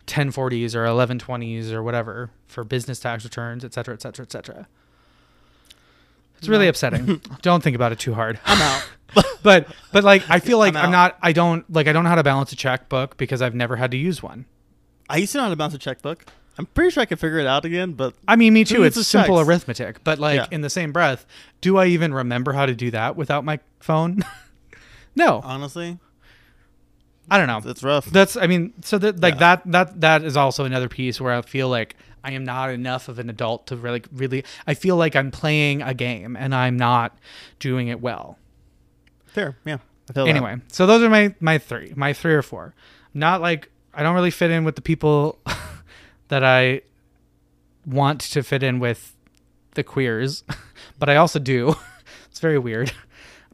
1040s 0.08 0.74
or 0.74 0.86
1120s 0.86 1.72
or 1.72 1.84
whatever 1.84 2.32
for 2.48 2.64
business 2.64 3.00
tax 3.00 3.24
returns, 3.24 3.64
et 3.66 3.74
cetera, 3.74 3.94
et 3.94 4.02
cetera, 4.02 4.24
et 4.24 4.32
cetera. 4.32 4.68
It's 6.38 6.48
really 6.48 6.68
upsetting. 6.68 7.22
don't 7.42 7.64
think 7.64 7.76
about 7.76 7.92
it 7.92 8.00
too 8.00 8.14
hard. 8.14 8.40
I'm 8.46 8.62
out. 8.62 8.88
But 9.42 9.68
but 9.94 10.04
like 10.04 10.30
I 10.30 10.40
feel 10.40 10.58
like 10.58 10.76
I'm 10.76 10.86
I'm, 10.86 10.92
not 10.92 11.18
I 11.22 11.32
don't 11.32 11.64
like 11.74 11.88
I 11.88 11.94
don't 11.94 12.04
know 12.04 12.10
how 12.10 12.16
to 12.16 12.24
balance 12.24 12.52
a 12.52 12.56
checkbook 12.58 13.16
because 13.16 13.42
I've 13.42 13.56
never 13.56 13.78
had 13.78 13.92
to 13.92 13.98
use 13.98 14.22
one. 14.22 14.46
I 15.10 15.18
used 15.18 15.32
to 15.32 15.38
know 15.38 15.46
how 15.46 15.50
to 15.50 15.56
balance 15.56 15.74
a 15.74 15.78
checkbook. 15.78 16.26
I'm 16.58 16.66
pretty 16.66 16.92
sure 16.92 17.02
I 17.02 17.06
could 17.06 17.20
figure 17.20 17.40
it 17.40 17.48
out 17.48 17.64
again, 17.64 17.94
but 17.94 18.14
I 18.28 18.36
mean, 18.36 18.54
me 18.54 18.66
too. 18.66 18.84
It's 18.84 18.96
simple 19.08 19.38
checks? 19.38 19.48
arithmetic, 19.48 20.04
but 20.04 20.20
like 20.20 20.36
Yeah. 20.36 20.48
in 20.52 20.62
the 20.62 20.70
same 20.70 20.92
breath, 20.92 21.26
do 21.62 21.78
I 21.78 21.86
even 21.86 22.14
remember 22.14 22.52
how 22.54 22.66
to 22.66 22.76
do 22.76 22.92
that 22.92 23.16
without 23.16 23.46
my 23.46 23.60
phone? 23.80 24.26
no, 25.16 25.40
honestly, 25.44 25.98
I 27.30 27.38
don't 27.38 27.48
know. 27.48 27.70
it's 27.70 27.84
rough. 27.84 28.06
That's 28.06 28.36
I 28.36 28.48
mean, 28.48 28.74
so 28.82 28.98
that 28.98 29.22
like 29.22 29.36
Yeah. 29.36 29.40
that 29.40 29.62
that 29.72 30.02
that 30.02 30.24
is 30.24 30.36
also 30.36 30.66
another 30.66 30.90
piece 30.90 31.22
where 31.22 31.34
I 31.34 31.42
feel 31.42 31.70
like 31.70 31.96
I 32.24 32.32
am 32.32 32.44
not 32.44 32.70
enough 32.70 33.08
of 33.08 33.20
an 33.20 33.30
adult 33.30 33.68
to 33.68 33.76
really 33.76 34.04
really. 34.12 34.44
I 34.66 34.74
feel 34.74 34.96
like 34.96 35.16
I'm 35.16 35.32
playing 35.32 35.82
a 35.82 35.94
game 35.94 36.36
and 36.36 36.54
I'm 36.54 36.78
not 36.78 37.18
doing 37.60 37.88
it 37.88 38.02
well. 38.02 38.38
Fair, 39.26 39.58
yeah. 39.66 39.78
I 40.10 40.14
feel 40.14 40.26
that. 40.26 40.30
Anyway, 40.30 40.58
so 40.68 40.86
those 40.86 41.04
are 41.04 41.10
my 41.10 41.36
my 41.40 41.58
three, 41.58 41.94
my 41.96 42.14
three 42.14 42.34
or 42.34 42.42
four. 42.42 42.74
Not 43.14 43.42
like 43.42 43.70
I 43.94 44.04
don't 44.04 44.16
really 44.16 44.32
fit 44.32 44.52
in 44.52 44.64
with 44.64 44.76
the 44.76 44.82
people 44.82 45.40
that 46.28 46.44
I 46.44 46.82
want 47.86 48.22
to 48.22 48.44
fit 48.44 48.64
in 48.64 48.80
with 48.80 49.16
the 49.76 49.84
queers, 49.84 50.44
but 51.00 51.10
I 51.10 51.16
also 51.18 51.40
do. 51.40 51.76
it's 52.30 52.40
very 52.40 52.60
weird 52.60 52.92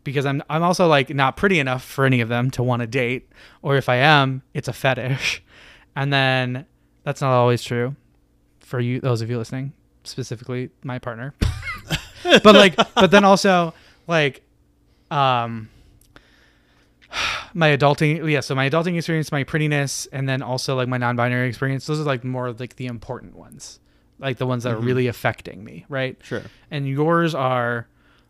because 0.04 0.26
I'm 0.26 0.42
I'm 0.50 0.64
also 0.64 0.88
like 0.88 1.10
not 1.10 1.38
pretty 1.38 1.60
enough 1.60 1.84
for 1.84 2.06
any 2.06 2.22
of 2.22 2.30
them 2.30 2.50
to 2.52 2.64
want 2.64 2.82
to 2.82 2.88
date, 2.88 3.30
or 3.62 3.76
if 3.76 3.90
I 3.90 3.98
am, 3.98 4.42
it's 4.54 4.68
a 4.68 4.74
fetish. 4.74 5.44
And 5.96 6.12
then 6.12 6.66
that's 7.04 7.22
not 7.22 7.34
always 7.34 7.62
true 7.62 7.96
for 8.74 8.80
you 8.80 9.00
those 9.00 9.22
of 9.22 9.30
you 9.30 9.38
listening, 9.38 9.72
specifically 10.04 10.72
my 10.84 10.98
partner. 10.98 11.36
but 12.24 12.56
like 12.56 12.76
but 12.96 13.12
then 13.12 13.24
also 13.24 13.72
like 14.08 14.42
um 15.12 15.70
my 17.54 17.70
adulting 17.78 18.28
yeah 18.32 18.40
so 18.40 18.56
my 18.56 18.68
adulting 18.68 18.98
experience 18.98 19.32
my 19.32 19.44
prettiness 19.44 20.08
and 20.12 20.28
then 20.28 20.42
also 20.42 20.76
like 20.76 20.88
my 20.88 20.98
non-binary 20.98 21.48
experience 21.48 21.86
those 21.86 22.00
are 22.00 22.04
like 22.04 22.24
more 22.24 22.52
like 22.54 22.76
the 22.78 22.88
important 22.88 23.36
ones 23.36 23.80
like 24.18 24.38
the 24.38 24.48
ones 24.48 24.64
that 24.64 24.74
are 24.74 24.78
Mhm. 24.80 24.86
really 24.86 25.06
affecting 25.08 25.64
me 25.64 25.86
right 25.88 26.18
Sure. 26.24 26.42
and 26.72 26.88
yours 26.90 27.36
are 27.36 27.88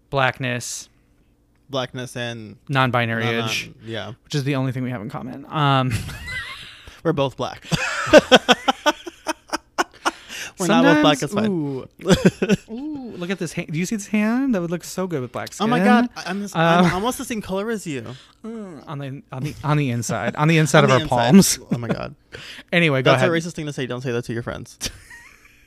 blackness 0.09 0.89
Blackness 1.69 2.17
and 2.17 2.57
non-binary 2.67 3.23
non- 3.23 3.49
yeah. 3.85 4.11
which 4.25 4.35
is 4.35 4.43
the 4.43 4.55
only 4.55 4.73
thing 4.73 4.83
we 4.83 4.89
have 4.91 5.01
in 5.01 5.09
common 5.09 5.45
um 5.47 5.93
We're 7.03 7.13
both 7.13 7.37
black. 7.37 7.65
We're 10.59 10.67
not 10.67 10.83
both 10.83 11.01
black. 11.01 11.21
It's 11.23 11.31
sometimes- 11.33 11.87
fine. 12.69 12.69
ooh, 12.69 12.71
ooh, 12.73 13.11
look 13.17 13.29
at 13.29 13.39
this 13.39 13.53
hand 13.53 13.71
do 13.71 13.77
you 13.79 13.85
see 13.85 13.95
this 13.95 14.07
hand 14.07 14.53
that 14.55 14.61
would 14.61 14.71
look 14.71 14.83
so 14.83 15.07
good 15.07 15.21
with 15.21 15.31
black 15.31 15.53
skin 15.53 15.65
Oh 15.65 15.67
my 15.69 15.79
god, 15.79 16.09
I'm, 16.15 16.41
just, 16.41 16.55
Uh, 16.55 16.59
I'm 16.85 16.93
almost 16.93 17.17
the 17.17 17.25
same 17.25 17.41
color 17.41 17.69
as 17.71 17.85
you. 17.87 18.05
Mm, 18.43 18.83
on 18.87 18.97
the 18.99 19.23
on 19.31 19.43
the 19.43 19.55
on 19.63 19.77
the 19.77 19.89
inside 19.89 20.35
on 20.35 20.49
the 20.49 20.57
inside 20.57 20.79
On 20.79 20.83
of 20.83 20.89
the 20.89 20.95
our 20.95 21.01
inside. 21.03 21.15
palms 21.31 21.59
Oh 21.71 21.77
my 21.77 21.87
god, 21.87 22.13
anyway 22.73 23.01
go 23.01 23.11
that's 23.11 23.23
ahead 23.23 23.29
a 23.33 23.37
racist 23.39 23.53
thing 23.53 23.65
to 23.67 23.71
say. 23.73 23.85
Don't 23.85 24.01
say 24.01 24.11
that 24.11 24.25
to 24.25 24.33
your 24.33 24.43
friends. 24.43 24.77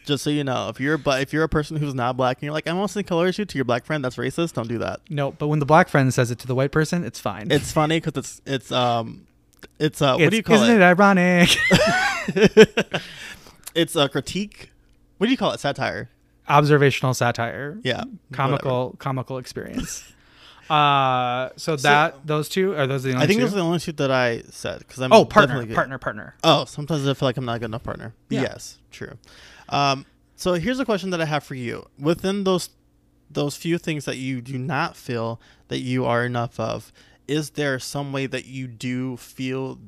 Just 0.05 0.23
so 0.23 0.29
you 0.29 0.45
know, 0.45 0.69
if 0.69 0.79
you're 0.79 0.99
but 0.99 1.23
if 1.23 1.33
you're 1.33 1.43
a 1.43 1.49
person 1.49 1.79
who's 1.79 1.95
not 1.95 2.19
black 2.19 2.37
and 2.37 2.43
you're 2.43 2.53
like 2.53 2.69
I'm 2.69 2.75
almost 2.77 2.93
the 2.93 2.99
same 3.01 3.05
color 3.09 3.29
as 3.29 3.39
you 3.39 3.47
to 3.47 3.57
your 3.57 3.65
black 3.65 3.87
friend, 3.87 4.05
that's 4.05 4.17
racist. 4.17 4.53
Don't 4.53 4.69
do 4.69 4.77
that. 4.79 5.01
no 5.09 5.33
but 5.33 5.49
when 5.49 5.59
the 5.59 5.65
black 5.65 5.89
friend 5.89 6.13
says 6.13 6.31
it 6.31 6.39
to 6.41 6.47
the 6.47 6.55
white 6.55 6.71
person 6.71 7.03
it's 7.03 7.19
fine 7.19 7.51
It's 7.51 7.73
funny 7.73 7.99
because 7.99 8.13
it's 8.19 8.43
it's 8.45 8.71
um 8.73 9.27
it's 9.79 10.03
uh 10.03 10.17
what 10.17 10.21
It's- 10.21 10.31
do 10.33 10.37
you 10.37 10.43
call 10.43 10.57
isn't 10.63 10.77
it? 10.77 10.81
it 10.81 10.85
ironic 10.85 11.57
it's 13.75 13.97
a 13.97 14.09
critique. 14.11 14.71
What 15.19 15.27
do 15.27 15.31
you 15.31 15.37
call 15.37 15.53
it? 15.53 15.61
Satire. 15.61 16.09
observational 16.49 17.13
satire 17.15 17.79
Yeah. 17.83 18.05
comical 18.33 18.95
comical 18.99 19.39
experience 19.39 20.05
uh 20.71 21.49
so 21.57 21.77
that 21.77 22.27
those 22.27 22.49
two 22.49 22.75
are 22.77 22.87
those 22.87 23.03
the 23.05 23.13
only 23.13 23.23
I 23.25 23.27
think 23.27 23.39
two? 23.39 23.45
those 23.45 23.53
are 23.53 23.57
the 23.57 23.63
only 23.63 23.79
two 23.79 23.93
that 23.93 24.11
I 24.11 24.43
said 24.51 24.79
because 24.81 24.99
I'm 25.01 25.13
oh 25.13 25.25
partner 25.25 25.65
partner 25.75 25.99
partner 25.99 26.35
Oh, 26.45 26.65
sometimes 26.65 27.07
I 27.07 27.15
feel 27.15 27.29
like 27.29 27.37
I'm 27.37 27.45
not 27.45 27.57
a 27.57 27.59
good 27.61 27.67
enough 27.67 27.85
partner. 27.85 28.15
Yeah. 28.29 28.43
Yes, 28.43 28.79
true. 28.91 29.15
Um, 29.69 30.07
so 30.37 30.55
here's 30.55 30.79
a 30.81 30.85
question 30.85 31.11
that 31.11 31.21
I 31.21 31.25
have 31.25 31.43
for 31.45 31.55
you. 31.55 31.87
Within 31.99 32.45
those 32.45 32.71
those 33.31 33.57
few 33.57 33.79
things 33.79 34.05
that 34.07 34.17
you 34.17 34.41
do 34.41 34.59
not 34.59 34.97
feel 34.97 35.41
that 35.69 35.79
you 35.81 36.05
are 36.05 36.25
enough 36.25 36.59
of, 36.61 36.93
is 37.27 37.51
there 37.51 37.79
some 37.79 38.13
way 38.13 38.27
that 38.27 38.45
you 38.47 38.67
do 38.69 39.17
feel 39.17 39.79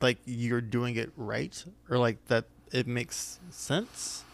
like 0.00 0.18
you're 0.24 0.60
doing 0.60 0.96
it 0.96 1.10
right 1.16 1.64
or 1.90 1.98
like 1.98 2.24
that 2.26 2.44
it 2.72 2.86
makes 2.86 3.38
sense? 3.50 4.24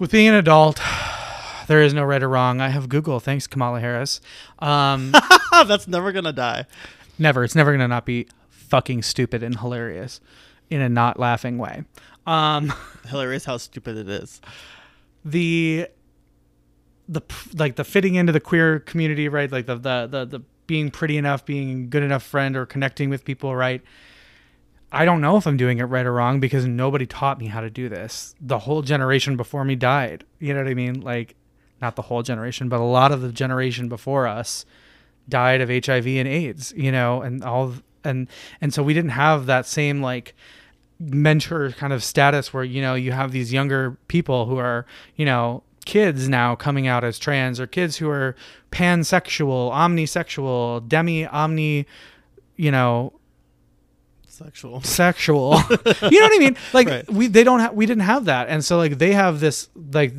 With 0.00 0.10
being 0.10 0.28
an 0.28 0.34
adult 0.34 0.80
there 1.68 1.80
is 1.82 1.94
no 1.94 2.02
right 2.02 2.22
or 2.22 2.28
wrong. 2.28 2.60
I 2.60 2.68
have 2.70 2.88
google. 2.88 3.20
Thanks 3.20 3.46
kamala 3.46 3.78
harris. 3.80 4.20
Um 4.58 5.14
That's 5.66 5.86
never 5.86 6.10
gonna 6.12 6.32
die. 6.32 6.64
never. 7.18 7.44
It's 7.44 7.54
never 7.54 7.70
gonna 7.72 7.86
not 7.88 8.06
be 8.06 8.26
fucking 8.48 9.02
stupid 9.02 9.42
and 9.42 9.58
hilarious 9.60 10.20
in 10.70 10.80
a 10.80 10.88
not 10.88 11.18
laughing 11.20 11.58
way. 11.58 11.84
Um 12.26 12.72
Hilarious 13.08 13.44
how 13.44 13.56
stupid 13.56 13.96
it 13.96 14.08
is. 14.08 14.40
the 15.24 15.88
the 17.08 17.20
like 17.54 17.76
the 17.76 17.84
fitting 17.84 18.14
into 18.14 18.32
the 18.32 18.40
queer 18.40 18.80
community 18.80 19.28
right? 19.28 19.50
Like 19.50 19.66
the 19.66 19.76
the 19.76 20.06
the, 20.10 20.24
the 20.24 20.40
being 20.66 20.90
pretty 20.90 21.16
enough 21.16 21.44
being 21.44 21.90
good 21.90 22.02
enough 22.04 22.22
friend 22.22 22.56
or 22.56 22.64
connecting 22.64 23.10
with 23.10 23.24
people 23.24 23.56
right 23.56 23.82
i 24.92 25.04
don't 25.04 25.20
know 25.20 25.36
if 25.36 25.46
i'm 25.46 25.56
doing 25.56 25.78
it 25.78 25.84
right 25.84 26.06
or 26.06 26.12
wrong 26.12 26.40
because 26.40 26.66
nobody 26.66 27.06
taught 27.06 27.38
me 27.38 27.46
how 27.46 27.60
to 27.60 27.70
do 27.70 27.88
this. 27.88 28.34
The 28.40 28.60
whole 28.60 28.82
generation 28.82 29.36
before 29.36 29.64
me 29.64 29.76
died. 29.76 30.24
You 30.38 30.54
know 30.54 30.62
what 30.62 30.70
i 30.70 30.74
mean? 30.74 31.00
Like 31.00 31.36
not 31.80 31.96
the 31.96 32.02
whole 32.02 32.22
generation 32.22 32.68
but 32.68 32.80
a 32.80 32.84
lot 32.84 33.12
of 33.12 33.20
the 33.22 33.32
generation 33.32 33.88
before 33.88 34.26
us 34.26 34.64
died 35.28 35.60
of 35.60 35.68
hiv 35.68 36.06
and 36.06 36.28
aids 36.28 36.72
you 36.76 36.92
know 36.92 37.22
and 37.22 37.42
all 37.42 37.74
and 38.04 38.28
and 38.60 38.74
so 38.74 38.82
we 38.82 38.94
didn't 38.94 39.10
have 39.10 39.46
that 39.46 39.66
same 39.66 40.02
like 40.02 40.34
mentor 40.98 41.72
kind 41.72 41.92
of 41.92 42.04
status 42.04 42.52
where 42.52 42.64
you 42.64 42.82
know 42.82 42.94
you 42.94 43.12
have 43.12 43.32
these 43.32 43.52
younger 43.52 43.96
people 44.08 44.46
who 44.46 44.58
are 44.58 44.84
you 45.16 45.24
know 45.24 45.62
kids 45.86 46.28
now 46.28 46.54
coming 46.54 46.86
out 46.86 47.02
as 47.02 47.18
trans 47.18 47.58
or 47.58 47.66
kids 47.66 47.96
who 47.96 48.08
are 48.10 48.36
pansexual 48.70 49.72
omnisexual 49.72 50.86
demi 50.86 51.26
omni 51.26 51.86
you 52.56 52.70
know 52.70 53.12
Sexual. 54.42 54.80
sexual 54.82 55.54
you 55.68 56.18
know 56.18 56.26
what 56.26 56.34
i 56.34 56.38
mean 56.38 56.56
like 56.72 56.88
Right. 56.88 57.10
we 57.10 57.26
they 57.26 57.44
don't 57.44 57.60
have 57.60 57.74
we 57.74 57.84
didn't 57.86 58.02
have 58.04 58.24
that 58.24 58.48
and 58.48 58.64
so 58.64 58.76
like 58.78 58.96
they 58.98 59.12
have 59.12 59.40
this 59.40 59.68
like 59.92 60.14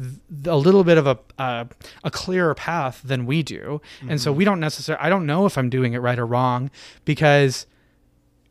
a 0.45 0.55
little 0.55 0.83
bit 0.83 0.97
of 0.97 1.07
a 1.07 1.17
uh, 1.39 1.65
a 2.03 2.11
clearer 2.11 2.53
path 2.53 3.01
than 3.03 3.25
we 3.25 3.41
do 3.43 3.81
and 4.07 4.21
so 4.21 4.31
we 4.31 4.45
don't 4.45 4.59
necessarily 4.59 5.03
i 5.03 5.09
don't 5.09 5.25
know 5.25 5.45
if 5.45 5.57
i'm 5.57 5.69
doing 5.69 5.93
it 5.93 5.99
right 5.99 6.19
or 6.19 6.25
wrong 6.25 6.69
because 7.03 7.65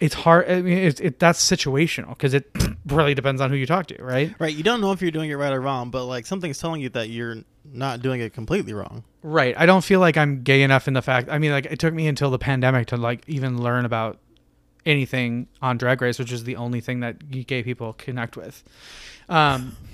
it's 0.00 0.14
hard 0.14 0.50
i 0.50 0.61
mean 0.61 0.78
it's 0.78 0.98
it, 1.00 1.18
that's 1.18 1.40
situational 1.48 2.09
because 2.11 2.35
it 2.35 2.50
really 2.87 3.14
depends 3.14 3.40
on 3.40 3.50
who 3.50 3.56
you 3.56 3.66
talk 3.66 3.87
to 3.87 4.02
right 4.02 4.35
Right. 4.40 4.54
You 4.54 4.62
don't 4.62 4.80
know 4.80 4.92
if 4.92 5.00
you're 5.02 5.11
doing 5.11 5.30
it 5.30 5.35
right 5.37 5.52
or 5.52 5.61
wrong, 5.61 5.90
but 5.90 6.06
like 6.06 6.26
something's 6.26 6.59
telling 6.59 6.80
you 6.80 6.88
that 6.90 7.11
you're 7.11 7.37
not 7.72 8.00
doing 8.00 8.20
it 8.22 8.33
completely 8.33 8.72
wrong. 8.72 9.04
Right. 9.22 9.54
I 9.56 9.66
don't 9.66 9.85
feel 9.85 10.00
like 10.00 10.16
I'm 10.16 10.42
gay 10.42 10.62
enough 10.62 10.88
in 10.88 10.94
the 10.94 11.02
fact. 11.02 11.28
I 11.30 11.38
mean, 11.38 11.52
like 11.52 11.66
it 11.66 11.78
took 11.78 11.92
me 11.92 12.06
until 12.09 12.30
the 12.30 12.38
pandemic 12.38 12.87
to 12.88 12.96
like 12.96 13.22
even 13.28 13.61
learn 13.62 13.85
about 13.85 14.18
anything 14.87 15.49
on 15.62 15.79
Drag 15.79 16.01
Race, 16.03 16.19
which 16.19 16.33
is 16.33 16.45
the 16.45 16.57
only 16.57 16.81
thing 16.81 17.01
that 17.01 17.31
gay 17.47 17.62
people 17.62 17.93
connect 17.95 18.37
with. 18.37 18.62
Um, 19.29 19.77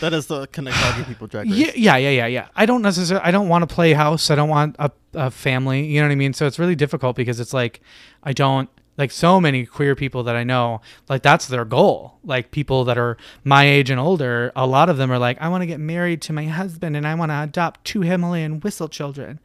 That 0.00 0.12
is 0.12 0.26
the 0.26 0.48
connect 0.48 0.76
all 0.82 0.92
gay 0.92 1.04
people 1.04 1.28
drag 1.28 1.48
race. 1.48 1.56
yeah, 1.56 1.70
yeah, 1.76 1.96
yeah, 1.96 2.10
yeah, 2.10 2.26
yeah. 2.26 2.48
I 2.56 2.66
don't 2.66 2.82
necessarily. 2.82 3.24
I 3.24 3.30
don't 3.30 3.48
want 3.48 3.62
to 3.68 3.72
play 3.72 3.92
house. 3.92 4.28
I 4.28 4.34
don't 4.34 4.48
want 4.48 4.74
a, 4.80 4.90
a 5.14 5.30
family. 5.30 5.84
You 5.86 6.00
know 6.00 6.08
what 6.08 6.12
I 6.12 6.16
mean? 6.16 6.32
So 6.32 6.46
it's 6.48 6.58
really 6.58 6.74
difficult 6.74 7.14
because 7.14 7.38
it's 7.38 7.54
like 7.54 7.80
I 8.24 8.32
don't 8.32 8.68
Like 8.96 9.12
so 9.12 9.40
many 9.40 9.64
queer 9.66 9.94
people 9.94 10.24
that 10.24 10.34
I 10.34 10.42
know, 10.42 10.80
like 11.08 11.22
that's 11.22 11.46
their 11.46 11.64
goal. 11.64 12.18
Like 12.24 12.50
people 12.50 12.84
that 12.86 12.98
are 12.98 13.16
my 13.44 13.64
age 13.68 13.88
and 13.90 14.00
older, 14.00 14.50
a 14.56 14.66
lot 14.66 14.88
of 14.90 14.96
them 14.96 15.12
are 15.12 15.18
like, 15.20 15.40
I 15.40 15.48
want 15.48 15.62
to 15.62 15.66
get 15.66 15.78
married 15.78 16.20
to 16.22 16.32
my 16.32 16.46
husband 16.46 16.96
and 16.96 17.06
I 17.06 17.14
want 17.14 17.30
to 17.30 17.40
adopt 17.40 17.84
two 17.84 18.00
Himalayan 18.00 18.58
whistle 18.58 18.88
children. 18.88 19.38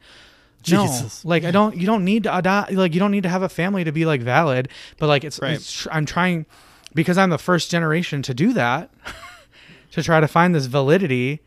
Jesus. 0.64 1.24
No, 1.24 1.28
like 1.28 1.44
I 1.44 1.50
don't. 1.50 1.76
You 1.76 1.86
don't 1.86 2.04
need 2.04 2.24
to 2.24 2.36
adopt. 2.36 2.72
Like 2.72 2.94
you 2.94 3.00
don't 3.00 3.10
need 3.10 3.22
to 3.24 3.28
have 3.28 3.42
a 3.42 3.48
family 3.48 3.84
to 3.84 3.92
be 3.92 4.04
like 4.04 4.22
valid. 4.22 4.68
But 4.98 5.06
like 5.08 5.24
it's, 5.24 5.40
Right. 5.40 5.52
it's 5.54 5.86
I'm 5.92 6.06
trying 6.06 6.46
because 6.94 7.18
I'm 7.18 7.30
the 7.30 7.38
first 7.38 7.70
generation 7.70 8.22
to 8.22 8.34
do 8.34 8.52
that 8.54 8.90
to 9.92 10.02
try 10.02 10.20
to 10.20 10.28
find 10.28 10.54
this 10.54 10.66
validity 10.66 11.40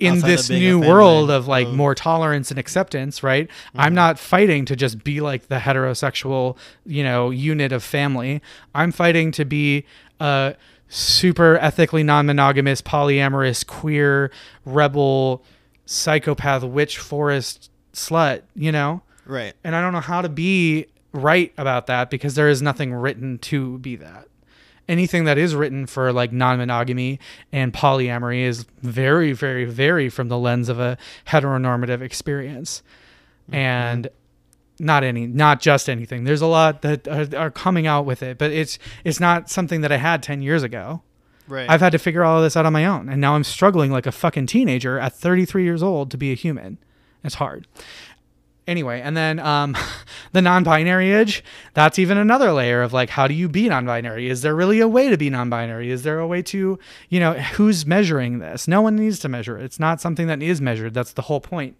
in 0.00 0.14
Outside 0.14 0.28
this 0.28 0.48
new 0.50 0.78
world 0.78 1.28
of 1.28 1.48
like 1.48 1.66
of- 1.66 1.74
more 1.74 1.94
tolerance 1.94 2.50
and 2.50 2.58
acceptance. 2.58 3.22
Right. 3.22 3.48
Mm-hmm. 3.48 3.80
I'm 3.80 3.94
not 3.94 4.18
fighting 4.18 4.64
to 4.66 4.76
just 4.76 5.02
be 5.02 5.20
like 5.20 5.48
the 5.48 5.56
heterosexual 5.58 6.56
you 6.86 7.02
know 7.02 7.30
unit 7.30 7.72
of 7.72 7.82
family. 7.82 8.40
I'm 8.74 8.92
fighting 8.92 9.32
to 9.32 9.44
be 9.44 9.84
a 10.20 10.54
super 10.88 11.58
ethically 11.58 12.02
non-monogamous, 12.02 12.80
polyamorous, 12.80 13.66
queer, 13.66 14.30
rebel, 14.64 15.44
psychopath, 15.84 16.62
witch 16.64 16.98
forest 16.98 17.70
slut. 17.92 18.42
You 18.54 18.72
know 18.72 19.02
Right. 19.28 19.52
and 19.62 19.76
I 19.76 19.82
don't 19.82 19.92
know 19.92 20.00
how 20.00 20.22
to 20.22 20.28
be 20.28 20.86
right 21.12 21.52
about 21.58 21.86
that 21.86 22.10
because 22.10 22.34
there 22.34 22.48
is 22.48 22.62
nothing 22.62 22.94
written 22.94 23.38
to 23.38 23.78
be 23.78 23.96
that. 23.96 24.26
Anything 24.88 25.24
that 25.24 25.36
is 25.36 25.54
written 25.54 25.86
for 25.86 26.12
like 26.14 26.32
non-monogamy 26.32 27.20
and 27.52 27.74
polyamory 27.74 28.40
is 28.40 28.64
very, 28.80 29.32
very, 29.32 29.66
very 29.66 30.08
from 30.08 30.28
the 30.28 30.38
lens 30.38 30.70
of 30.70 30.80
a 30.80 30.96
heteronormative 31.26 32.00
experience, 32.00 32.82
mm-hmm. 33.44 33.54
and 33.54 34.08
not 34.80 35.04
any, 35.04 35.26
not 35.26 35.60
just 35.60 35.90
anything. 35.90 36.24
There's 36.24 36.40
a 36.40 36.46
lot 36.46 36.80
that 36.82 37.06
are, 37.06 37.28
are 37.36 37.50
coming 37.50 37.86
out 37.86 38.06
with 38.06 38.22
it, 38.22 38.38
but 38.38 38.50
it's 38.50 38.78
it's 39.04 39.20
not 39.20 39.50
something 39.50 39.82
that 39.82 39.92
I 39.92 39.98
had 39.98 40.22
ten 40.22 40.40
years 40.40 40.62
ago. 40.62 41.02
Right. 41.46 41.68
I've 41.68 41.80
had 41.80 41.92
to 41.92 41.98
figure 41.98 42.24
all 42.24 42.38
of 42.38 42.42
this 42.42 42.56
out 42.56 42.64
on 42.64 42.72
my 42.72 42.86
own, 42.86 43.10
and 43.10 43.20
now 43.20 43.34
I'm 43.34 43.44
struggling 43.44 43.90
like 43.90 44.06
a 44.06 44.12
fucking 44.12 44.46
teenager 44.46 44.98
at 44.98 45.14
33 45.14 45.64
years 45.64 45.82
old 45.82 46.10
to 46.10 46.18
be 46.18 46.30
a 46.30 46.34
human. 46.34 46.78
It's 47.28 47.34
hard. 47.34 47.66
Anyway, 48.66 49.02
and 49.02 49.14
then 49.14 49.38
um, 49.38 49.76
the 50.32 50.40
non-binary 50.40 51.12
age. 51.12 51.44
That's 51.74 51.98
even 51.98 52.16
another 52.16 52.52
layer 52.52 52.80
of 52.80 52.94
like, 52.94 53.10
how 53.10 53.28
do 53.28 53.34
you 53.34 53.50
be 53.50 53.68
non-binary? 53.68 54.30
Is 54.30 54.40
there 54.40 54.54
really 54.54 54.80
a 54.80 54.88
way 54.88 55.10
to 55.10 55.18
be 55.18 55.28
non-binary? 55.28 55.90
Is 55.90 56.04
there 56.04 56.18
a 56.18 56.26
way 56.26 56.40
to, 56.40 56.78
you 57.10 57.20
know, 57.20 57.34
who's 57.34 57.84
measuring 57.84 58.38
this? 58.38 58.66
No 58.66 58.80
one 58.80 58.96
needs 58.96 59.18
to 59.18 59.28
measure 59.28 59.58
it. 59.58 59.64
It's 59.64 59.78
not 59.78 60.00
something 60.00 60.26
that 60.28 60.42
is 60.42 60.62
measured. 60.62 60.94
That's 60.94 61.12
the 61.12 61.22
whole 61.22 61.40
point 61.40 61.76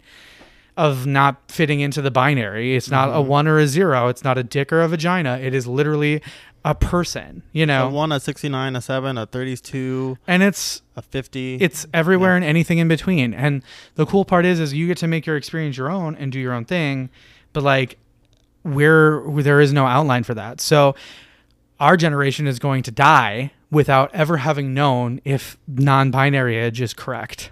of 0.77 1.07
not 1.07 1.51
fitting 1.51 1.79
into 1.79 2.01
the 2.01 2.11
binary. 2.11 2.75
It's 2.75 2.91
not 2.91 3.09
a 3.09 3.21
one 3.21 3.47
or 3.47 3.57
a 3.57 3.67
zero. 3.67 4.07
It's 4.07 4.23
not 4.23 4.37
a 4.37 4.43
dick 4.43 4.71
or 4.71 4.81
a 4.81 4.87
vagina. 4.87 5.39
It 5.39 5.55
is 5.55 5.65
literally 5.65 6.21
a 6.65 6.75
person. 6.75 7.43
You 7.51 7.65
know, 7.65 7.87
a 7.87 7.89
one, 7.89 8.11
a 8.11 8.19
sixty-nine, 8.19 8.75
a 8.75 8.81
seven, 8.81 9.17
a 9.17 9.25
thirty-two, 9.25 10.17
and 10.27 10.43
it's 10.43 10.81
a 10.95 11.01
fifty. 11.01 11.55
it's 11.55 11.87
everywhere 11.93 12.35
and 12.35 12.43
anything 12.45 12.77
in 12.77 12.87
between. 12.87 13.33
And 13.33 13.63
the 13.95 14.05
cool 14.05 14.25
part 14.25 14.45
is, 14.45 14.59
is 14.59 14.73
you 14.73 14.87
get 14.87 14.97
to 14.97 15.07
make 15.07 15.25
your 15.25 15.37
experience 15.37 15.77
your 15.77 15.89
own 15.89 16.15
and 16.15 16.31
do 16.31 16.39
your 16.39 16.53
own 16.53 16.65
thing. 16.65 17.09
But 17.53 17.63
like, 17.63 17.97
where 18.63 19.21
there 19.41 19.61
is 19.61 19.71
no 19.73 19.85
outline 19.85 20.23
for 20.23 20.33
that. 20.33 20.61
So 20.61 20.95
our 21.79 21.95
generation 21.95 22.45
is 22.45 22.59
going 22.59 22.83
to 22.83 22.91
die 22.91 23.51
without 23.71 24.13
ever 24.13 24.37
having 24.37 24.73
known 24.73 25.21
if 25.23 25.57
non-binary 25.67 26.57
age 26.57 26.81
is 26.81 26.93
correct. 26.93 27.51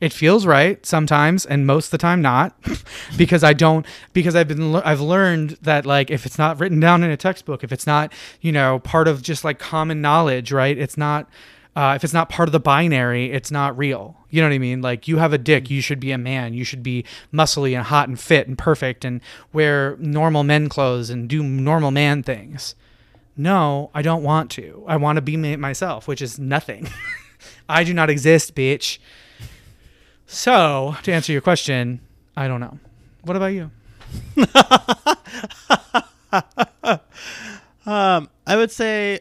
It 0.00 0.12
feels 0.12 0.44
right 0.44 0.84
sometimes, 0.84 1.46
and 1.46 1.66
most 1.66 1.86
of 1.86 1.90
the 1.92 1.98
time 1.98 2.20
not, 2.20 2.54
because 3.16 3.42
I 3.42 3.54
don't. 3.54 3.86
Because 4.12 4.36
I've 4.36 4.48
been, 4.48 4.74
I've 4.76 5.00
learned 5.00 5.56
that 5.62 5.86
like 5.86 6.10
if 6.10 6.26
it's 6.26 6.38
not 6.38 6.60
written 6.60 6.80
down 6.80 7.02
in 7.02 7.10
a 7.10 7.16
textbook, 7.16 7.64
if 7.64 7.72
it's 7.72 7.86
not, 7.86 8.12
you 8.40 8.52
know, 8.52 8.78
part 8.80 9.08
of 9.08 9.22
just 9.22 9.42
like 9.42 9.58
common 9.58 10.02
knowledge, 10.02 10.52
right? 10.52 10.76
It's 10.76 10.96
not. 10.96 11.28
Uh, 11.74 11.92
if 11.94 12.02
it's 12.02 12.14
not 12.14 12.30
part 12.30 12.48
of 12.48 12.54
the 12.54 12.60
binary, 12.60 13.30
it's 13.30 13.50
not 13.50 13.76
real. 13.76 14.16
You 14.30 14.40
know 14.40 14.48
what 14.48 14.54
I 14.54 14.58
mean? 14.58 14.80
Like 14.80 15.08
you 15.08 15.18
have 15.18 15.34
a 15.34 15.38
dick, 15.38 15.70
you 15.70 15.82
should 15.82 16.00
be 16.00 16.10
a 16.10 16.16
man. 16.16 16.54
You 16.54 16.64
should 16.64 16.82
be 16.82 17.04
muscly 17.32 17.76
and 17.76 17.84
hot 17.84 18.08
and 18.08 18.18
fit 18.18 18.48
and 18.48 18.56
perfect 18.56 19.04
and 19.04 19.20
wear 19.52 19.94
normal 19.98 20.42
men 20.42 20.70
clothes 20.70 21.10
and 21.10 21.28
do 21.28 21.42
normal 21.42 21.90
man 21.90 22.22
things. 22.22 22.74
No, 23.36 23.90
I 23.94 24.00
don't 24.00 24.22
want 24.22 24.50
to. 24.52 24.84
I 24.86 24.96
want 24.96 25.16
to 25.16 25.22
be 25.22 25.36
myself, 25.36 26.08
which 26.08 26.22
is 26.22 26.38
nothing. 26.38 26.88
I 27.68 27.84
do 27.84 27.92
not 27.92 28.08
exist, 28.08 28.54
bitch. 28.54 28.98
So, 30.26 30.96
to 31.04 31.12
answer 31.12 31.32
your 31.32 31.40
question, 31.40 32.00
I 32.36 32.48
don't 32.48 32.60
know. 32.60 32.78
What 33.22 33.36
about 33.36 33.46
you? 33.46 33.70
Um, 37.86 38.28
I 38.44 38.56
would 38.56 38.72
say. 38.72 39.20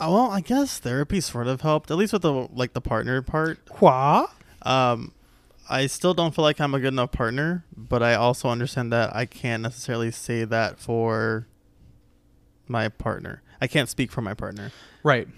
uh, 0.00 0.08
Well, 0.10 0.30
I 0.30 0.40
guess 0.40 0.78
therapy 0.78 1.20
sort 1.20 1.46
of 1.46 1.60
helped, 1.60 1.90
at 1.90 1.98
least 1.98 2.14
with 2.14 2.22
the 2.22 2.32
like 2.32 2.72
the 2.72 2.80
partner 2.80 3.20
part. 3.20 3.68
Qua? 3.68 4.28
Um, 4.62 5.12
I 5.68 5.86
still 5.88 6.14
don't 6.14 6.34
feel 6.34 6.42
like 6.42 6.62
I'm 6.62 6.72
a 6.74 6.80
good 6.80 6.94
enough 6.94 7.12
partner, 7.12 7.64
but 7.76 8.02
I 8.02 8.14
also 8.14 8.48
understand 8.48 8.90
that 8.94 9.14
I 9.14 9.26
can't 9.26 9.62
necessarily 9.62 10.10
say 10.10 10.44
that 10.44 10.80
for 10.80 11.46
my 12.66 12.88
partner. 12.88 13.42
I 13.60 13.66
can't 13.66 13.90
speak 13.90 14.10
for 14.10 14.22
my 14.22 14.32
partner. 14.32 14.72
Right. 15.02 15.28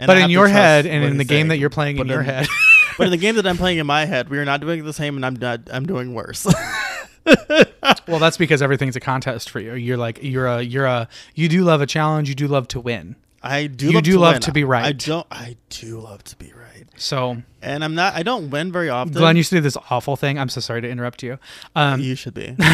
And 0.00 0.08
but 0.08 0.16
I 0.16 0.22
in 0.24 0.30
your 0.30 0.48
head 0.48 0.86
and 0.86 1.04
in 1.04 1.18
the 1.18 1.22
he's 1.24 1.28
game 1.28 1.48
that 1.48 1.58
you're 1.58 1.70
playing 1.70 1.98
in 1.98 2.08
your 2.08 2.20
in- 2.20 2.26
head. 2.26 2.48
but 2.98 3.04
in 3.04 3.10
the 3.10 3.16
game 3.16 3.36
that 3.36 3.46
I'm 3.46 3.56
playing 3.56 3.78
in 3.78 3.86
my 3.86 4.04
head, 4.04 4.28
we 4.28 4.38
are 4.38 4.44
not 4.44 4.60
doing 4.60 4.84
the 4.84 4.92
same, 4.92 5.16
and 5.16 5.24
I'm 5.26 5.36
not. 5.36 5.60
I'm 5.72 5.86
doing 5.86 6.14
worse. 6.14 6.46
well, 8.06 8.18
that's 8.18 8.36
because 8.36 8.62
everything's 8.62 8.96
a 8.96 9.00
contest 9.00 9.50
for 9.50 9.60
you. 9.60 9.74
You're 9.74 9.96
like 9.96 10.18
you're 10.22 10.46
a 10.46 10.62
you're 10.62 10.86
a 10.86 11.08
you 11.34 11.48
do 11.48 11.64
love 11.64 11.80
a 11.80 11.86
challenge, 11.86 12.28
you 12.28 12.34
do 12.34 12.48
love 12.48 12.68
to 12.68 12.80
win. 12.80 13.16
I 13.42 13.66
do. 13.66 13.86
You 13.88 13.92
love 13.92 14.02
do 14.04 14.12
to 14.12 14.18
love 14.18 14.34
win. 14.36 14.42
to 14.42 14.52
be 14.52 14.64
right. 14.64 14.84
I 14.84 14.92
don't. 14.92 15.26
I 15.30 15.56
do 15.68 16.00
love 16.00 16.24
to 16.24 16.36
be 16.36 16.52
right, 16.54 16.86
So, 16.96 17.42
and 17.60 17.84
I'm 17.84 17.94
not. 17.94 18.14
I 18.14 18.22
don't 18.22 18.48
win 18.50 18.72
very 18.72 18.88
often. 18.88 19.12
Glenn 19.12 19.36
used 19.36 19.50
to 19.50 19.56
do 19.56 19.60
this 19.60 19.76
awful 19.90 20.16
thing. 20.16 20.38
I'm 20.38 20.48
so 20.48 20.60
sorry 20.60 20.80
to 20.80 20.88
interrupt 20.88 21.22
you. 21.22 21.38
Um, 21.76 22.00
you 22.00 22.14
should 22.14 22.34
be. 22.34 22.56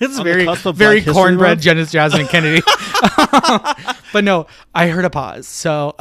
It's 0.00 0.18
On 0.18 0.24
very 0.24 0.44
very 0.44 1.02
cornbread? 1.02 1.60
Janice 1.60 1.92
Jasmine 1.92 2.26
Kennedie. 2.26 2.62
but 4.12 4.24
no, 4.24 4.46
I 4.74 4.88
heard 4.88 5.04
a 5.04 5.10
pause. 5.10 5.46
So 5.46 5.94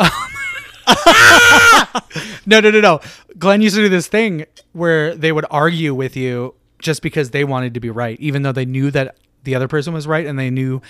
no, 2.45 2.59
no, 2.59 2.69
no, 2.71 2.81
no. 2.81 2.99
Glenn 3.37 3.61
used 3.61 3.75
to 3.75 3.81
do 3.81 3.89
this 3.89 4.07
thing 4.07 4.45
where 4.73 5.15
they 5.15 5.31
would 5.31 5.45
argue 5.51 5.93
with 5.93 6.15
you 6.15 6.55
just 6.79 7.01
because 7.01 7.31
they 7.31 7.43
wanted 7.43 7.73
to 7.73 7.79
be 7.79 7.89
right, 7.89 8.19
even 8.19 8.41
though 8.43 8.51
they 8.51 8.65
knew 8.65 8.91
that 8.91 9.15
the 9.43 9.55
other 9.55 9.67
person 9.67 9.93
was 9.93 10.07
right 10.07 10.25
and 10.25 10.39
they 10.39 10.49
knew 10.49 10.81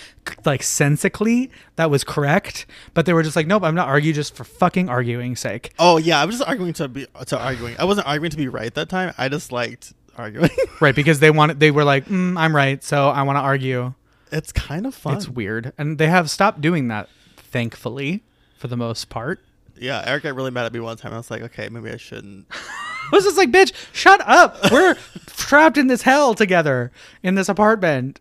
like 0.44 0.62
sensically 0.62 1.50
that 1.76 1.90
was 1.90 2.04
correct, 2.04 2.66
but 2.94 3.04
they 3.06 3.12
were 3.12 3.22
just 3.22 3.34
like, 3.36 3.46
nope, 3.46 3.64
I'm 3.64 3.74
not 3.74 3.88
arguing 3.88 4.14
just 4.14 4.36
for 4.36 4.44
fucking 4.44 4.88
arguing 4.88 5.34
sake. 5.36 5.72
Oh 5.78 5.96
yeah, 5.96 6.20
I 6.20 6.24
was 6.24 6.36
just 6.38 6.48
arguing 6.48 6.72
to 6.74 6.88
be 6.88 7.06
to 7.26 7.38
arguing. 7.38 7.74
I 7.78 7.84
wasn't 7.84 8.06
arguing 8.06 8.30
to 8.30 8.36
be 8.36 8.48
right 8.48 8.72
that 8.74 8.88
time. 8.88 9.12
I 9.18 9.28
just 9.28 9.50
liked 9.52 9.92
arguing. 10.16 10.50
Right, 10.80 10.94
because 10.94 11.18
they 11.20 11.30
wanted 11.30 11.58
they 11.60 11.70
were 11.70 11.84
like, 11.84 12.06
mm, 12.06 12.36
I'm 12.36 12.54
right, 12.54 12.82
so 12.82 13.08
I 13.08 13.22
want 13.22 13.36
to 13.36 13.40
argue. 13.40 13.94
it's 14.30 14.52
kind 14.52 14.86
of 14.86 14.94
fun. 14.94 15.16
It's 15.16 15.28
weird. 15.28 15.72
And 15.78 15.98
they 15.98 16.08
have 16.08 16.30
stopped 16.30 16.60
doing 16.60 16.88
that, 16.88 17.08
thankfully, 17.36 18.22
for 18.58 18.68
the 18.68 18.76
most 18.76 19.08
part. 19.08 19.40
Yeah, 19.76 20.02
Eric 20.06 20.22
got 20.24 20.34
really 20.34 20.50
mad 20.50 20.66
at 20.66 20.72
me 20.72 20.80
one 20.80 20.96
time. 20.96 21.12
I 21.12 21.16
was 21.16 21.30
like, 21.30 21.42
okay, 21.42 21.68
maybe 21.68 21.90
I 21.90 21.96
shouldn't. 21.96 22.46
I 22.52 23.08
was 23.12 23.24
just 23.24 23.36
like, 23.36 23.50
bitch, 23.50 23.72
shut 23.92 24.20
up. 24.26 24.56
We're 24.70 24.94
trapped 25.26 25.76
in 25.76 25.88
this 25.88 26.02
hell 26.02 26.34
together 26.34 26.90
in 27.22 27.34
this 27.34 27.48
apartment. 27.48 28.20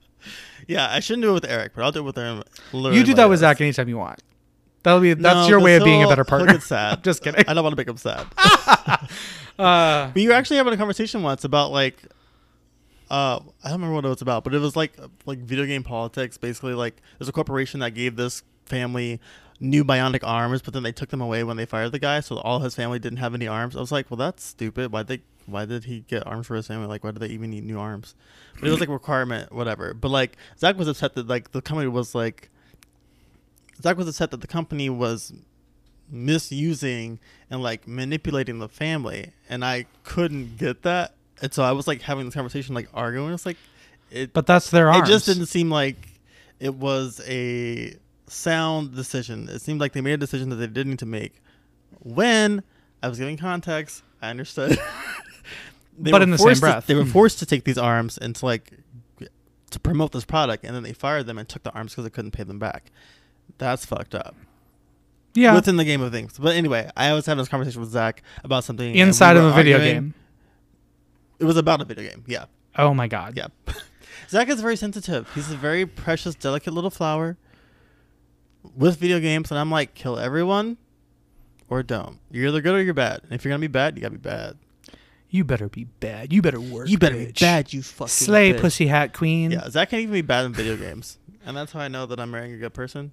Yeah, 0.68 0.89
I 0.89 1.00
shouldn't 1.00 1.24
do 1.24 1.32
it 1.32 1.34
with 1.34 1.46
Eric, 1.46 1.74
but 1.76 1.84
I'll 1.84 1.92
do 1.92 2.00
it 2.00 2.04
with 2.04 2.16
him. 2.18 2.44
You 2.72 3.04
do 3.04 3.13
that 3.16 3.30
with 3.30 3.39
Zach 3.39 3.60
anytime 3.62 3.89
you 3.89 3.98
want. 3.98 4.22
That'll 4.84 5.00
be 5.00 5.13
that's 5.13 5.36
No, 5.36 5.48
your 5.48 5.60
way 5.62 5.76
of 5.76 5.84
being 5.84 6.04
a 6.04 6.08
better 6.08 6.24
partner. 6.26 6.60
sad. 6.62 6.98
I'm 6.98 7.02
just 7.02 7.24
kidding. 7.24 7.44
I 7.48 7.54
don't 7.54 7.63
want 7.63 7.74
to 7.74 7.78
make 7.78 7.88
him 7.88 7.98
sad. 7.98 8.28
Uh, 9.58 10.12
But 10.12 10.18
you 10.18 10.30
were 10.30 10.36
actually 10.36 10.58
having 10.58 10.74
a 10.74 10.78
conversation 10.78 11.22
once 11.22 11.44
about 11.44 11.72
like, 11.72 12.02
uh, 13.10 13.39
I 13.63 13.70
don't 13.70 13.74
remember 13.74 13.96
what 13.96 14.06
it 14.06 14.10
was 14.10 14.22
about, 14.22 14.44
but 14.44 14.54
it 14.54 14.60
was 14.60 14.76
like 14.76 14.94
like 15.26 15.39
video 15.39 15.66
game 15.66 15.84
politics. 15.84 16.38
Basically, 16.38 16.74
like 16.74 16.96
there's 17.20 17.30
a 17.30 17.34
corporation 17.34 17.80
that 17.82 17.92
gave 17.92 18.16
this 18.16 18.44
family 18.66 19.20
new 19.63 19.84
bionic 19.84 20.19
arms, 20.23 20.62
but 20.62 20.73
then 20.73 20.84
they 20.84 20.91
took 20.91 21.10
them 21.10 21.21
away 21.21 21.43
when 21.43 21.58
they 21.58 21.65
fired 21.65 21.91
the 21.91 21.99
guy, 21.99 22.19
so 22.19 22.38
all 22.38 22.60
his 22.60 22.76
family 22.76 22.99
didn't 22.99 23.19
have 23.19 23.34
any 23.34 23.47
arms. 23.47 23.76
I 23.76 23.80
was 23.80 23.91
like, 23.91 24.12
well, 24.12 24.17
that's 24.17 24.43
stupid. 24.43 24.91
Why 24.91 25.04
they 25.04 25.21
why 25.45 25.65
did 25.65 25.86
he 25.86 26.02
get 26.02 26.26
arms 26.28 26.47
for 26.47 26.56
his 26.56 26.67
family? 26.67 26.88
Like, 26.88 27.04
why 27.04 27.12
do 27.12 27.19
they 27.19 27.28
even 27.28 27.49
need 27.49 27.65
new 27.65 27.80
arms? 27.80 28.15
But 28.60 28.67
it 28.67 28.71
was 28.71 28.80
like 28.80 28.89
a 28.89 28.93
requirement, 28.93 29.52
whatever. 29.52 29.93
But 29.93 30.10
like 30.10 30.38
Zach 30.60 30.78
was 30.78 30.88
upset 30.88 31.15
that 31.15 31.28
like 31.28 31.52
the 31.52 31.62
company 31.62 31.88
was 31.88 32.13
like 32.13 32.49
Zach 33.82 33.97
was 33.97 34.08
upset 34.08 34.32
that 34.32 34.41
the 34.41 34.47
company 34.47 34.89
was 34.89 35.34
misusing 36.10 37.19
and 37.49 37.63
like 37.63 37.88
manipulating 37.88 38.60
the 38.60 38.69
family 38.69 39.32
and 39.49 39.65
i 39.65 39.86
couldn't 40.04 40.58
get 40.58 40.84
that 40.84 41.15
and 41.41 41.54
so 41.54 41.63
i 41.63 41.71
was 41.71 41.88
like 41.88 42.02
having 42.02 42.26
this 42.26 42.36
conversation 42.36 42.76
like 42.76 42.88
arguing 42.93 43.34
it's 43.34 43.45
like 43.45 43.58
it 44.12 44.32
but 44.34 44.45
that's 44.45 44.69
their 44.69 44.91
arms. 44.91 45.10
it 45.10 45.12
just 45.12 45.26
didn't 45.26 45.47
seem 45.47 45.71
like 45.71 45.95
it 46.60 46.76
was 46.76 47.19
a 47.28 47.95
sound 48.34 48.96
decision 48.96 49.48
it 49.50 49.60
seemed 49.60 49.80
like 49.80 49.93
they 49.93 50.02
made 50.02 50.13
a 50.13 50.17
decision 50.17 50.50
that 50.50 50.56
they 50.58 50.67
didn't 50.67 50.91
need 50.91 51.00
to 51.00 51.06
make 51.06 51.41
when 52.00 52.63
i 53.02 53.08
was 53.08 53.17
giving 53.19 53.38
context 53.38 54.04
i 54.22 54.30
understood 54.30 54.78
But 55.98 56.24
in 56.24 56.32
the 56.32 56.38
same 56.39 56.46
forced 56.48 56.62
to- 56.62 56.65
breath. 56.65 56.88
they 56.88 56.96
were 56.96 57.06
forced 57.06 57.39
to 57.39 57.46
take 57.46 57.65
these 57.65 57.78
arms 57.78 58.17
and 58.17 58.36
to 58.38 58.46
like 58.46 58.72
to 59.69 59.80
promote 59.80 60.12
this 60.12 60.26
product, 60.26 60.63
and 60.65 60.76
then 60.76 60.82
they 60.84 60.93
fired 60.93 61.26
them 61.28 61.38
and 61.39 61.48
took 61.50 61.62
the 61.63 61.72
arms 61.72 61.91
because 61.93 62.04
they 62.04 62.10
couldn't 62.10 62.30
pay 62.32 62.43
them 62.43 62.58
back. 62.60 62.91
That's 63.60 63.86
fucked 63.86 64.13
up. 64.15 64.36
Yeah. 65.36 65.54
Within 65.56 65.78
the 65.78 65.84
game 65.86 66.02
of 66.02 66.12
things. 66.12 66.38
But 66.38 66.56
anyway, 66.56 66.89
I 66.98 67.13
was 67.13 67.26
having 67.28 67.39
this 67.41 67.48
conversation 67.48 67.82
with 67.82 67.89
Zach 67.91 68.22
about 68.43 68.63
something 68.63 68.86
and 68.88 68.96
we 68.96 69.02
Inside 69.02 69.36
of 69.38 69.46
a 69.46 69.52
video 69.52 69.78
arguing. 69.78 69.96
game. 69.96 70.13
It 71.39 71.46
was 71.46 71.58
about 71.58 71.82
a 71.82 71.86
video 71.86 72.10
game. 72.10 72.24
Yeah. 72.28 72.46
Oh 72.76 72.93
my 72.96 73.08
god. 73.08 73.36
Yeah. 73.38 73.48
Zach 74.30 74.48
is 74.50 74.62
very 74.62 74.76
sensitive. 74.76 75.28
He's 75.36 75.52
a 75.52 75.56
very 75.56 75.86
precious, 75.86 76.34
delicate 76.36 76.74
little 76.74 76.89
flower 76.91 77.38
with 78.76 78.97
video 78.97 79.19
games, 79.19 79.52
and 79.52 79.60
I'm 79.60 79.71
like, 79.71 79.93
kill 79.93 80.17
everyone 80.17 80.78
or 81.69 81.84
don't. 81.84 82.19
You're 82.32 82.47
either 82.47 82.62
good 82.62 82.76
or 82.76 82.82
you're 82.82 82.93
bad. 82.93 83.21
And 83.23 83.34
if 83.34 83.43
you're 83.43 83.52
gonna 83.52 83.60
be 83.60 83.67
bad, 83.67 83.95
you 83.95 84.02
gotta 84.02 84.13
be 84.13 84.17
bad. 84.17 84.58
You 85.30 85.43
better 85.43 85.67
be 85.67 85.86
bad. 85.86 86.32
You 86.32 86.41
better 86.41 86.62
work. 86.62 86.88
you 86.88 86.97
better 86.97 87.15
bitch. 87.15 87.39
be 87.39 87.45
bad, 87.45 87.73
you 87.73 87.82
fucking 87.82 88.10
Slay, 88.10 88.54
bitch. 88.54 88.62
pussy 88.62 88.88
hat 88.88 89.13
queen. 89.13 89.52
Yeah, 89.52 89.67
Zach 89.69 89.89
can't 89.89 90.04
even 90.04 90.13
be 90.13 90.21
bad 90.21 90.45
in 90.45 90.54
video 90.54 90.78
games, 90.78 91.17
and 91.45 91.58
that's 91.58 91.71
how 91.71 91.80
I 91.80 91.88
know 91.88 92.06
that 92.06 92.19
I'm 92.19 92.32
marrying 92.32 92.54
a 92.54 92.58
good 92.58 92.73
person. 92.73 93.12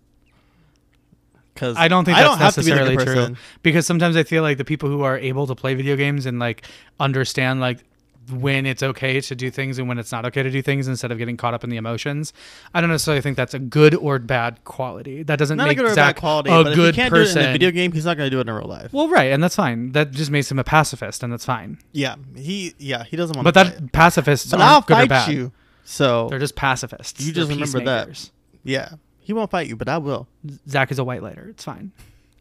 Because 1.54 1.76
I 1.76 1.88
don't 1.88 2.04
think 2.04 2.16
I 2.16 2.22
that's 2.22 2.32
don't 2.32 2.38
have 2.38 2.54
to 2.54 2.62
be 2.62 2.70
necessarily 2.70 3.04
true 3.04 3.36
because 3.62 3.84
sometimes 3.84 4.16
I 4.16 4.22
feel 4.22 4.42
like 4.42 4.56
the 4.56 4.64
people 4.64 4.88
who 4.88 5.02
are 5.02 5.18
able 5.18 5.46
to 5.46 5.54
play 5.54 5.74
video 5.74 5.96
games 5.96 6.24
and 6.24 6.38
like 6.38 6.64
understand 6.98 7.60
like 7.60 7.84
when 8.32 8.66
it's 8.66 8.82
okay 8.82 9.20
to 9.20 9.34
do 9.34 9.50
things 9.50 9.78
and 9.78 9.88
when 9.88 9.98
it's 9.98 10.12
not 10.12 10.24
okay 10.26 10.42
to 10.42 10.50
do 10.50 10.62
things 10.62 10.86
instead 10.86 11.10
of 11.10 11.18
getting 11.18 11.36
caught 11.36 11.54
up 11.54 11.64
in 11.64 11.70
the 11.70 11.76
emotions. 11.76 12.32
I 12.74 12.80
don't 12.80 12.90
necessarily 12.90 13.22
think 13.22 13.36
that's 13.36 13.54
a 13.54 13.58
good 13.58 13.94
or 13.94 14.18
bad 14.18 14.62
quality. 14.64 15.22
That 15.22 15.38
doesn't 15.38 15.56
Not 15.56 15.64
a 15.64 15.68
make 15.68 15.78
good 15.78 15.86
or 15.86 15.94
Zach 15.94 16.16
bad 16.16 16.20
quality, 16.20 16.50
a 16.50 16.62
but 16.62 16.74
good 16.74 16.88
if 16.90 16.94
he 16.94 17.00
can't 17.00 17.10
person. 17.12 17.34
do 17.36 17.40
it 17.40 17.42
in 17.44 17.48
the 17.48 17.52
video 17.54 17.70
game, 17.70 17.92
he's 17.92 18.04
not 18.04 18.16
gonna 18.16 18.30
do 18.30 18.38
it 18.38 18.46
in 18.48 18.54
real 18.54 18.66
life. 18.68 18.92
well, 18.92 19.08
right, 19.08 19.32
and 19.32 19.42
that's 19.42 19.56
fine. 19.56 19.92
That 19.92 20.10
just 20.12 20.30
makes 20.30 20.50
him 20.50 20.58
a 20.58 20.64
pacifist, 20.64 21.22
and 21.22 21.32
that's 21.32 21.44
fine. 21.44 21.78
yeah, 21.92 22.16
he 22.36 22.74
yeah 22.78 23.04
he 23.04 23.16
doesn't 23.16 23.34
want. 23.36 23.44
But 23.44 23.54
to 23.64 23.70
that 23.80 23.92
pacifists 23.92 24.50
but 24.50 24.60
aren't 24.60 24.70
I'll 24.72 24.80
good 24.82 24.94
or 24.94 25.00
fight 25.00 25.08
bad. 25.08 25.32
you. 25.32 25.52
So 25.84 26.28
They're 26.28 26.38
just 26.38 26.54
pacifists. 26.56 27.24
You 27.26 27.32
just 27.32 27.48
remember 27.50 27.80
that. 27.84 28.30
yeah, 28.62 28.90
he 29.18 29.32
won't 29.32 29.50
fight 29.50 29.66
you, 29.66 29.76
but 29.76 29.88
I 29.88 29.98
will. 29.98 30.28
Zach 30.68 30.92
is 30.92 30.98
a 31.00 31.04
white 31.04 31.22
lighter. 31.22 31.48
It's 31.50 31.64
fine. 31.64 31.90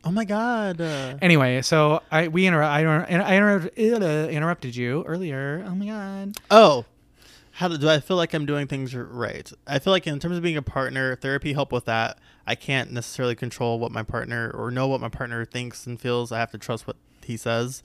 Oh 0.04 0.12
my 0.12 0.24
god. 0.26 0.80
Uh, 0.80 1.18
Anyway, 1.22 1.62
so 1.62 2.02
I 2.12 2.28
we 2.30 2.46
inter- 2.46 2.64
I, 2.64 2.80
inter- 2.80 3.06
I 3.24 3.34
inter- 3.36 3.70
uh, 3.78 4.28
interrupted 4.30 4.76
you 4.76 5.04
earlier. 5.06 5.64
Oh 5.68 5.76
my 5.76 5.86
god. 5.88 6.38
oh, 6.50 6.86
how 7.52 7.68
do, 7.68 7.78
do 7.78 7.90
I 7.90 8.00
feel 8.00 8.16
like 8.16 8.34
I'm 8.34 8.46
doing 8.46 8.68
things 8.68 8.96
right? 8.96 9.52
I 9.68 9.80
feel 9.80 9.92
like 9.92 10.08
in 10.08 10.18
terms 10.20 10.38
of 10.38 10.44
being 10.44 10.56
a 10.56 10.62
partner, 10.62 11.16
therapy 11.18 11.52
help 11.54 11.72
with 11.74 11.86
that. 11.86 12.18
I 12.48 12.56
can't 12.56 12.92
necessarily 12.92 13.36
control 13.36 13.78
what 13.78 13.92
my 13.92 14.02
partner 14.02 14.50
or 14.52 14.72
know 14.72 14.88
what 14.88 15.02
my 15.02 15.10
partner 15.10 15.44
thinks 15.46 15.86
and 15.86 16.00
feels. 16.00 16.32
I 16.32 16.40
have 16.40 16.52
to 16.52 16.58
trust 16.58 16.88
what 16.88 16.96
he 17.24 17.36
says, 17.38 17.84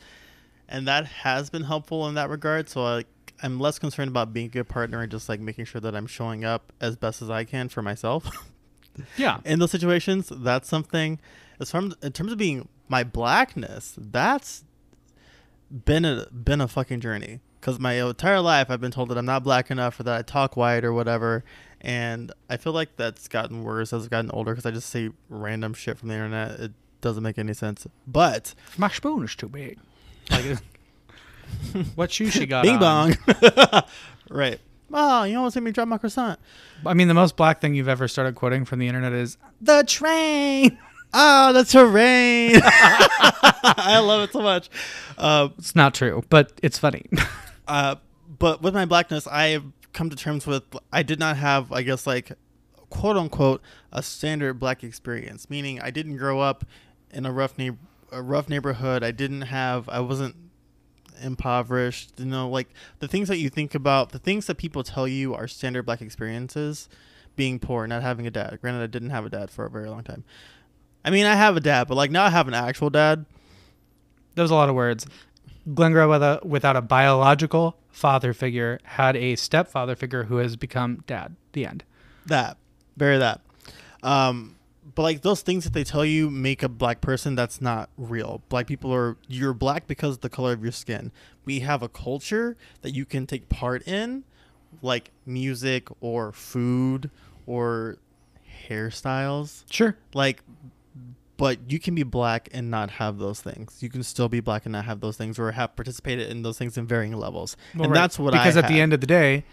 and 0.69 0.87
that 0.89 1.07
has 1.07 1.51
been 1.51 1.65
helpful 1.65 2.07
in 2.09 2.15
that 2.15 2.31
regard. 2.31 2.69
So 2.69 2.85
I, 2.87 3.05
I'm 3.43 3.59
less 3.59 3.79
concerned 3.81 4.09
about 4.09 4.33
being 4.33 4.47
a 4.47 4.51
good 4.51 4.69
partner 4.69 5.03
and 5.03 5.11
just 5.11 5.29
like 5.29 5.41
making 5.41 5.65
sure 5.67 5.81
that 5.81 5.95
I'm 5.97 6.07
showing 6.07 6.45
up 6.45 6.73
as 6.81 6.95
best 6.97 7.21
as 7.21 7.29
I 7.29 7.43
can 7.45 7.69
for 7.69 7.83
myself. 7.83 8.31
Yeah. 9.17 9.39
in 9.45 9.59
those 9.59 9.71
situations, 9.71 10.31
that's 10.35 10.69
something. 10.69 11.19
As 11.61 11.71
far 11.71 11.83
as, 11.85 11.95
in 12.03 12.13
terms 12.13 12.33
of 12.33 12.39
being 12.39 12.69
my 12.89 13.05
blackness, 13.05 13.95
that's 13.99 14.65
been 15.71 16.05
a 16.05 16.27
been 16.31 16.61
a 16.61 16.69
fucking 16.69 17.01
journey. 17.01 17.41
Because 17.61 17.79
my 17.81 17.95
entire 17.95 18.41
life, 18.41 18.71
I've 18.71 18.81
been 18.81 18.91
told 18.91 19.09
that 19.09 19.17
I'm 19.17 19.25
not 19.25 19.43
black 19.43 19.71
enough 19.71 19.99
or 19.99 20.03
that 20.03 20.19
I 20.19 20.23
talk 20.23 20.57
white 20.57 20.85
or 20.85 20.93
whatever, 20.93 21.45
and 21.81 22.31
I 22.51 22.59
feel 22.59 22.75
like 22.75 22.97
that's 22.97 23.27
gotten 23.27 23.63
worse 23.65 23.93
as 23.93 24.05
I've 24.05 24.11
gotten 24.11 24.31
older. 24.33 24.53
Because 24.53 24.67
I 24.67 24.71
just 24.71 24.91
say 24.91 25.11
random 25.31 25.73
shit 25.73 25.99
from 25.99 26.09
the 26.09 26.15
internet. 26.15 26.61
It 26.61 26.73
doesn't 27.01 27.23
make 27.23 27.39
any 27.39 27.55
sense. 27.55 27.87
But 28.07 28.55
My 28.77 28.89
spoon 28.89 29.25
is 29.25 29.35
too 29.35 29.49
big. 29.49 29.79
Like, 30.31 30.59
what 31.95 32.13
shoe 32.13 32.29
she 32.31 32.45
got? 32.47 32.65
Bing 32.65 32.83
on? 32.83 33.15
bong. 33.41 33.83
right. 34.31 34.61
Oh, 34.93 35.25
you 35.25 35.37
almost 35.37 35.57
made 35.57 35.65
me 35.65 35.71
drop 35.73 35.89
my 35.89 35.99
croissant. 35.99 36.39
I 36.87 36.95
mean, 36.95 37.09
the 37.09 37.15
most 37.15 37.37
black 37.37 37.61
thing 37.61 37.75
you've 37.75 37.89
ever 37.89 38.07
started 38.07 38.35
quoting 38.35 38.65
from 38.65 38.79
the 38.79 38.87
internet 38.89 39.13
is 39.13 39.37
the 39.61 39.83
train. 39.85 40.79
Oh, 41.17 41.53
the 41.53 41.63
terrain. 41.65 42.61
I 42.65 44.01
love 44.05 44.23
it 44.29 44.33
so 44.33 44.43
much. 44.43 44.69
Uh, 45.17 45.51
It's 45.59 45.77
not 45.77 45.95
true, 45.95 46.25
but 46.29 46.53
it's 46.61 46.77
funny. 46.77 47.07
uh, 47.69 47.95
but 48.41 48.63
with 48.63 48.75
my 48.75 48.85
blackness, 48.85 49.29
I 49.29 49.51
have 49.51 49.65
come 49.93 50.11
to 50.11 50.17
terms 50.17 50.45
with 50.45 50.65
I 50.93 51.05
did 51.05 51.21
not 51.21 51.37
have, 51.37 51.71
I 51.71 51.83
guess, 51.83 52.05
like 52.05 52.33
quote 52.91 53.17
unquote, 53.17 53.63
a 53.93 54.03
standard 54.03 54.55
black 54.55 54.83
experience. 54.83 55.49
Meaning, 55.49 55.81
I 55.81 55.93
didn't 55.93 56.17
grow 56.17 56.41
up 56.41 56.65
in 57.13 57.27
a 57.27 57.33
rough 57.33 57.55
a 58.11 58.21
rough 58.21 58.49
neighborhood. 58.49 59.05
I 59.05 59.13
didn't 59.13 59.43
have, 59.43 59.89
I 59.89 60.01
wasn't 60.01 60.35
impoverished. 61.25 62.13
You 62.19 62.27
know, 62.27 62.49
like 62.49 62.69
the 63.01 63.09
things 63.09 63.29
that 63.29 63.39
you 63.39 63.49
think 63.49 63.75
about, 63.75 64.11
the 64.11 64.19
things 64.19 64.47
that 64.47 64.57
people 64.57 64.85
tell 64.85 65.09
you 65.09 65.35
are 65.35 65.49
standard 65.49 65.85
black 65.85 66.01
experiences. 66.01 66.89
Being 67.37 67.59
poor, 67.59 67.85
not 67.89 68.03
having 68.03 68.29
a 68.29 68.31
dad. 68.31 68.59
Granted, 68.61 68.85
I 68.85 68.87
didn't 68.87 69.11
have 69.11 69.27
a 69.27 69.29
dad 69.29 69.51
for 69.51 69.67
a 69.67 69.71
very 69.71 69.91
long 69.91 70.05
time. 70.05 70.23
I 71.05 71.11
mean, 71.11 71.27
I 71.27 71.35
have 71.35 71.57
a 71.57 71.61
dad, 71.61 71.89
but 71.89 71.97
like 71.97 72.13
now 72.13 72.25
I 72.25 72.31
have 72.31 72.47
an 72.47 72.55
actual 72.55 72.91
dad. 72.91 73.27
Was 74.37 74.53
a 74.53 74.55
lot 74.55 74.69
of 74.69 74.77
words. 74.77 75.05
Glenn 75.75 75.93
Grow, 75.93 76.09
without, 76.09 76.47
without 76.47 76.77
a 76.77 76.83
biological 76.83 77.77
father 77.91 78.33
figure, 78.33 78.79
had 78.85 79.17
a 79.17 79.35
stepfather 79.35 79.97
figure 79.97 80.25
who 80.25 80.37
has 80.37 80.57
become 80.57 81.03
dad. 81.07 81.35
The 81.53 81.67
end. 81.67 81.85
That, 82.27 82.57
very 82.97 83.19
that. 83.19 83.41
Um, 84.03 84.54
but 84.95 85.03
like 85.03 85.23
those 85.23 85.43
things 85.43 85.65
that 85.65 85.73
they 85.73 85.85
tell 85.85 86.05
you 86.05 86.31
make 86.31 86.63
a 86.63 86.69
black 86.69 87.01
person, 87.01 87.35
that's 87.35 87.61
not 87.61 87.91
real. 87.97 88.43
Black 88.49 88.67
people 88.67 88.93
are 88.95 89.17
you're 89.27 89.55
black 89.55 89.87
because 89.87 90.17
of 90.17 90.21
the 90.21 90.29
color 90.29 90.53
of 90.53 90.63
your 90.63 90.73
skin. 90.73 91.11
We 91.45 91.61
have 91.61 91.83
a 91.83 91.89
culture 91.89 92.57
that 92.83 92.95
you 92.95 93.05
can 93.05 93.27
take 93.27 93.49
part 93.49 93.87
in, 93.89 94.25
like 94.83 95.11
music 95.27 95.89
or 96.01 96.33
food 96.33 97.11
or 97.47 97.99
hairstyles. 98.69 99.65
Sure. 99.71 99.97
Like, 100.13 100.43
but 101.37 101.59
you 101.69 101.81
can 101.81 101.95
be 101.95 102.05
black 102.05 102.49
and 102.53 102.71
not 102.71 102.93
have 102.93 103.19
those 103.19 103.41
things. 103.41 103.79
You 103.81 103.89
can 103.89 104.03
still 104.05 104.29
be 104.29 104.41
black 104.41 104.65
and 104.67 104.73
not 104.73 104.85
have 104.85 105.01
those 105.01 105.17
things, 105.17 105.39
or 105.39 105.51
have 105.51 105.75
participated 105.75 106.31
in 106.31 106.43
those 106.43 106.57
things 106.59 106.79
in 106.79 106.87
varying 106.87 107.17
levels. 107.17 107.57
Well, 107.75 107.85
and 107.85 107.93
right. 107.93 108.01
that's 108.01 108.19
what 108.19 108.35
I 108.35 108.39
because 108.39 108.57
I 108.57 108.61
at 108.61 108.69
the 108.69 108.81
end 108.81 108.93
of 108.93 109.01
the 109.01 109.07
day, 109.07 109.45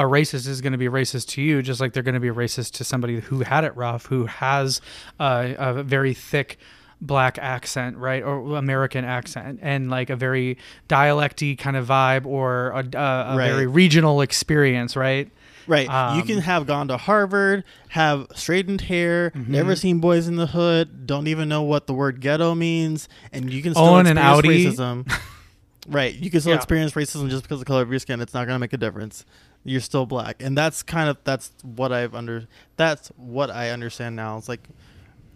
a 0.00 0.04
racist 0.04 0.46
is 0.48 0.60
going 0.60 0.72
to 0.72 0.78
be 0.78 0.86
racist 0.88 1.28
to 1.28 1.42
you, 1.42 1.62
just 1.62 1.80
like 1.80 1.92
they're 1.92 2.02
going 2.02 2.14
to 2.14 2.20
be 2.20 2.28
racist 2.28 2.72
to 2.72 2.84
somebody 2.84 3.20
who 3.20 3.40
had 3.40 3.64
it 3.64 3.74
rough, 3.76 4.06
who 4.06 4.26
has 4.26 4.80
uh, 5.18 5.52
a 5.58 5.82
very 5.82 6.14
thick 6.14 6.58
black 7.02 7.38
accent, 7.38 7.96
right, 7.96 8.22
or 8.22 8.56
American 8.56 9.04
accent, 9.04 9.58
and 9.62 9.90
like 9.90 10.10
a 10.10 10.16
very 10.16 10.58
dialecty 10.88 11.56
kind 11.56 11.76
of 11.76 11.86
vibe, 11.86 12.26
or 12.26 12.68
a, 12.70 12.84
a, 12.94 13.32
a 13.32 13.36
Right. 13.36 13.48
very 13.50 13.66
regional 13.66 14.20
experience, 14.20 14.96
right? 14.96 15.30
Right. 15.66 15.84
you 15.86 16.20
Um, 16.22 16.26
can 16.26 16.38
have 16.40 16.66
gone 16.66 16.88
to 16.88 16.96
Harvard, 16.96 17.64
have 17.90 18.26
straightened 18.34 18.82
hair, 18.82 19.30
Mm-hmm. 19.30 19.52
never 19.52 19.76
seen 19.76 20.00
Boys 20.00 20.26
in 20.26 20.36
the 20.36 20.48
Hood, 20.48 21.06
don't 21.06 21.26
even 21.28 21.48
know 21.48 21.62
what 21.62 21.86
the 21.86 21.94
word 21.94 22.20
ghetto 22.20 22.54
means, 22.54 23.08
and 23.32 23.50
you 23.52 23.62
can 23.62 23.72
still 23.74 23.84
Own 23.86 24.06
an 24.06 24.18
experience 24.18 24.78
Audi. 24.80 25.04
racism. 25.04 25.12
right. 25.88 26.14
You 26.14 26.30
can 26.30 26.40
still 26.40 26.50
Yeah. 26.52 26.56
experience 26.56 26.92
racism 26.92 27.30
just 27.30 27.42
because 27.44 27.56
of 27.56 27.60
the 27.60 27.64
color 27.66 27.82
of 27.82 27.90
your 27.90 27.98
skin. 28.00 28.20
It's 28.20 28.34
not 28.34 28.46
going 28.46 28.56
to 28.56 28.58
make 28.58 28.72
a 28.72 28.76
difference. 28.78 29.24
You're 29.64 29.80
still 29.80 30.06
black, 30.06 30.42
and 30.42 30.56
that's 30.56 30.82
kind 30.82 31.08
of 31.10 31.18
that's 31.24 31.52
what 31.62 31.92
I've 31.92 32.14
under. 32.14 32.48
That's 32.76 33.08
what 33.16 33.50
I 33.50 33.70
understand 33.70 34.16
now. 34.16 34.38
It's 34.38 34.48
like, 34.48 34.66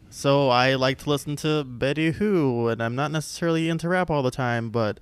so 0.08 0.48
I 0.48 0.76
like 0.76 0.98
to 1.00 1.10
listen 1.10 1.36
to 1.36 1.62
Betty 1.64 2.12
Who, 2.12 2.68
and 2.68 2.82
I'm 2.82 2.94
not 2.94 3.10
necessarily 3.10 3.68
into 3.68 3.88
rap 3.88 4.10
all 4.10 4.22
the 4.22 4.30
time, 4.30 4.70
but. 4.70 5.00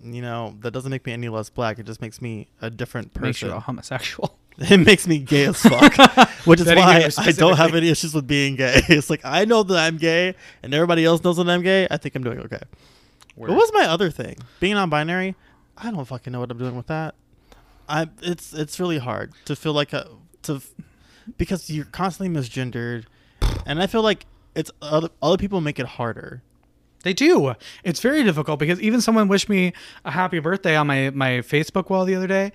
You 0.00 0.22
know 0.22 0.54
that 0.60 0.70
doesn't 0.70 0.92
make 0.92 1.04
me 1.06 1.12
any 1.12 1.28
less 1.28 1.50
black. 1.50 1.80
It 1.80 1.86
just 1.86 2.00
makes 2.00 2.22
me 2.22 2.46
a 2.62 2.70
different 2.70 3.14
person. 3.14 3.26
Makes 3.26 3.42
you 3.42 3.50
a 3.50 3.58
homosexual. 3.58 4.38
It 4.60 4.78
makes 4.78 5.06
me 5.06 5.18
gay 5.18 5.46
as 5.46 5.60
fuck, 5.60 6.28
which 6.44 6.58
is 6.58 6.66
Betty 6.66 6.80
why 6.80 7.08
I 7.16 7.30
don't 7.30 7.56
have 7.56 7.76
any 7.76 7.90
issues 7.90 8.12
with 8.12 8.26
being 8.26 8.56
gay. 8.56 8.80
It's 8.88 9.08
like 9.08 9.20
I 9.24 9.44
know 9.44 9.62
that 9.62 9.76
I'm 9.76 9.98
gay, 9.98 10.34
and 10.64 10.74
everybody 10.74 11.04
else 11.04 11.22
knows 11.22 11.36
that 11.36 11.48
I'm 11.48 11.62
gay. 11.62 11.86
I 11.90 11.96
think 11.96 12.16
I'm 12.16 12.24
doing 12.24 12.40
okay. 12.40 12.60
What 13.36 13.50
was 13.50 13.70
my 13.72 13.84
other 13.84 14.10
thing? 14.10 14.36
Being 14.58 14.74
non-binary. 14.74 15.36
I 15.76 15.92
don't 15.92 16.04
fucking 16.04 16.32
know 16.32 16.40
what 16.40 16.50
I'm 16.50 16.58
doing 16.58 16.76
with 16.76 16.88
that. 16.88 17.14
I 17.88 18.08
it's 18.22 18.52
it's 18.52 18.78
really 18.78 18.98
hard 18.98 19.32
to 19.46 19.56
feel 19.56 19.72
like 19.72 19.92
a 19.92 20.08
to 20.42 20.60
because 21.36 21.70
you're 21.70 21.86
constantly 21.86 22.40
misgendered, 22.40 23.04
and 23.66 23.82
I 23.82 23.86
feel 23.86 24.02
like 24.02 24.26
it's 24.54 24.70
other 24.82 25.08
other 25.22 25.36
people 25.36 25.60
make 25.60 25.78
it 25.78 25.86
harder. 25.86 26.42
They 27.04 27.12
do. 27.12 27.54
It's 27.84 28.00
very 28.00 28.24
difficult 28.24 28.58
because 28.58 28.80
even 28.80 29.00
someone 29.00 29.28
wished 29.28 29.48
me 29.48 29.72
a 30.04 30.10
happy 30.10 30.40
birthday 30.40 30.76
on 30.76 30.86
my 30.86 31.10
my 31.10 31.38
Facebook 31.38 31.90
wall 31.90 32.04
the 32.04 32.14
other 32.14 32.26
day, 32.26 32.52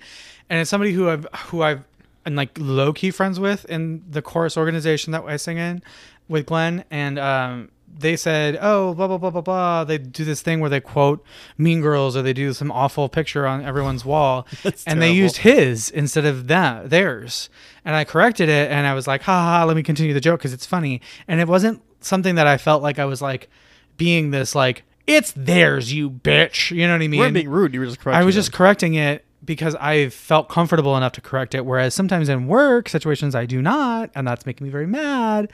and 0.50 0.60
it's 0.60 0.70
somebody 0.70 0.92
who 0.92 1.08
I've 1.08 1.26
who 1.46 1.62
I've 1.62 1.84
and 2.24 2.36
like 2.36 2.56
low 2.58 2.92
key 2.92 3.10
friends 3.10 3.38
with 3.40 3.64
in 3.66 4.02
the 4.08 4.22
chorus 4.22 4.56
organization 4.56 5.12
that 5.12 5.24
I 5.24 5.36
sing 5.36 5.58
in 5.58 5.82
with 6.28 6.46
Glenn, 6.46 6.84
and 6.90 7.18
um, 7.18 7.70
they 7.96 8.16
said, 8.16 8.58
"Oh, 8.60 8.94
blah 8.94 9.06
blah 9.06 9.18
blah 9.18 9.30
blah 9.30 9.40
blah." 9.40 9.84
They 9.84 9.98
do 9.98 10.24
this 10.24 10.42
thing 10.42 10.60
where 10.60 10.70
they 10.70 10.80
quote 10.80 11.24
Mean 11.56 11.80
Girls 11.80 12.16
or 12.16 12.22
they 12.22 12.32
do 12.32 12.52
some 12.52 12.70
awful 12.72 13.08
picture 13.08 13.46
on 13.46 13.64
everyone's 13.64 14.04
wall, 14.04 14.46
That's 14.62 14.84
and 14.84 15.00
they 15.00 15.12
used 15.12 15.38
his 15.38 15.90
instead 15.90 16.24
of 16.24 16.48
that 16.48 16.90
theirs. 16.90 17.48
And 17.84 17.94
I 17.94 18.04
corrected 18.04 18.48
it, 18.48 18.70
and 18.70 18.86
I 18.86 18.94
was 18.94 19.06
like, 19.06 19.22
"Ha 19.22 19.32
ha!" 19.32 19.64
let 19.64 19.76
me 19.76 19.82
continue 19.82 20.14
the 20.14 20.20
joke 20.20 20.40
because 20.40 20.52
it's 20.52 20.66
funny, 20.66 21.00
and 21.28 21.40
it 21.40 21.48
wasn't 21.48 21.82
something 22.00 22.34
that 22.34 22.46
I 22.46 22.58
felt 22.58 22.82
like 22.82 22.98
I 22.98 23.04
was 23.04 23.22
like 23.22 23.48
being 23.96 24.30
this 24.30 24.54
like 24.54 24.84
it's 25.06 25.32
theirs, 25.32 25.92
you 25.92 26.10
bitch. 26.10 26.70
You 26.70 26.86
know 26.86 26.94
what 26.94 27.02
I 27.02 27.08
mean? 27.08 27.14
You 27.14 27.20
weren't 27.20 27.34
being 27.34 27.48
rude. 27.48 27.74
You 27.74 27.80
were 27.80 27.86
just 27.86 28.00
correcting. 28.00 28.22
I 28.22 28.24
was 28.24 28.34
them. 28.34 28.40
just 28.40 28.52
correcting 28.52 28.94
it 28.94 29.24
because 29.44 29.74
I 29.76 30.08
felt 30.08 30.48
comfortable 30.48 30.96
enough 30.96 31.12
to 31.12 31.20
correct 31.20 31.54
it. 31.54 31.66
Whereas 31.66 31.94
sometimes 31.94 32.28
in 32.28 32.46
work 32.46 32.88
situations 32.88 33.34
I 33.34 33.46
do 33.46 33.60
not, 33.60 34.10
and 34.14 34.26
that's 34.26 34.46
making 34.46 34.66
me 34.66 34.70
very 34.70 34.86
mad. 34.86 35.52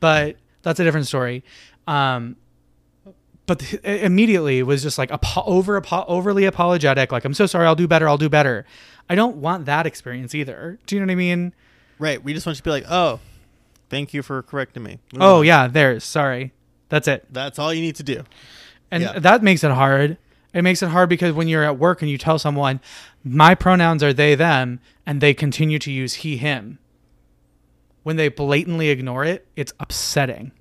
But 0.00 0.36
that's 0.62 0.80
a 0.80 0.84
different 0.84 1.06
story. 1.06 1.44
Um, 1.88 2.36
but 3.46 3.62
immediately 3.82 4.62
was 4.62 4.82
just 4.82 4.98
like 4.98 5.10
over 5.36 5.82
overly 5.90 6.44
apologetic. 6.44 7.10
Like 7.10 7.24
I'm 7.24 7.32
so 7.34 7.46
sorry. 7.46 7.66
I'll 7.66 7.74
do 7.74 7.88
better. 7.88 8.06
I'll 8.08 8.18
do 8.18 8.28
better. 8.28 8.66
I 9.08 9.14
don't 9.14 9.36
want 9.38 9.64
that 9.64 9.86
experience 9.86 10.34
either. 10.34 10.78
Do 10.86 10.94
you 10.94 11.00
know 11.00 11.06
what 11.06 11.12
I 11.12 11.16
mean? 11.16 11.54
Right. 11.98 12.22
We 12.22 12.34
just 12.34 12.44
want 12.44 12.56
you 12.56 12.60
to 12.60 12.64
be 12.64 12.70
like, 12.70 12.84
oh, 12.90 13.20
thank 13.88 14.12
you 14.12 14.22
for 14.22 14.42
correcting 14.42 14.82
me. 14.82 14.98
Move 15.14 15.22
Oh 15.22 15.38
on. 15.38 15.46
yeah, 15.46 15.66
there's 15.66 16.04
sorry. 16.04 16.52
That's 16.90 17.08
it. 17.08 17.26
That's 17.32 17.58
all 17.58 17.72
you 17.72 17.80
need 17.80 17.96
to 17.96 18.02
do. 18.02 18.24
And 18.90 19.02
Yeah. 19.02 19.18
that 19.18 19.42
makes 19.42 19.64
it 19.64 19.70
hard. 19.70 20.18
It 20.52 20.62
makes 20.62 20.82
it 20.82 20.88
hard 20.90 21.08
because 21.08 21.32
when 21.32 21.48
you're 21.48 21.64
at 21.64 21.78
work 21.78 22.02
and 22.02 22.10
you 22.10 22.18
tell 22.18 22.38
someone, 22.38 22.80
my 23.24 23.54
pronouns 23.54 24.02
are 24.02 24.12
they, 24.12 24.34
them, 24.34 24.80
and 25.06 25.20
they 25.20 25.32
continue 25.34 25.78
to 25.78 25.90
use 25.92 26.14
he, 26.14 26.36
him, 26.38 26.78
when 28.02 28.16
they 28.16 28.28
blatantly 28.28 28.88
ignore 28.88 29.24
it, 29.24 29.46
it's 29.56 29.72
upsetting. 29.80 30.52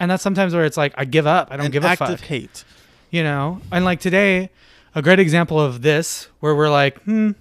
And 0.00 0.10
that's 0.10 0.22
sometimes 0.22 0.54
where 0.54 0.64
it's 0.64 0.76
like, 0.76 0.94
I 0.96 1.04
give 1.04 1.26
up. 1.26 1.48
I 1.50 1.56
don't 1.56 1.66
An 1.66 1.72
give 1.72 1.84
a 1.84 1.88
act 1.88 1.98
fuck. 2.00 2.08
of 2.10 2.22
hate. 2.22 2.64
You 3.10 3.22
know? 3.22 3.60
And 3.70 3.84
like 3.84 4.00
today, 4.00 4.50
a 4.94 5.02
great 5.02 5.20
example 5.20 5.60
of 5.60 5.82
this, 5.82 6.28
where 6.40 6.56
we're 6.56 6.70
like, 6.70 7.00
hmm, 7.02 7.32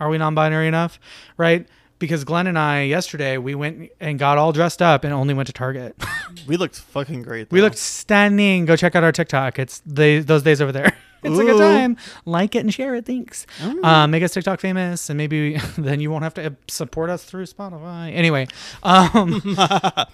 are 0.00 0.08
we 0.08 0.16
non 0.16 0.34
binary 0.34 0.68
enough? 0.68 0.98
Right? 1.36 1.66
Because 1.98 2.24
Glenn 2.24 2.46
and 2.46 2.58
I, 2.58 2.82
yesterday, 2.82 3.38
we 3.38 3.54
went 3.54 3.90
and 4.00 4.18
got 4.18 4.38
all 4.38 4.52
dressed 4.52 4.80
up 4.82 5.04
and 5.04 5.12
only 5.12 5.34
went 5.34 5.48
to 5.48 5.52
Target. 5.52 5.96
We 6.46 6.58
looked 6.58 6.78
fucking 6.78 7.22
great. 7.22 7.50
We 7.50 7.62
looked 7.62 7.78
stunning. 7.78 8.66
Go 8.66 8.76
check 8.76 8.94
out 8.94 9.02
our 9.02 9.12
TikTok. 9.12 9.58
It's 9.58 9.80
they, 9.86 10.18
those 10.18 10.42
theys 10.42 10.60
over 10.60 10.72
there. 10.72 10.94
it's 11.24 11.38
a 11.38 11.44
good 11.44 11.58
time. 11.58 11.96
Like 12.24 12.54
it 12.54 12.60
and 12.60 12.72
share 12.72 12.94
it. 12.94 13.06
Thanks. 13.06 13.46
Oh. 13.62 13.82
Um, 13.84 14.10
make 14.10 14.22
us 14.22 14.32
TikTok 14.32 14.60
famous, 14.60 15.08
and 15.10 15.16
maybe 15.16 15.56
then 15.78 16.00
you 16.00 16.10
won't 16.10 16.24
have 16.24 16.34
to 16.34 16.54
support 16.68 17.10
us 17.10 17.24
through 17.24 17.44
Spotify. 17.46 18.12
Anyway, 18.14 18.46
um, 18.82 19.40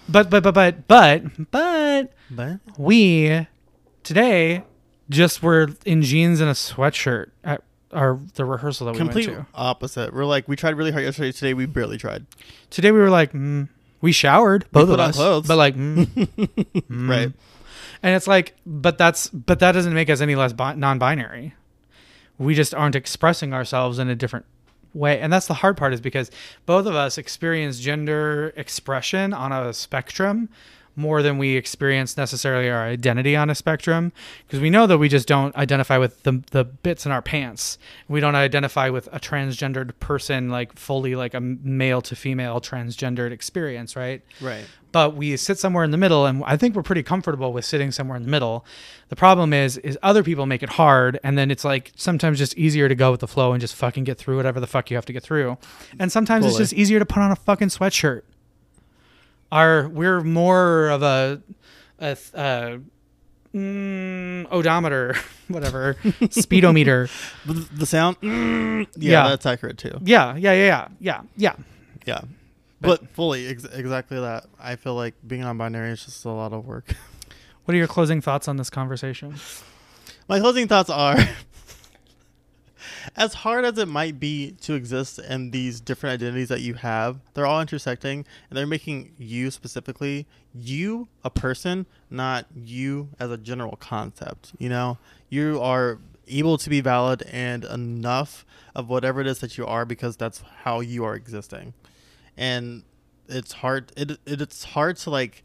but 0.09 0.31
but 0.31 0.31
but 0.31 0.53
but 0.53 0.87
but 0.89 1.25
but 1.51 2.13
But 2.31 2.61
we 2.79 3.47
today 4.03 4.65
just 5.09 5.43
were 5.43 5.69
in 5.85 6.03
jeans 6.03 6.41
and 6.41 6.49
a 6.49 6.55
sweatshirt 6.55 7.31
at 7.45 7.63
our 7.93 8.19
the 8.35 8.45
rehearsal 8.45 8.87
that 8.87 8.93
we 8.93 8.99
complete 8.99 9.29
went 9.29 9.41
to. 9.41 9.47
opposite. 9.55 10.15
We're 10.15 10.25
like, 10.25 10.47
we 10.47 10.55
tried 10.57 10.77
really 10.77 10.93
hard 10.93 11.05
yesterday. 11.05 11.33
Today, 11.33 11.55
we 11.55 11.67
barely 11.67 11.99
tried. 11.99 12.27
Today 12.71 12.93
we 12.93 13.01
were 13.01 13.11
like, 13.11 13.33
mm, 13.33 13.69
we 14.01 14.13
showered 14.13 14.67
both 14.71 14.87
put 14.87 14.95
of 14.95 15.01
on 15.01 15.09
us, 15.11 15.17
clothes. 15.17 15.49
but 15.49 15.57
like. 15.57 15.75
Mm, 15.75 16.07
mm. 16.07 17.09
Right. 17.09 17.33
And 18.03 18.15
it's 18.15 18.27
like, 18.27 18.55
but 18.67 18.99
that's 18.99 19.29
but 19.29 19.59
that 19.59 19.73
doesn't 19.73 19.95
make 19.95 20.11
us 20.11 20.21
any 20.21 20.35
less 20.35 20.53
bi- 20.53 20.75
non-binary. 20.75 21.55
We 22.39 22.55
just 22.55 22.75
aren't 22.75 22.97
expressing 22.97 23.53
ourselves 23.53 23.99
in 23.99 24.09
a 24.09 24.15
different 24.15 24.47
way, 24.95 25.21
and 25.21 25.33
that's 25.33 25.47
the 25.47 25.55
hard 25.55 25.77
part 25.77 25.93
is 25.93 26.01
because 26.01 26.31
both 26.65 26.87
of 26.87 26.95
us 26.95 27.19
experience 27.19 27.79
gender 27.79 28.53
expression 28.57 29.35
on 29.35 29.53
a 29.53 29.73
spectrum 29.75 30.49
more 30.97 31.23
than 31.23 31.39
we 31.39 31.57
experience 31.57 32.17
necessarily 32.17 32.69
our 32.69 32.85
identity 32.85 33.37
on 33.37 33.49
a 33.49 33.55
spectrum 33.55 34.13
because 34.47 34.61
we 34.61 34.71
know 34.71 34.87
that 34.87 34.99
we 34.99 35.09
just 35.09 35.27
don't 35.27 35.55
identify 35.57 35.99
with 35.99 36.23
the 36.25 36.43
the 36.51 36.65
bits 36.65 37.07
in 37.07 37.13
our 37.13 37.23
pants. 37.23 37.79
We 38.09 38.21
don't 38.21 38.35
identify 38.35 38.91
with 38.91 39.09
a 39.13 39.21
transgendered 39.21 39.93
person 40.01 40.49
like 40.49 40.77
fully 40.79 41.15
like 41.15 41.35
a 41.35 41.41
male 41.41 42.03
to 42.03 42.17
female 42.17 42.61
transgendered 42.61 43.33
experience, 43.33 43.97
right? 43.97 44.23
Right. 44.41 44.65
But 44.93 45.15
we 45.17 45.37
sit 45.37 45.59
somewhere 45.59 45.85
in 45.85 45.91
the 45.91 45.97
middle 45.97 46.27
and 46.27 46.43
i 46.47 46.57
think 46.57 46.75
we're 46.75 46.83
pretty 46.83 47.03
comfortable 47.03 47.53
with 47.53 47.65
sitting 47.65 47.91
somewhere 47.93 48.17
in 48.17 48.23
the 48.23 48.29
middle 48.29 48.65
the 49.09 49.17
problem 49.17 49.53
is 49.53 49.77
is 49.79 49.99
other 50.03 50.23
people 50.23 50.47
make 50.47 50.63
it 50.63 50.69
hard 50.71 51.19
and 51.23 51.37
then 51.39 51.51
it's 51.51 51.65
like 51.65 51.93
sometimes 51.97 52.39
just 52.39 52.57
easier 52.57 52.89
to 52.89 52.95
go 52.95 53.11
with 53.11 53.21
the 53.21 53.29
flow 53.29 53.53
and 53.53 53.61
just 53.61 53.75
fucking 53.75 54.05
get 54.05 54.19
through 54.19 54.37
whatever 54.37 54.59
the 54.61 54.67
fuck 54.67 54.91
you 54.91 54.97
have 54.97 55.07
to 55.07 55.13
get 55.13 55.23
through 55.23 55.57
and 55.99 56.11
sometimes 56.11 56.45
it's 56.47 56.57
just 56.59 56.73
easier 56.73 56.99
to 56.99 57.07
put 57.07 57.19
on 57.19 57.31
a 57.31 57.37
fucking 57.37 57.69
sweatshirt 57.69 58.23
our 59.53 59.89
we're 59.89 60.21
more 60.23 60.89
of 60.89 61.03
a 61.03 61.43
a, 62.01 62.17
a 62.35 62.81
mm, 63.55 64.47
odometer 64.51 65.15
whatever 65.49 65.97
speedometer 66.31 67.09
the- 67.47 67.69
the 67.73 67.87
sound, 67.87 68.21
mm, 68.21 68.87
yeah, 68.97 69.25
Yeah. 69.25 69.29
that's 69.31 69.47
accurate 69.47 69.79
too. 69.79 69.99
yeah 70.03 70.37
yeah 70.37 70.53
yeah 70.53 70.65
yeah 70.65 70.89
yeah 71.01 71.21
yeah 71.37 71.55
Yeah. 72.07 72.21
But 72.81 73.09
fully, 73.11 73.47
ex- 73.47 73.65
exactly 73.65 74.19
that. 74.19 74.47
I 74.59 74.77
feel 74.77 74.95
like 74.95 75.15
being 75.27 75.43
non-binary 75.43 75.91
is 75.91 76.05
just 76.05 76.25
a 76.25 76.31
lot 76.31 76.53
of 76.53 76.67
work. 76.67 76.95
what 77.65 77.75
are 77.75 77.79
your 77.79 77.87
closing 77.87 78.21
thoughts 78.21 78.49
on 78.49 78.57
this 78.57 78.71
conversation 78.71 79.35
My 80.29 80.41
closing 80.41 80.67
thoughts 80.67 80.89
are 80.89 81.17
as 83.17 83.35
hard 83.35 83.65
as 83.65 83.79
it 83.79 83.89
might 83.89 84.19
be 84.19 84.53
to 84.63 84.75
exist 84.75 85.19
in 85.19 85.51
these 85.51 85.81
different 85.81 86.15
identities 86.15 86.49
that 86.49 86.61
you 86.61 86.75
have, 86.75 87.21
they're 87.35 87.47
all 87.47 87.61
intersecting 87.61 88.25
and 88.49 88.57
they're 88.57 88.67
making 88.67 89.13
you 89.19 89.51
specifically 89.51 90.27
you 90.55 91.09
a 91.25 91.31
person, 91.31 91.87
not 92.09 92.47
you 92.55 93.09
as 93.19 93.31
a 93.31 93.37
general 93.37 93.77
concept. 93.77 94.53
You 94.59 94.69
know, 94.69 94.99
you 95.29 95.61
are 95.61 95.99
able 96.29 96.59
to 96.59 96.71
be 96.71 96.81
valid 96.81 97.23
and 97.31 97.65
enough 97.65 98.45
of 98.75 98.89
whatever 98.89 99.21
it 99.21 99.27
is 99.27 99.41
that 99.41 99.59
you 99.59 99.67
are 99.67 99.85
because 99.85 100.17
that's 100.17 100.43
how 100.63 100.81
you 100.81 101.05
are 101.05 101.15
existing. 101.15 101.75
And 102.41 102.83
it's 103.31 103.53
hard 103.53 103.93
it, 103.97 104.11
it 104.27 104.41
it's 104.41 104.65
hard 104.65 104.97
to 104.97 105.11
like 105.11 105.43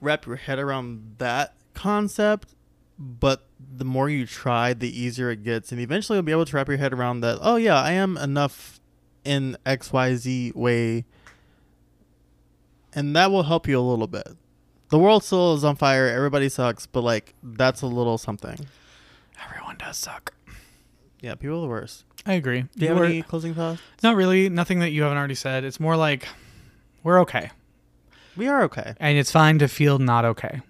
wrap 0.00 0.26
your 0.26 0.36
head 0.36 0.58
around 0.58 1.16
that 1.18 1.54
concept 1.74 2.54
but 2.98 3.46
the 3.76 3.84
more 3.84 4.08
you 4.08 4.26
try 4.26 4.72
the 4.72 5.00
easier 5.00 5.30
it 5.30 5.42
gets 5.42 5.72
and 5.72 5.80
eventually 5.80 6.16
you'll 6.16 6.22
be 6.22 6.32
able 6.32 6.44
to 6.44 6.56
wrap 6.56 6.68
your 6.68 6.76
head 6.76 6.92
around 6.92 7.20
that 7.20 7.38
oh 7.40 7.56
yeah 7.56 7.80
i 7.80 7.92
am 7.92 8.16
enough 8.16 8.80
in 9.24 9.56
xyz 9.66 10.54
way 10.54 11.04
and 12.94 13.16
that 13.16 13.30
will 13.30 13.44
help 13.44 13.66
you 13.66 13.78
a 13.78 13.80
little 13.80 14.06
bit. 14.06 14.28
The 14.90 14.98
world 14.98 15.24
still 15.24 15.54
is 15.54 15.64
on 15.64 15.76
fire 15.76 16.08
everybody 16.08 16.48
sucks 16.48 16.86
but 16.86 17.02
like 17.02 17.34
that's 17.42 17.82
a 17.82 17.86
little 17.86 18.18
something. 18.18 18.66
Everyone 19.42 19.76
does 19.78 19.96
suck. 19.96 20.34
Yeah 21.20 21.34
people 21.34 21.58
are 21.58 21.62
the 21.62 21.68
worst 21.68 22.04
i 22.26 22.34
agree 22.34 22.62
do 22.62 22.84
you 22.84 22.88
have 22.88 22.98
We're- 22.98 23.08
any 23.10 23.22
closing 23.22 23.54
thoughts 23.54 23.80
Not 24.02 24.16
really. 24.16 24.48
Nothing 24.48 24.78
that 24.80 24.90
you 24.90 25.02
haven't 25.02 25.18
already 25.18 25.34
said. 25.34 25.64
It's 25.64 25.78
more 25.80 25.96
like 25.96 26.26
we're 27.02 27.20
okay. 27.20 27.50
we 28.36 28.48
are 28.48 28.62
okay 28.64 28.94
And 29.00 29.18
it's 29.18 29.30
fine 29.32 29.58
to 29.58 29.68
feel 29.68 29.98
not 29.98 30.24
okay. 30.24 30.60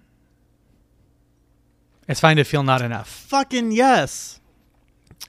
It's 2.07 2.19
fine 2.19 2.37
to 2.37 2.43
feel 2.43 2.63
not 2.63 2.81
enough. 2.81 3.07
fucking 3.07 3.71
yes 3.71 4.39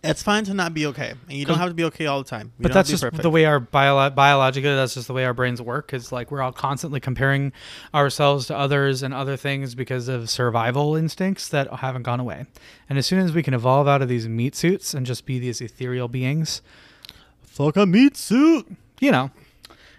it's 0.05 0.23
fine 0.23 0.45
to 0.45 0.55
not 0.55 0.75
be 0.75 0.87
okay 0.87 1.15
and 1.29 1.39
you 1.39 1.45
don't 1.45 1.59
have 1.59 1.69
to 1.69 1.75
be 1.75 1.85
okay 1.85 2.07
all 2.07 2.23
the 2.23 2.29
time 2.29 2.53
You 2.59 2.63
But 2.65 2.73
that's 2.73 2.89
just 2.91 3.03
perfect. 3.03 3.23
the 3.23 3.31
way 3.31 3.45
our 3.45 3.59
bio- 3.61 4.11
biologically, 4.11 4.75
that's 4.75 4.95
just 4.95 5.07
the 5.07 5.13
way 5.15 5.25
our 5.25 5.35
brains 5.35 5.61
work. 5.63 5.93
Is 5.95 6.13
like 6.13 6.31
we're 6.31 6.43
all 6.43 6.53
constantly 6.53 7.01
comparing 7.01 7.53
ourselves 7.95 8.47
to 8.49 8.57
others 8.57 9.03
and 9.03 9.13
other 9.15 9.37
things 9.37 9.75
because 9.75 10.09
of 10.09 10.29
survival 10.31 10.95
instincts 10.97 11.49
that 11.49 11.73
haven't 11.75 12.03
gone 12.03 12.21
away. 12.21 12.47
And 12.89 12.99
as 12.99 13.07
soon 13.07 13.19
as 13.21 13.33
we 13.33 13.43
can 13.43 13.55
evolve 13.55 13.89
out 13.89 14.03
of 14.03 14.09
these 14.09 14.29
meat 14.29 14.55
suits 14.55 14.95
and 14.95 15.05
just 15.07 15.27
be 15.27 15.39
these 15.39 15.61
ethereal 15.61 16.09
beings, 16.09 16.63
fuck 17.43 17.77
a 17.77 17.87
meat 17.87 18.17
suit 18.17 18.67
you 19.01 19.11
know. 19.11 19.31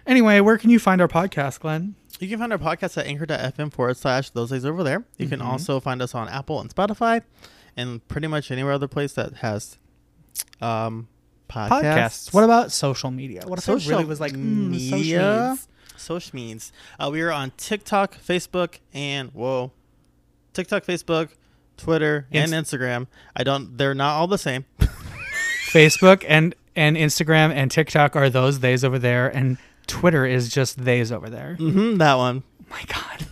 Anyway, 0.06 0.40
where 0.40 0.56
can 0.58 0.70
you 0.70 0.78
find 0.78 1.00
our 1.00 1.08
podcast, 1.08 1.60
Glenn? 1.60 1.96
You 2.18 2.28
can 2.28 2.38
find 2.38 2.52
our 2.52 2.58
podcast 2.58 2.96
at 2.96 3.06
anchor.fm 3.06 3.72
forward 3.72 3.96
slash 3.96 4.30
those 4.30 4.50
theys 4.50 4.64
over 4.64 4.82
there. 4.82 5.04
You 5.18 5.28
can 5.28 5.40
Mhm. 5.40 5.44
also 5.46 5.80
find 5.80 6.00
us 6.00 6.14
on 6.14 6.28
Apple 6.28 6.60
and 6.60 6.74
Spotify 6.74 7.22
and 7.76 8.06
pretty 8.08 8.26
much 8.26 8.50
anywhere 8.50 8.72
other 8.72 8.88
place 8.88 9.12
that 9.14 9.34
has 9.38 9.76
um 10.60 11.08
podcasts. 11.48 11.82
Podcasts. 11.82 12.34
What 12.34 12.44
about 12.44 12.72
social 12.72 13.10
media? 13.10 13.42
What 13.46 13.58
if 13.58 13.64
social 13.64 13.90
it 13.90 13.94
really 13.94 14.04
was 14.04 14.20
like 14.20 14.32
mm, 14.32 14.74
social 14.74 14.98
media? 14.98 15.58
Social 15.96 16.36
means. 16.36 16.72
Uh, 16.98 17.08
we 17.10 17.22
are 17.22 17.32
on 17.32 17.52
TikTok, 17.56 18.16
Facebook, 18.18 18.78
and 18.92 19.30
whoa. 19.30 19.72
TikTok, 20.52 20.84
Facebook, 20.84 21.30
Twitter, 21.76 22.26
and 22.32 22.52
Instagram. 22.52 23.06
I 23.34 23.44
don't 23.44 23.76
they're 23.76 23.94
not 23.94 24.14
all 24.14 24.26
the 24.26 24.38
same. 24.38 24.64
Facebook 25.70 26.24
and 26.28 26.54
and 26.74 26.96
Instagram 26.96 27.52
and 27.52 27.70
TikTok 27.70 28.16
are 28.16 28.28
those 28.28 28.58
theys 28.58 28.84
over 28.84 28.98
there, 28.98 29.28
and 29.28 29.58
Twitter 29.86 30.26
is 30.26 30.48
just 30.48 30.78
theys 30.78 31.10
over 31.10 31.30
there. 31.30 31.56
mm-hmm, 31.58 31.96
that 31.98 32.14
one. 32.14 32.42
my 32.70 32.82
God, 32.86 33.26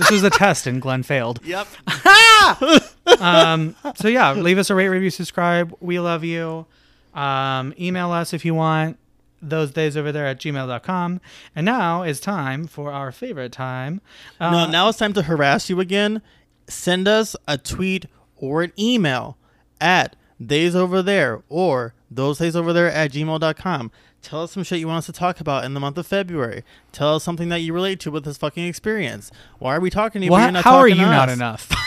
this 0.00 0.10
was 0.10 0.22
a 0.24 0.30
test, 0.30 0.66
and 0.66 0.82
Glenn 0.82 1.02
failed. 1.02 1.40
Yep. 1.44 1.66
Um, 3.20 3.74
so 3.96 4.08
yeah, 4.08 4.32
leave 4.32 4.56
us 4.56 4.70
a 4.70 4.74
rate, 4.74 4.88
review, 4.88 5.10
subscribe. 5.10 5.74
We 5.80 5.98
love 5.98 6.22
you. 6.24 6.66
Um, 7.12 7.74
email 7.78 8.12
us 8.12 8.32
if 8.32 8.44
you 8.44 8.54
want. 8.54 8.98
Those 9.42 9.72
theys 9.72 9.96
over 9.96 10.12
there 10.12 10.26
at 10.26 10.38
gmail.com. 10.38 11.20
And 11.56 11.64
now 11.66 12.02
is 12.02 12.20
time 12.20 12.66
for 12.66 12.92
our 12.92 13.10
favorite 13.10 13.52
time. 13.52 14.00
Uh, 14.38 14.50
no, 14.50 14.70
now 14.70 14.88
it's 14.88 14.98
time 14.98 15.12
to 15.14 15.22
harass 15.22 15.68
you 15.68 15.80
again. 15.80 16.22
Send 16.68 17.08
us 17.08 17.34
a 17.48 17.58
tweet 17.58 18.06
or 18.36 18.62
an 18.62 18.72
email 18.78 19.36
at 19.80 20.14
theys 20.40 20.76
over 20.76 21.02
there 21.02 21.42
or 21.48 21.94
those 22.10 22.38
theys 22.38 22.54
over 22.54 22.72
there 22.72 22.90
at 22.90 23.12
gmail.com. 23.12 23.90
Tell 24.22 24.42
us 24.42 24.52
some 24.52 24.62
shit 24.62 24.80
you 24.80 24.86
want 24.86 24.98
us 24.98 25.06
to 25.06 25.12
talk 25.12 25.40
about 25.40 25.64
in 25.64 25.74
the 25.74 25.80
month 25.80 25.96
of 25.98 26.06
February. 26.06 26.62
Tell 26.92 27.16
us 27.16 27.24
something 27.24 27.48
that 27.48 27.60
you 27.60 27.72
relate 27.72 28.00
to 28.00 28.10
with 28.10 28.24
this 28.24 28.36
fucking 28.36 28.66
experience. 28.66 29.30
Why 29.58 29.74
are 29.74 29.80
we 29.80 29.90
talking 29.90 30.20
to 30.20 30.26
you? 30.26 30.30
What? 30.30 30.42
you're 30.42 30.52
not 30.52 30.64
How 30.64 30.76
are 30.76 30.88
you 30.88 30.96
not 30.96 31.28
enough? 31.28 31.70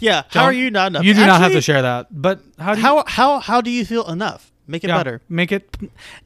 Yeah. 0.00 0.22
How 0.28 0.44
are 0.44 0.52
you 0.52 0.70
not 0.70 0.88
enough? 0.88 1.04
You 1.04 1.14
do 1.14 1.24
not 1.24 1.40
have 1.40 1.52
to 1.52 1.60
share 1.60 1.82
that. 1.82 2.08
But 2.10 2.40
how 2.58 2.74
do 2.74 2.80
you, 2.80 2.86
How 2.86 3.04
how 3.06 3.38
how 3.40 3.60
do 3.60 3.70
you 3.70 3.84
feel 3.84 4.06
enough? 4.08 4.52
Make 4.68 4.82
it 4.82 4.88
yeah, 4.88 4.96
better. 4.96 5.22
Make 5.28 5.52
it 5.52 5.76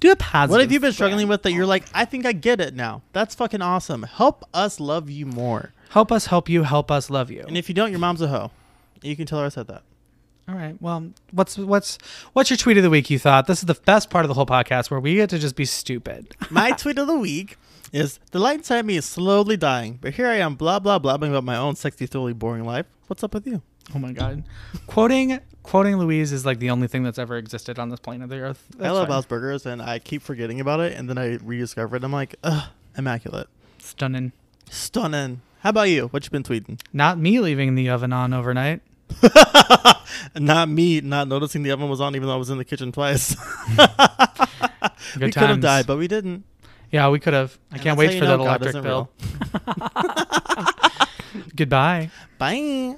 do 0.01 0.11
a 0.11 0.17
positive. 0.17 0.51
What 0.53 0.61
have 0.63 0.73
you 0.73 0.81
been 0.81 0.93
struggling 0.93 1.29
with 1.29 1.43
that 1.43 1.53
you're 1.53 1.67
like, 1.67 1.85
I 1.93 2.07
think 2.07 2.25
I 2.25 2.33
get 2.33 2.61
it 2.61 2.75
now? 2.75 3.03
That's 3.13 3.35
fucking 3.35 3.61
awesome. 3.61 4.05
Help 4.05 4.45
us 4.55 4.81
love 4.81 5.11
you 5.11 5.27
more. 5.27 5.73
Help 5.91 6.11
us 6.11 6.27
help 6.27 6.49
you, 6.49 6.63
help 6.63 6.91
us 6.91 7.11
love 7.11 7.31
you. 7.31 7.45
And 7.47 7.57
if 7.57 7.69
you 7.69 7.75
don't, 7.75 7.91
your 7.91 7.99
mom's 7.99 8.23
a 8.23 8.29
hoe. 8.29 8.51
You 9.03 9.15
can 9.15 9.27
tell 9.27 9.41
her 9.41 9.47
I 9.47 9.49
said 9.51 9.67
that. 9.67 9.83
All 10.51 10.57
right. 10.57 10.75
Well, 10.81 11.11
what's 11.31 11.57
what's 11.57 11.97
what's 12.33 12.51
your 12.51 12.57
tweet 12.57 12.77
of 12.77 12.83
the 12.83 12.91
week 12.91 13.09
you 13.09 13.21
thought? 13.21 13.47
This 13.47 13.61
is 13.61 13.67
the 13.67 13.75
best 13.75 14.11
part 14.11 14.25
of 14.25 14.29
the 14.29 14.35
whole 14.35 14.47
podcast 14.47 14.91
where 14.91 14.99
we 14.99 15.15
get 15.15 15.31
to 15.31 15.39
just 15.39 15.55
be 15.55 15.65
stupid. 15.65 16.35
My 16.51 16.73
tweet 16.73 16.99
of 16.99 17.07
the 17.07 17.17
week 17.19 17.57
is 17.93 18.19
the 18.33 18.41
light 18.41 18.59
inside 18.59 18.85
me 18.85 18.97
is 18.97 19.05
slowly 19.05 19.57
dying, 19.57 19.99
but 20.01 20.15
here 20.15 20.27
I 20.27 20.37
am, 20.37 20.57
blah 20.57 20.81
blah 20.81 20.99
blabbing 20.99 21.31
about 21.31 21.45
my 21.45 21.57
own 21.57 21.77
sexy, 21.77 22.07
thoroughly 22.07 22.33
boring 22.33 22.65
life. 22.65 22.87
What's 23.07 23.23
up 23.23 23.33
with 23.35 23.47
you? 23.47 23.63
Oh 23.95 23.99
my 24.01 24.11
god. 24.13 24.43
quoting 24.89 25.39
quoting 25.63 25.97
Louise 25.99 26.33
is 26.33 26.45
like 26.45 26.59
the 26.59 26.71
only 26.71 26.89
thing 26.89 27.05
that's 27.05 27.19
ever 27.19 27.37
existed 27.37 27.79
on 27.79 27.89
this 27.89 28.01
plane 28.01 28.21
of 28.23 28.29
the 28.29 28.41
earth. 28.41 28.67
I 28.81 28.91
love. 28.91 29.07
Bob's 29.07 29.27
Burgers, 29.27 29.67
and 29.67 29.81
I 29.81 30.01
keep 30.01 30.21
forgetting 30.21 30.59
about 30.59 30.81
it, 30.81 30.97
and 30.97 31.09
then 31.09 31.17
I 31.17 31.37
rediscover 31.45 31.95
it. 31.97 32.03
I'm 32.03 32.13
like, 32.13 32.35
ugh, 32.43 32.71
immaculate, 32.99 33.47
Stunning. 33.79 34.33
stunning. 34.69 35.43
How 35.61 35.71
about 35.71 35.91
you? 35.91 36.09
What 36.09 36.25
you 36.25 36.31
been 36.31 36.43
tweeting? 36.43 36.81
Not 36.93 37.19
me 37.19 37.39
leaving 37.39 37.75
the 37.77 37.89
oven 37.91 38.13
on 38.13 38.33
overnight. 38.33 38.81
not 40.37 40.69
me 40.69 41.01
not 41.01 41.29
noticing 41.29 41.63
the 41.63 41.71
oven 41.71 41.89
was 41.89 42.01
on, 42.01 42.15
even 42.17 42.29
though 42.29 42.35
I 42.35 42.39
was 42.39 42.51
in 42.51 42.59
the 42.59 42.65
kitchen 42.65 42.93
twice. 42.93 43.37
We 45.19 45.33
could 45.33 45.43
have 45.49 45.61
died, 45.61 45.87
but 45.87 45.99
we 45.99 46.09
didn't. 46.09 46.45
Yeah, 46.91 47.09
we 47.09 47.21
could 47.21 47.35
have. 47.35 47.59
I 47.71 47.75
And 47.75 47.83
can't 47.83 47.99
wait 47.99 48.19
for 48.19 48.27
that 48.27 48.37
God 48.39 48.63
electric 48.63 48.83
bill. 48.83 49.11
Goodbye. 51.57 52.11
Bye. 52.39 52.97